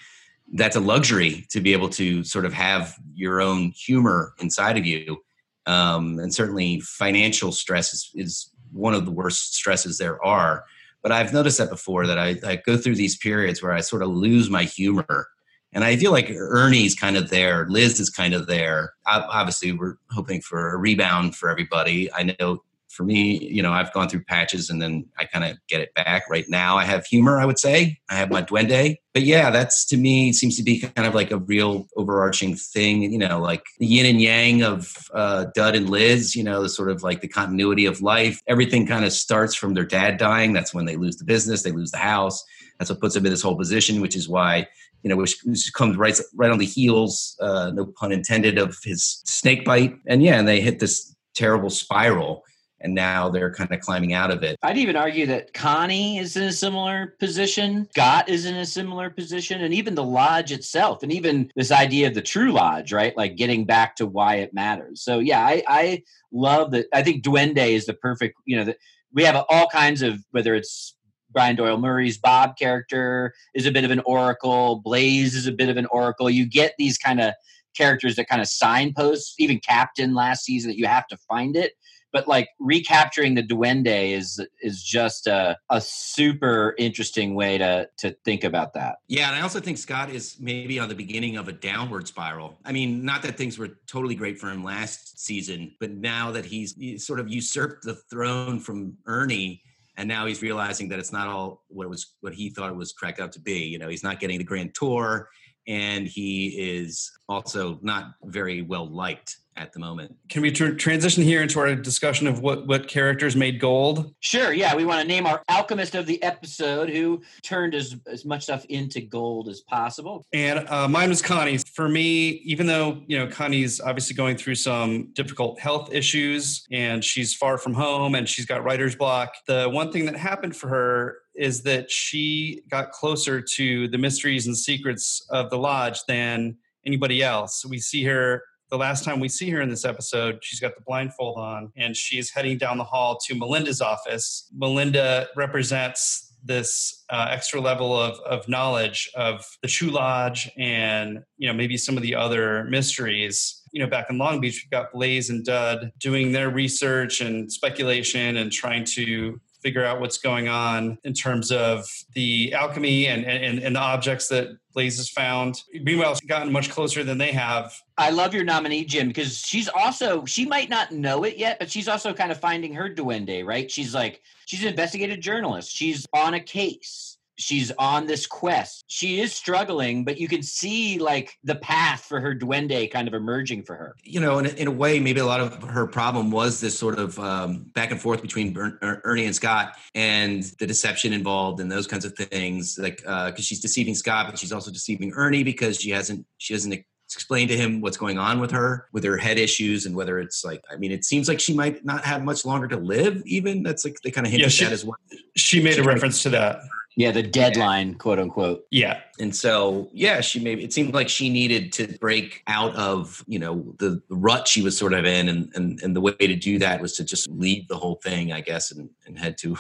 that's 0.55 0.77
a 0.77 0.81
luxury 0.81 1.47
to 1.51 1.61
be 1.61 1.73
able 1.73 1.89
to 1.89 2.23
sort 2.25 2.45
of 2.45 2.53
have 2.53 2.97
your 3.15 3.41
own 3.41 3.73
humor 3.73 4.35
inside 4.39 4.77
of 4.77 4.87
you. 4.87 5.19
Um, 5.67 6.19
and 6.21 6.33
certainly 6.33 6.81
financial 6.81 7.51
stress 7.51 7.93
is, 7.93 8.11
is 8.15 8.51
one 8.73 8.95
of 8.95 9.05
the 9.05 9.11
worst 9.11 9.55
stresses 9.55 9.99
there 9.99 10.25
are 10.25 10.65
but 11.07 11.13
I've 11.13 11.33
noticed 11.33 11.59
that 11.59 11.71
before 11.71 12.05
that 12.09 12.19
I, 12.19 12.35
I, 12.45 12.57
go 12.57 12.77
through 12.77 12.97
these 12.97 13.17
periods 13.17 13.63
where 13.63 13.73
I 13.73 13.81
sort 13.81 14.03
of 14.03 14.09
lose 14.09 14.51
my 14.51 14.65
humor. 14.65 15.29
And 15.73 15.85
I 15.85 15.95
feel 15.95 16.11
like 16.11 16.29
Ernie's 16.33 16.97
kind 16.97 17.17
of 17.17 17.31
there, 17.31 17.65
Liz 17.69 18.01
is 18.01 18.11
kind 18.11 18.35
of 18.35 18.49
there. 18.49 18.93
Obviously, 19.07 19.71
we're 19.71 19.99
hoping 20.11 20.41
for 20.41 20.75
a 20.75 20.77
rebound 20.77 21.37
for 21.37 21.49
everybody. 21.49 22.13
I 22.13 22.35
know 22.41 22.65
for 22.97 23.05
me, 23.05 23.47
you 23.47 23.63
know, 23.63 23.73
I've 23.73 23.93
gone 23.93 24.09
through 24.09 24.25
patches 24.25 24.71
and 24.71 24.81
then 24.81 25.07
I 25.19 25.27
kind 25.27 25.45
of 25.45 25.59
get 25.69 25.83
it 25.83 25.95
back. 25.95 26.29
Right 26.31 26.47
now, 26.49 26.79
I 26.79 26.85
have 26.85 27.05
humor, 27.05 27.39
I 27.39 27.45
would 27.45 27.59
say. 27.59 27.99
I 28.09 28.15
have 28.15 28.31
my 28.31 28.43
duende. 28.43 28.97
But 29.13 29.23
yeah, 29.23 29.51
that's 29.51 29.85
to 29.87 29.97
me 29.97 30.33
seems 30.33 30.57
to 30.57 30.63
be 30.63 30.81
kind 30.81 31.07
of 31.07 31.15
like 31.15 31.31
a 31.31 31.39
real 31.39 31.87
overarching 31.97 32.57
thing, 32.57 33.03
you 33.03 33.19
know, 33.19 33.39
like 33.39 33.63
the 33.79 33.87
yin 33.87 34.07
and 34.07 34.21
yang 34.21 34.63
of 34.63 34.95
uh, 35.15 35.47
Dud 35.55 35.77
and 35.77 35.91
Liz, 35.91 36.35
you 36.35 36.43
know, 36.43 36.63
the 36.63 36.69
sort 36.69 36.91
of 36.91 37.03
like 37.03 37.21
the 37.21 37.29
continuity 37.29 37.85
of 37.87 38.01
life. 38.01 38.41
Everything 38.47 38.87
kind 38.87 39.05
of 39.05 39.13
starts 39.13 39.55
from 39.55 39.75
their 39.75 39.85
dad 39.85 40.17
dying. 40.17 40.53
That's 40.53 40.75
when 40.75 40.87
they 40.87 40.97
lose 40.97 41.17
the 41.17 41.25
business, 41.25 41.63
they 41.63 41.73
lose 41.73 41.91
the 41.91 41.99
house. 41.99 42.43
That's 42.79 42.91
what 42.91 43.01
puts 43.01 43.15
them 43.15 43.25
in 43.25 43.31
this 43.31 43.43
whole 43.43 43.57
position, 43.57 44.01
which 44.01 44.17
is 44.17 44.29
why 44.29 44.67
you 45.03 45.11
know, 45.11 45.17
which, 45.17 45.37
which, 45.45 45.73
comes 45.73 45.97
right 45.97 46.19
right 46.35 46.51
on 46.51 46.59
the 46.59 46.67
heels, 46.67 47.37
uh, 47.41 47.71
no 47.73 47.87
pun 47.87 48.11
intended, 48.11 48.59
of 48.59 48.77
his 48.83 49.23
snake 49.25 49.65
bite. 49.65 49.95
And 50.07 50.21
yeah, 50.21 50.37
and 50.37 50.49
they 50.49 50.61
hit 50.61 50.81
this 50.81 51.15
terrible 51.37 51.71
spiral 51.71 52.43
and 52.87 52.95
now 52.95 53.29
they're 53.29 53.53
kind 53.53 53.73
of 53.73 53.81
climbing 53.81 54.13
out 54.13 54.31
of 54.31 54.45
it. 54.45 54.57
I'd 54.63 54.79
even 54.79 54.95
argue 54.95 55.27
that 55.27 55.53
Connie 55.53 56.19
is 56.19 56.37
in 56.37 56.45
a 56.45 56.53
similar 56.53 57.17
position. 57.19 57.89
Scott 57.91 58.29
is 58.29 58.47
in 58.47 58.55
a 58.55 58.65
similar 58.65 59.11
position, 59.11 59.61
and 59.61 59.75
even 59.75 59.97
the 59.97 60.05
lodge 60.05 60.53
itself, 60.53 61.03
and 61.03 61.11
even 61.11 61.51
this 61.57 61.73
idea 61.73 62.07
of 62.07 62.15
the 62.15 62.23
true 62.23 62.53
lodge, 62.53 62.93
right? 62.93 63.17
Like 63.17 63.35
getting 63.37 63.65
back 63.65 63.97
to 63.97 64.07
why 64.07 64.37
it 64.37 64.55
matters. 64.55 65.03
So 65.03 65.19
yeah, 65.19 65.45
I, 65.45 65.65
I 65.67 66.03
love 66.33 66.71
that. 66.71 66.87
I 66.95 67.03
think 67.03 67.25
Duende 67.25 67.73
is 67.73 67.87
the 67.87 67.95
perfect. 67.95 68.37
You 68.45 68.57
know, 68.57 68.65
that 68.67 68.77
we 69.13 69.25
have 69.25 69.45
all 69.49 69.67
kinds 69.67 70.01
of 70.03 70.21
whether 70.31 70.55
it's 70.55 70.95
Brian 71.33 71.57
Doyle 71.57 71.79
Murray's 71.79 72.19
Bob 72.19 72.57
character 72.57 73.35
is 73.53 73.67
a 73.67 73.73
bit 73.73 73.83
of 73.83 73.91
an 73.91 74.01
oracle. 74.07 74.77
Blaze 74.77 75.35
is 75.35 75.49
a 75.49 75.53
bit 75.53 75.69
of 75.69 75.77
an 75.77 75.87
oracle. 75.87 76.31
You 76.31 76.47
get 76.47 76.75
these 76.79 76.99
kind 76.99 77.21
of 77.21 77.35
characters 77.77 78.15
that 78.15 78.29
kind 78.29 78.41
of 78.41 78.47
signposts. 78.47 79.35
Even 79.41 79.59
Captain 79.59 80.15
last 80.15 80.45
season 80.45 80.71
that 80.71 80.79
you 80.79 80.87
have 80.87 81.09
to 81.09 81.17
find 81.29 81.57
it 81.57 81.73
but 82.17 82.27
like 82.27 82.49
recapturing 82.59 83.35
the 83.35 83.43
duende 83.43 84.13
is 84.13 84.41
is 84.63 84.83
just 84.83 85.27
a, 85.27 85.55
a 85.69 85.83
super 85.83 86.75
interesting 86.79 87.35
way 87.35 87.59
to 87.59 87.87
to 87.99 88.11
think 88.25 88.43
about 88.43 88.73
that. 88.73 88.97
Yeah 89.07 89.29
and 89.29 89.37
i 89.37 89.43
also 89.43 89.61
think 89.61 89.77
scott 89.77 90.09
is 90.09 90.37
maybe 90.41 90.79
on 90.79 90.89
the 90.89 90.95
beginning 90.95 91.37
of 91.37 91.49
a 91.49 91.53
downward 91.53 92.09
spiral. 92.09 92.59
I 92.65 92.73
mean 92.73 93.05
not 93.05 93.21
that 93.25 93.37
things 93.37 93.59
were 93.59 93.73
totally 93.87 94.15
great 94.15 94.39
for 94.39 94.49
him 94.49 94.65
last 94.65 95.21
season 95.21 95.75
but 95.79 95.91
now 95.91 96.31
that 96.31 96.47
he's, 96.47 96.75
he's 96.75 97.07
sort 97.07 97.21
of 97.21 97.29
usurped 97.29 97.85
the 97.85 97.97
throne 98.11 98.61
from 98.61 98.97
ernie 99.07 99.63
and 99.99 100.09
now 100.09 100.25
he's 100.25 100.41
realizing 100.41 100.89
that 100.89 100.99
it's 100.99 101.13
not 101.13 101.29
all 101.29 101.65
what 101.69 101.87
was 101.91 102.15
what 102.23 102.33
he 102.33 102.49
thought 102.49 102.71
it 102.71 102.77
was 102.77 102.93
cracked 102.95 103.21
out 103.21 103.33
to 103.33 103.41
be. 103.41 103.59
You 103.73 103.79
know 103.79 103.89
he's 103.89 104.03
not 104.03 104.21
getting 104.21 104.39
the 104.39 104.45
grand 104.45 104.75
tour 104.75 105.29
and 105.69 106.07
he 106.07 106.49
is 106.79 107.13
also 107.29 107.79
not 107.83 108.15
very 108.25 108.63
well 108.63 108.89
liked 108.89 109.37
at 109.57 109.73
the 109.73 109.79
moment. 109.79 110.15
Can 110.29 110.43
we 110.43 110.51
tr- 110.51 110.73
transition 110.73 111.23
here 111.23 111.43
into 111.43 111.59
our 111.59 111.75
discussion 111.75 112.27
of 112.27 112.41
what 112.41 112.67
what 112.67 112.89
characters 112.89 113.35
made 113.35 113.59
gold? 113.59 114.15
Sure. 114.21 114.53
Yeah, 114.53 114.75
we 114.75 114.85
want 114.85 115.01
to 115.01 115.07
name 115.07 115.27
our 115.27 115.43
alchemist 115.49 115.95
of 115.95 116.07
the 116.07 116.23
episode 116.23 116.91
who 116.91 117.23
turned 117.43 117.75
as 117.75 117.97
as 118.07 118.25
much 118.25 118.45
stuff 118.45 118.65
into 118.67 119.01
gold 119.01 119.49
as 119.49 119.61
possible. 119.63 120.25
And 120.33 120.69
uh, 120.69 120.89
mine 120.89 121.09
was 121.09 121.23
Connie. 121.23 121.59
For 121.59 121.89
me, 121.89 122.29
even 122.45 122.67
though 122.67 123.03
you 123.07 123.19
know 123.19 123.27
Connie's 123.27 123.81
obviously 123.81 124.15
going 124.15 124.37
through 124.37 124.57
some 124.57 125.11
difficult 125.15 125.59
health 125.59 125.93
issues 125.93 126.67
and 126.71 127.03
she's 127.03 127.35
far 127.35 127.59
from 127.59 127.75
home 127.75 128.15
and 128.15 128.29
she's 128.29 128.47
got 128.47 128.63
writer's 128.65 128.95
block, 128.95 129.35
the 129.47 129.69
one 129.69 129.91
thing 129.91 130.07
that 130.07 130.17
happened 130.17 130.57
for 130.57 130.69
her 130.69 131.19
is 131.35 131.63
that 131.63 131.91
she 131.91 132.63
got 132.71 132.93
closer 132.93 133.43
to 133.43 133.89
the 133.89 133.99
mysteries 133.99 134.47
and 134.47 134.57
secrets 134.57 135.27
of 135.31 135.51
the 135.51 135.59
lodge 135.59 136.03
than 136.09 136.57
anybody 136.87 137.23
else. 137.23 137.65
We 137.67 137.79
see 137.79 138.05
her 138.05 138.43
the 138.71 138.79
last 138.79 139.05
time 139.05 139.21
we 139.21 139.29
see 139.29 139.51
her 139.51 139.61
in 139.61 139.69
this 139.69 139.85
episode, 139.85 140.39
she's 140.43 140.61
got 140.61 140.75
the 140.75 140.83
blindfold 140.87 141.39
on 141.39 141.73
and 141.77 141.97
she's 141.97 142.31
heading 142.31 142.59
down 142.59 142.79
the 142.79 142.85
hall 142.85 143.19
to 143.27 143.35
Melinda's 143.35 143.81
office. 143.81 144.51
Melinda 144.55 145.29
represents 145.37 146.27
this 146.47 147.05
uh, 147.11 147.27
extra 147.31 147.61
level 147.61 147.99
of, 148.01 148.19
of 148.21 148.49
knowledge 148.49 149.11
of 149.15 149.45
the 149.63 149.69
True 149.69 149.91
Lodge 149.91 150.51
and 150.57 151.25
you 151.39 151.49
know 151.49 151.53
maybe 151.53 151.77
some 151.77 151.97
of 151.97 152.03
the 152.03 152.15
other 152.15 152.65
mysteries. 152.65 153.63
You 153.73 153.83
know, 153.83 153.89
back 153.89 154.07
in 154.11 154.19
Long 154.19 154.41
Beach, 154.41 154.65
we've 154.65 154.71
got 154.71 154.93
Blaze 154.93 155.29
and 155.29 155.45
Dud 155.45 155.93
doing 155.99 156.33
their 156.33 156.49
research 156.51 157.21
and 157.21 157.51
speculation 157.53 158.37
and 158.37 158.51
trying 158.51 158.85
to 158.95 159.41
figure 159.67 159.85
out 159.85 160.01
what's 160.01 160.19
going 160.19 160.47
on 160.47 160.97
in 161.03 161.13
terms 161.13 161.51
of 161.51 161.85
the 162.15 162.55
alchemy 162.55 163.09
and, 163.09 163.25
and, 163.25 163.59
and 163.59 163.75
the 163.75 163.81
objects 163.81 164.29
that 164.29 164.57
Blaze 164.73 164.97
has 164.97 165.11
found. 165.11 165.61
Meanwhile, 165.83 166.15
she's 166.15 166.29
gotten 166.29 166.53
much 166.53 166.71
closer 166.71 167.03
than 167.03 167.19
they 167.19 167.33
have. 167.33 167.75
I 167.99 168.11
love 168.11 168.33
your 168.33 168.45
nominee, 168.45 168.85
Jim, 168.85 169.09
because 169.09 169.41
she's 169.41 169.69
also, 169.69 170.25
she 170.25 170.47
might 170.47 170.71
not 170.71 170.93
know 170.93 171.25
it 171.25 171.37
yet, 171.37 171.59
but 171.59 171.69
she's 171.69 171.89
also 171.89 172.15
kind 172.15 172.31
of 172.31 172.39
finding 172.39 172.75
her 172.75 172.89
duende, 172.89 173.45
right? 173.45 173.69
She's 173.69 173.93
like, 173.93 174.23
she's 174.45 174.63
an 174.63 174.69
investigative 174.69 175.19
journalist. 175.19 175.75
She's 175.75 176.07
on 176.13 176.35
a 176.35 176.41
case 176.41 177.16
she's 177.39 177.73
on 177.79 178.07
this 178.07 178.27
quest. 178.27 178.85
She 178.89 179.21
is 179.21 179.33
struggling, 179.33 180.05
but 180.05 180.19
you 180.19 180.29
can 180.29 180.43
see 180.43 180.99
like 180.99 181.37
the 181.45 181.57
path 181.57 182.03
for 182.03 182.21
her 182.21 182.35
duende 182.35 182.91
kind 182.91 183.09
of 183.09 183.15
emerging 183.15 183.65
for 183.65 183.77
her. 183.77 183.95
You 184.03 184.21
know, 184.21 184.39
in, 184.39 184.47
in 184.47 184.69
a 184.69 184.73
way, 184.73 184.99
maybe 185.01 185.21
a 185.21 185.27
lot 185.27 185.41
of 185.41 185.63
her 185.63 185.87
problem 185.87 186.31
was 186.31 186.61
this 186.61 186.79
sort 186.79 186.99
of 186.99 187.19
um, 187.19 187.65
back 187.75 187.91
and 187.91 188.01
forth 188.01 188.23
between 188.23 188.57
er, 188.57 189.01
Ernie 189.05 189.27
and 189.27 189.35
Scott 189.35 189.77
and 189.95 190.43
the 190.59 190.67
deception 190.67 191.13
involved 191.13 191.61
and 191.61 191.71
those 191.71 191.87
kinds 191.87 192.05
of 192.05 192.15
things. 192.15 192.79
Like, 192.81 192.99
because 192.99 193.33
uh, 193.33 193.43
she's 193.43 193.61
deceiving 193.61 193.95
Scott, 193.95 194.27
but 194.29 194.39
she's 194.39 194.53
also 194.53 194.71
deceiving 194.71 195.13
Ernie 195.15 195.45
because 195.45 195.81
she 195.81 195.91
hasn't, 195.91 196.27
she 196.39 196.55
hasn't 196.55 196.85
explain 197.15 197.47
to 197.47 197.57
him 197.57 197.81
what's 197.81 197.97
going 197.97 198.19
on 198.19 198.41
with 198.41 198.51
her 198.51 198.89
with 198.93 199.05
her 199.05 199.17
head 199.17 199.39
issues 199.39 199.87
and 199.87 199.95
whether 199.95 200.19
it's 200.19 200.45
like 200.45 200.61
i 200.73 200.77
mean 200.77 200.91
it 200.91 201.05
seems 201.05 201.29
like 201.29 201.39
she 201.39 201.55
might 201.55 201.85
not 201.85 202.05
have 202.05 202.25
much 202.25 202.45
longer 202.45 202.67
to 202.67 202.77
live 202.77 203.23
even 203.25 203.63
that's 203.63 203.85
like 203.85 203.97
they 204.03 204.11
kind 204.11 204.27
of 204.27 204.33
hint 204.33 204.43
yeah, 204.43 204.49
she, 204.49 204.65
at 204.65 204.73
as 204.73 204.85
well 204.85 204.97
she 205.37 205.63
made 205.63 205.75
she 205.75 205.81
a 205.81 205.85
reference 205.85 206.21
to 206.21 206.29
that 206.29 206.59
yeah, 206.97 207.11
the 207.11 207.23
deadline, 207.23 207.95
quote 207.95 208.19
unquote. 208.19 208.67
Yeah. 208.71 209.01
And 209.21 209.37
so, 209.37 209.91
yeah, 209.93 210.23
she 210.23 210.41
maybe 210.41 210.65
it 210.65 210.73
seemed 210.73 210.95
like 210.95 211.11
she 211.11 211.29
needed 211.29 211.71
to 211.75 211.87
break 211.99 212.43
out 212.47 212.75
of, 212.75 213.23
you 213.27 213.39
know, 213.39 213.75
the, 213.79 214.01
rut 214.09 214.49
she 214.49 214.63
was 214.63 214.79
sort 214.79 214.95
of 214.95 215.05
in. 215.05 215.29
And, 215.29 215.53
and, 215.55 215.79
and 215.83 215.95
the 215.95 216.01
way 216.01 216.15
to 216.15 216.35
do 216.35 216.59
that 216.59 216.81
was 216.81 216.97
to 216.97 217.05
just 217.05 217.29
leave 217.29 217.69
the 217.69 217.77
whole 217.77 217.97
thing, 217.97 218.33
I 218.33 218.41
guess, 218.41 218.73
and, 218.73 218.89
and 219.07 219.19
head 219.19 219.37
to 219.39 219.57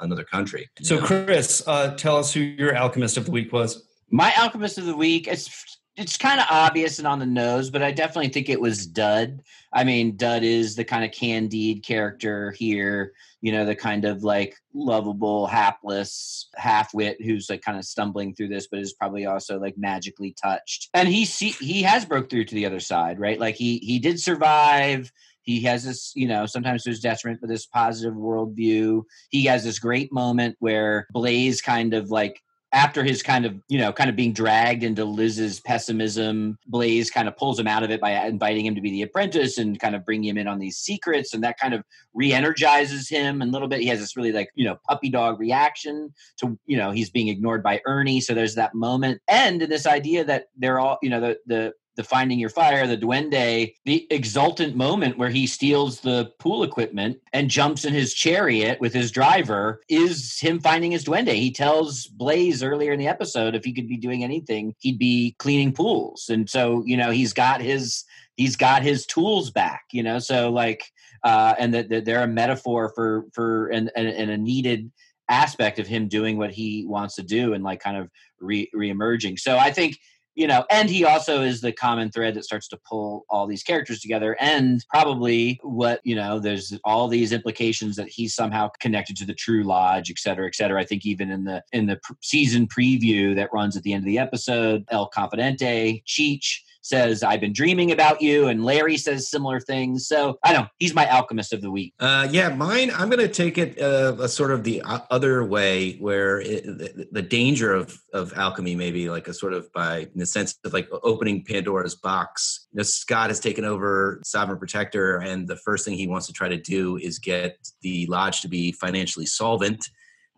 another 0.00 0.24
country. 0.24 0.68
So, 0.82 0.96
know? 0.96 1.06
Chris, 1.06 1.66
uh, 1.66 1.94
tell 1.96 2.18
us 2.18 2.34
who 2.34 2.40
your 2.40 2.76
alchemist 2.76 3.16
of 3.16 3.24
the 3.24 3.32
week 3.32 3.50
was. 3.50 3.82
My 4.10 4.34
alchemist 4.36 4.76
of 4.76 4.84
the 4.84 4.96
week, 4.96 5.26
it's 5.26 5.73
it's 5.96 6.16
kind 6.16 6.40
of 6.40 6.46
obvious 6.50 6.98
and 6.98 7.06
on 7.06 7.20
the 7.20 7.26
nose, 7.26 7.70
but 7.70 7.82
I 7.82 7.92
definitely 7.92 8.30
think 8.30 8.48
it 8.48 8.60
was 8.60 8.86
Dud. 8.86 9.40
I 9.72 9.84
mean, 9.84 10.16
Dud 10.16 10.42
is 10.42 10.74
the 10.74 10.84
kind 10.84 11.04
of 11.04 11.12
Candide 11.12 11.84
character 11.84 12.50
here, 12.52 13.12
you 13.40 13.52
know, 13.52 13.64
the 13.64 13.76
kind 13.76 14.04
of 14.04 14.24
like 14.24 14.56
lovable, 14.72 15.46
hapless 15.46 16.48
half-wit 16.56 17.22
who's 17.22 17.48
like 17.48 17.62
kind 17.62 17.78
of 17.78 17.84
stumbling 17.84 18.34
through 18.34 18.48
this, 18.48 18.66
but 18.66 18.80
is 18.80 18.92
probably 18.92 19.26
also 19.26 19.60
like 19.60 19.78
magically 19.78 20.34
touched. 20.42 20.90
And 20.94 21.08
he 21.08 21.24
see 21.24 21.50
he 21.50 21.82
has 21.82 22.04
broke 22.04 22.28
through 22.28 22.46
to 22.46 22.54
the 22.54 22.66
other 22.66 22.80
side, 22.80 23.20
right? 23.20 23.38
Like 23.38 23.54
he 23.54 23.78
he 23.78 24.00
did 24.00 24.18
survive. 24.18 25.12
He 25.42 25.60
has 25.62 25.84
this, 25.84 26.12
you 26.16 26.26
know, 26.26 26.46
sometimes 26.46 26.84
there's 26.84 27.00
detriment, 27.00 27.40
but 27.40 27.50
this 27.50 27.66
positive 27.66 28.14
worldview. 28.14 29.02
He 29.28 29.44
has 29.44 29.62
this 29.62 29.78
great 29.78 30.10
moment 30.10 30.56
where 30.58 31.06
Blaze 31.12 31.60
kind 31.60 31.92
of 31.94 32.10
like 32.10 32.42
after 32.74 33.04
his 33.04 33.22
kind 33.22 33.46
of 33.46 33.54
you 33.68 33.78
know 33.78 33.92
kind 33.92 34.10
of 34.10 34.16
being 34.16 34.32
dragged 34.32 34.82
into 34.82 35.04
liz's 35.04 35.60
pessimism 35.60 36.58
blaze 36.66 37.08
kind 37.08 37.28
of 37.28 37.36
pulls 37.36 37.58
him 37.58 37.68
out 37.68 37.84
of 37.84 37.90
it 37.90 38.00
by 38.00 38.10
inviting 38.26 38.66
him 38.66 38.74
to 38.74 38.80
be 38.80 38.90
the 38.90 39.02
apprentice 39.02 39.56
and 39.58 39.78
kind 39.78 39.94
of 39.94 40.04
bringing 40.04 40.28
him 40.28 40.36
in 40.36 40.48
on 40.48 40.58
these 40.58 40.76
secrets 40.76 41.32
and 41.32 41.42
that 41.42 41.58
kind 41.58 41.72
of 41.72 41.84
re-energizes 42.14 43.08
him 43.08 43.40
a 43.42 43.46
little 43.46 43.68
bit. 43.68 43.80
He 43.80 43.86
has 43.86 44.00
this 44.00 44.16
really 44.16 44.32
like 44.32 44.50
you 44.54 44.64
know 44.64 44.76
puppy 44.88 45.08
dog 45.08 45.38
reaction 45.38 46.12
to 46.38 46.58
you 46.66 46.76
know 46.76 46.90
he's 46.90 47.10
being 47.10 47.28
ignored 47.28 47.62
by 47.62 47.80
ernie. 47.86 48.20
So 48.20 48.34
there's 48.34 48.56
that 48.56 48.74
moment. 48.74 49.22
And 49.28 49.62
this 49.62 49.86
idea 49.86 50.24
that 50.24 50.46
they're 50.56 50.80
all 50.80 50.98
you 51.00 51.10
know 51.10 51.20
the 51.20 51.38
the 51.46 51.72
the 51.96 52.04
finding 52.04 52.38
your 52.38 52.50
fire, 52.50 52.86
the 52.86 52.96
duende, 52.96 53.74
the 53.84 54.06
exultant 54.10 54.76
moment 54.76 55.18
where 55.18 55.30
he 55.30 55.46
steals 55.46 56.00
the 56.00 56.32
pool 56.38 56.62
equipment 56.62 57.18
and 57.32 57.48
jumps 57.48 57.84
in 57.84 57.94
his 57.94 58.14
chariot 58.14 58.80
with 58.80 58.92
his 58.92 59.10
driver 59.10 59.80
is 59.88 60.38
him 60.40 60.60
finding 60.60 60.92
his 60.92 61.04
duende. 61.04 61.34
He 61.34 61.52
tells 61.52 62.06
Blaze 62.06 62.62
earlier 62.62 62.92
in 62.92 62.98
the 62.98 63.08
episode 63.08 63.54
if 63.54 63.64
he 63.64 63.72
could 63.72 63.88
be 63.88 63.96
doing 63.96 64.24
anything, 64.24 64.74
he'd 64.78 64.98
be 64.98 65.36
cleaning 65.38 65.72
pools. 65.72 66.28
And 66.28 66.48
so, 66.48 66.82
you 66.84 66.96
know, 66.96 67.10
he's 67.10 67.32
got 67.32 67.60
his 67.60 68.04
he's 68.36 68.56
got 68.56 68.82
his 68.82 69.06
tools 69.06 69.50
back, 69.50 69.84
you 69.92 70.02
know. 70.02 70.18
So 70.18 70.50
like 70.50 70.84
uh 71.22 71.54
and 71.58 71.72
that, 71.74 71.88
that 71.90 72.04
they're 72.04 72.24
a 72.24 72.28
metaphor 72.28 72.92
for 72.94 73.26
for 73.32 73.68
and, 73.68 73.90
and, 73.96 74.08
and 74.08 74.30
a 74.30 74.38
needed 74.38 74.90
aspect 75.30 75.78
of 75.78 75.86
him 75.86 76.08
doing 76.08 76.36
what 76.36 76.50
he 76.50 76.84
wants 76.86 77.14
to 77.14 77.22
do 77.22 77.54
and 77.54 77.64
like 77.64 77.80
kind 77.80 77.96
of 77.96 78.10
re 78.40 78.68
emerging 78.74 79.36
So 79.38 79.56
I 79.56 79.70
think 79.70 79.98
you 80.34 80.46
know 80.46 80.64
and 80.70 80.90
he 80.90 81.04
also 81.04 81.42
is 81.42 81.60
the 81.60 81.72
common 81.72 82.10
thread 82.10 82.34
that 82.34 82.44
starts 82.44 82.68
to 82.68 82.78
pull 82.88 83.24
all 83.28 83.46
these 83.46 83.62
characters 83.62 84.00
together 84.00 84.36
and 84.40 84.84
probably 84.88 85.58
what 85.62 86.00
you 86.04 86.14
know 86.14 86.38
there's 86.38 86.78
all 86.84 87.08
these 87.08 87.32
implications 87.32 87.96
that 87.96 88.08
he's 88.08 88.34
somehow 88.34 88.68
connected 88.80 89.16
to 89.16 89.24
the 89.24 89.34
true 89.34 89.62
lodge 89.62 90.10
et 90.10 90.18
cetera 90.18 90.46
et 90.46 90.54
cetera. 90.54 90.80
I 90.80 90.84
think 90.84 91.06
even 91.06 91.30
in 91.30 91.44
the 91.44 91.62
in 91.72 91.86
the 91.86 92.00
season 92.20 92.66
preview 92.66 93.34
that 93.36 93.52
runs 93.52 93.76
at 93.76 93.82
the 93.82 93.92
end 93.92 94.02
of 94.02 94.06
the 94.06 94.18
episode 94.18 94.84
el 94.90 95.10
confidente 95.10 96.02
cheech 96.04 96.60
says, 96.84 97.22
I've 97.22 97.40
been 97.40 97.52
dreaming 97.52 97.92
about 97.92 98.20
you. 98.20 98.48
And 98.48 98.62
Larry 98.62 98.98
says 98.98 99.30
similar 99.30 99.58
things. 99.58 100.06
So 100.06 100.38
I 100.44 100.52
know. 100.52 100.66
He's 100.78 100.94
my 100.94 101.08
alchemist 101.08 101.52
of 101.52 101.62
the 101.62 101.70
week. 101.70 101.94
Uh, 101.98 102.28
yeah, 102.30 102.50
mine, 102.50 102.90
I'm 102.94 103.08
going 103.08 103.26
to 103.26 103.32
take 103.32 103.56
it 103.56 103.80
uh, 103.80 104.16
a 104.20 104.28
sort 104.28 104.50
of 104.50 104.64
the 104.64 104.82
other 105.10 105.44
way 105.44 105.96
where 105.96 106.40
it, 106.40 106.64
the, 106.64 107.08
the, 107.10 107.22
danger 107.22 107.72
of, 107.72 107.98
of 108.12 108.34
alchemy, 108.34 108.74
maybe 108.76 109.08
like 109.08 109.28
a 109.28 109.34
sort 109.34 109.54
of 109.54 109.72
by, 109.72 110.00
in 110.00 110.18
the 110.18 110.26
sense 110.26 110.58
of 110.64 110.74
like 110.74 110.88
opening 111.02 111.42
Pandora's 111.42 111.94
box. 111.94 112.66
You 112.72 112.78
know, 112.78 112.82
Scott 112.82 113.30
has 113.30 113.40
taken 113.40 113.64
over 113.64 114.20
Sovereign 114.22 114.58
Protector, 114.58 115.16
and 115.16 115.48
the 115.48 115.56
first 115.56 115.86
thing 115.86 115.94
he 115.94 116.06
wants 116.06 116.26
to 116.26 116.34
try 116.34 116.48
to 116.48 116.58
do 116.58 116.98
is 116.98 117.18
get 117.18 117.56
the 117.80 118.06
lodge 118.06 118.42
to 118.42 118.48
be 118.48 118.72
financially 118.72 119.26
solvent 119.26 119.88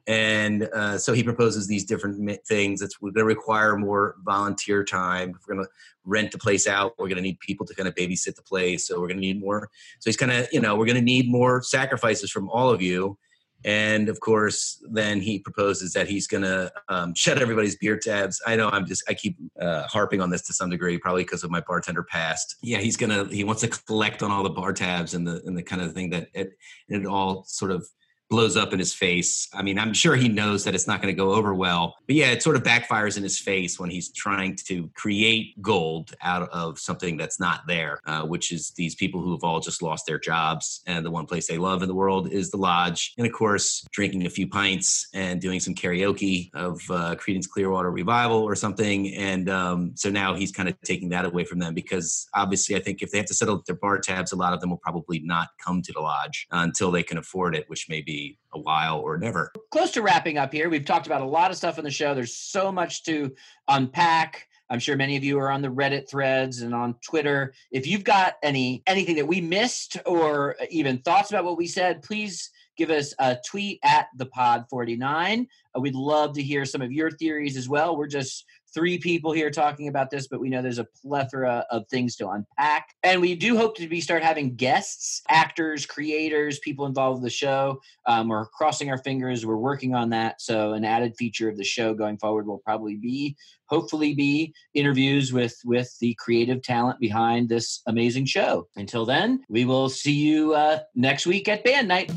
and 0.06 0.68
uh, 0.72 0.98
so 0.98 1.12
he 1.12 1.22
proposes 1.22 1.66
these 1.66 1.84
different 1.84 2.46
things. 2.46 2.80
It's 2.80 3.00
we're 3.00 3.10
going 3.10 3.24
to 3.26 3.34
require 3.34 3.76
more 3.76 4.16
volunteer 4.24 4.84
time. 4.84 5.30
If 5.30 5.46
we're 5.46 5.54
going 5.56 5.66
to 5.66 5.72
rent 6.04 6.30
the 6.30 6.38
place 6.38 6.68
out, 6.68 6.94
we're 6.98 7.08
going 7.08 7.16
to 7.16 7.22
need 7.22 7.40
people 7.40 7.66
to 7.66 7.74
kind 7.74 7.88
of 7.88 7.94
babysit 7.94 8.36
the 8.36 8.42
place. 8.42 8.86
So 8.86 9.00
we're 9.00 9.08
going 9.08 9.20
to 9.20 9.26
need 9.26 9.40
more. 9.40 9.68
So 9.98 10.08
he's 10.08 10.16
kind 10.16 10.30
of, 10.30 10.46
you 10.52 10.60
know, 10.60 10.76
we're 10.76 10.86
going 10.86 10.96
to 10.96 11.02
need 11.02 11.28
more 11.28 11.60
sacrifices 11.62 12.30
from 12.30 12.48
all 12.50 12.70
of 12.70 12.80
you. 12.80 13.18
And 13.64 14.08
of 14.08 14.20
course, 14.20 14.80
then 14.88 15.20
he 15.20 15.40
proposes 15.40 15.92
that 15.94 16.06
he's 16.06 16.28
going 16.28 16.44
to 16.44 16.70
um, 16.88 17.14
shut 17.14 17.42
everybody's 17.42 17.74
beer 17.74 17.98
tabs. 17.98 18.40
I 18.46 18.54
know 18.54 18.68
I'm 18.68 18.86
just, 18.86 19.02
I 19.08 19.14
keep 19.14 19.36
uh, 19.60 19.88
harping 19.88 20.20
on 20.20 20.30
this 20.30 20.42
to 20.42 20.52
some 20.52 20.70
degree, 20.70 20.98
probably 20.98 21.24
because 21.24 21.42
of 21.42 21.50
my 21.50 21.60
bartender 21.66 22.04
past. 22.04 22.56
Yeah, 22.62 22.78
he's 22.78 22.96
going 22.96 23.10
to, 23.10 23.34
he 23.34 23.42
wants 23.42 23.62
to 23.62 23.68
collect 23.68 24.22
on 24.22 24.30
all 24.30 24.44
the 24.44 24.50
bar 24.50 24.72
tabs 24.72 25.14
and 25.14 25.26
the, 25.26 25.42
and 25.46 25.58
the 25.58 25.64
kind 25.64 25.82
of 25.82 25.94
thing 25.94 26.10
that 26.10 26.28
it, 26.32 26.50
it 26.88 27.06
all 27.06 27.42
sort 27.44 27.72
of 27.72 27.88
blows 28.28 28.56
up 28.56 28.72
in 28.72 28.78
his 28.78 28.92
face. 28.92 29.48
I 29.54 29.62
mean, 29.62 29.78
I'm 29.78 29.92
sure 29.92 30.16
he 30.16 30.28
knows 30.28 30.64
that 30.64 30.74
it's 30.74 30.86
not 30.86 31.00
going 31.00 31.14
to 31.14 31.16
go 31.16 31.32
over 31.32 31.54
well. 31.54 31.96
But 32.06 32.16
yeah, 32.16 32.30
it 32.30 32.42
sort 32.42 32.56
of 32.56 32.62
backfires 32.62 33.16
in 33.16 33.22
his 33.22 33.38
face 33.38 33.78
when 33.78 33.90
he's 33.90 34.10
trying 34.10 34.56
to 34.66 34.90
create 34.94 35.60
gold 35.62 36.14
out 36.22 36.48
of 36.50 36.78
something 36.78 37.16
that's 37.16 37.38
not 37.38 37.60
there, 37.66 38.00
uh, 38.06 38.22
which 38.22 38.52
is 38.52 38.72
these 38.76 38.94
people 38.94 39.20
who 39.20 39.32
have 39.32 39.44
all 39.44 39.60
just 39.60 39.82
lost 39.82 40.06
their 40.06 40.18
jobs. 40.18 40.82
And 40.86 41.04
the 41.04 41.10
one 41.10 41.26
place 41.26 41.46
they 41.46 41.58
love 41.58 41.82
in 41.82 41.88
the 41.88 41.94
world 41.94 42.32
is 42.32 42.50
the 42.50 42.56
lodge. 42.56 43.14
And 43.18 43.26
of 43.26 43.32
course, 43.32 43.86
drinking 43.92 44.26
a 44.26 44.30
few 44.30 44.48
pints 44.48 45.08
and 45.14 45.40
doing 45.40 45.60
some 45.60 45.74
karaoke 45.74 46.50
of 46.54 46.80
uh, 46.90 47.14
Creedence 47.16 47.48
Clearwater 47.48 47.90
Revival 47.90 48.42
or 48.42 48.54
something. 48.54 49.14
And 49.14 49.48
um, 49.48 49.92
so 49.94 50.10
now 50.10 50.34
he's 50.34 50.52
kind 50.52 50.68
of 50.68 50.80
taking 50.82 51.10
that 51.10 51.24
away 51.24 51.44
from 51.44 51.58
them 51.58 51.74
because 51.74 52.28
obviously, 52.34 52.76
I 52.76 52.80
think 52.80 53.02
if 53.02 53.10
they 53.10 53.18
have 53.18 53.26
to 53.26 53.34
settle 53.34 53.62
their 53.66 53.76
bar 53.76 53.98
tabs, 53.98 54.32
a 54.32 54.36
lot 54.36 54.52
of 54.52 54.60
them 54.60 54.70
will 54.70 54.76
probably 54.78 55.20
not 55.20 55.48
come 55.64 55.82
to 55.82 55.92
the 55.92 56.00
lodge 56.00 56.46
until 56.50 56.90
they 56.90 57.02
can 57.02 57.18
afford 57.18 57.54
it, 57.54 57.68
which 57.68 57.88
may 57.88 58.02
a 58.54 58.58
while 58.58 59.00
or 59.00 59.18
never. 59.18 59.52
Close 59.70 59.90
to 59.92 60.02
wrapping 60.02 60.38
up 60.38 60.52
here. 60.52 60.68
We've 60.68 60.84
talked 60.84 61.06
about 61.06 61.22
a 61.22 61.26
lot 61.26 61.50
of 61.50 61.56
stuff 61.56 61.78
in 61.78 61.84
the 61.84 61.90
show. 61.90 62.14
There's 62.14 62.36
so 62.36 62.72
much 62.72 63.04
to 63.04 63.32
unpack. 63.68 64.48
I'm 64.68 64.80
sure 64.80 64.96
many 64.96 65.16
of 65.16 65.22
you 65.22 65.38
are 65.38 65.50
on 65.50 65.62
the 65.62 65.68
Reddit 65.68 66.08
threads 66.08 66.62
and 66.62 66.74
on 66.74 66.94
Twitter. 66.94 67.54
If 67.70 67.86
you've 67.86 68.04
got 68.04 68.34
any 68.42 68.82
anything 68.86 69.16
that 69.16 69.28
we 69.28 69.40
missed 69.40 69.98
or 70.04 70.56
even 70.70 70.98
thoughts 70.98 71.30
about 71.30 71.44
what 71.44 71.56
we 71.56 71.66
said, 71.66 72.02
please 72.02 72.50
give 72.76 72.90
us 72.90 73.14
a 73.18 73.36
tweet 73.44 73.80
at 73.82 74.08
the 74.16 74.26
pod 74.26 74.66
49 74.68 75.48
uh, 75.74 75.80
we'd 75.80 75.94
love 75.94 76.34
to 76.34 76.42
hear 76.42 76.64
some 76.64 76.82
of 76.82 76.92
your 76.92 77.10
theories 77.10 77.56
as 77.56 77.68
well 77.68 77.96
we're 77.96 78.06
just 78.06 78.44
three 78.76 78.98
people 78.98 79.32
here 79.32 79.50
talking 79.50 79.88
about 79.88 80.10
this 80.10 80.28
but 80.28 80.38
we 80.38 80.50
know 80.50 80.60
there's 80.60 80.78
a 80.78 80.86
plethora 81.02 81.64
of 81.70 81.88
things 81.88 82.14
to 82.16 82.28
unpack. 82.28 82.94
And 83.02 83.22
we 83.22 83.34
do 83.34 83.56
hope 83.56 83.74
to 83.78 83.88
be 83.88 84.02
start 84.02 84.22
having 84.22 84.54
guests 84.54 85.22
actors 85.30 85.86
creators 85.86 86.58
people 86.58 86.84
involved 86.84 87.22
with 87.22 87.30
the 87.30 87.34
show. 87.34 87.80
Um, 88.04 88.28
we're 88.28 88.46
crossing 88.46 88.90
our 88.90 88.98
fingers. 88.98 89.46
We're 89.46 89.56
working 89.56 89.94
on 89.94 90.10
that. 90.10 90.42
So 90.42 90.74
an 90.74 90.84
added 90.84 91.14
feature 91.16 91.48
of 91.48 91.56
the 91.56 91.64
show 91.64 91.94
going 91.94 92.18
forward 92.18 92.46
will 92.46 92.58
probably 92.58 92.96
be 92.96 93.34
hopefully 93.68 94.14
be 94.14 94.52
interviews 94.74 95.32
with 95.32 95.56
with 95.64 95.96
the 96.00 96.14
creative 96.18 96.62
talent 96.62 97.00
behind 97.00 97.48
this 97.48 97.80
amazing 97.86 98.26
show. 98.26 98.68
Until 98.76 99.06
then 99.06 99.42
we 99.48 99.64
will 99.64 99.88
see 99.88 100.12
you 100.12 100.52
uh, 100.52 100.80
next 100.94 101.26
week 101.26 101.48
at 101.48 101.64
band 101.64 101.88
night 101.88 102.12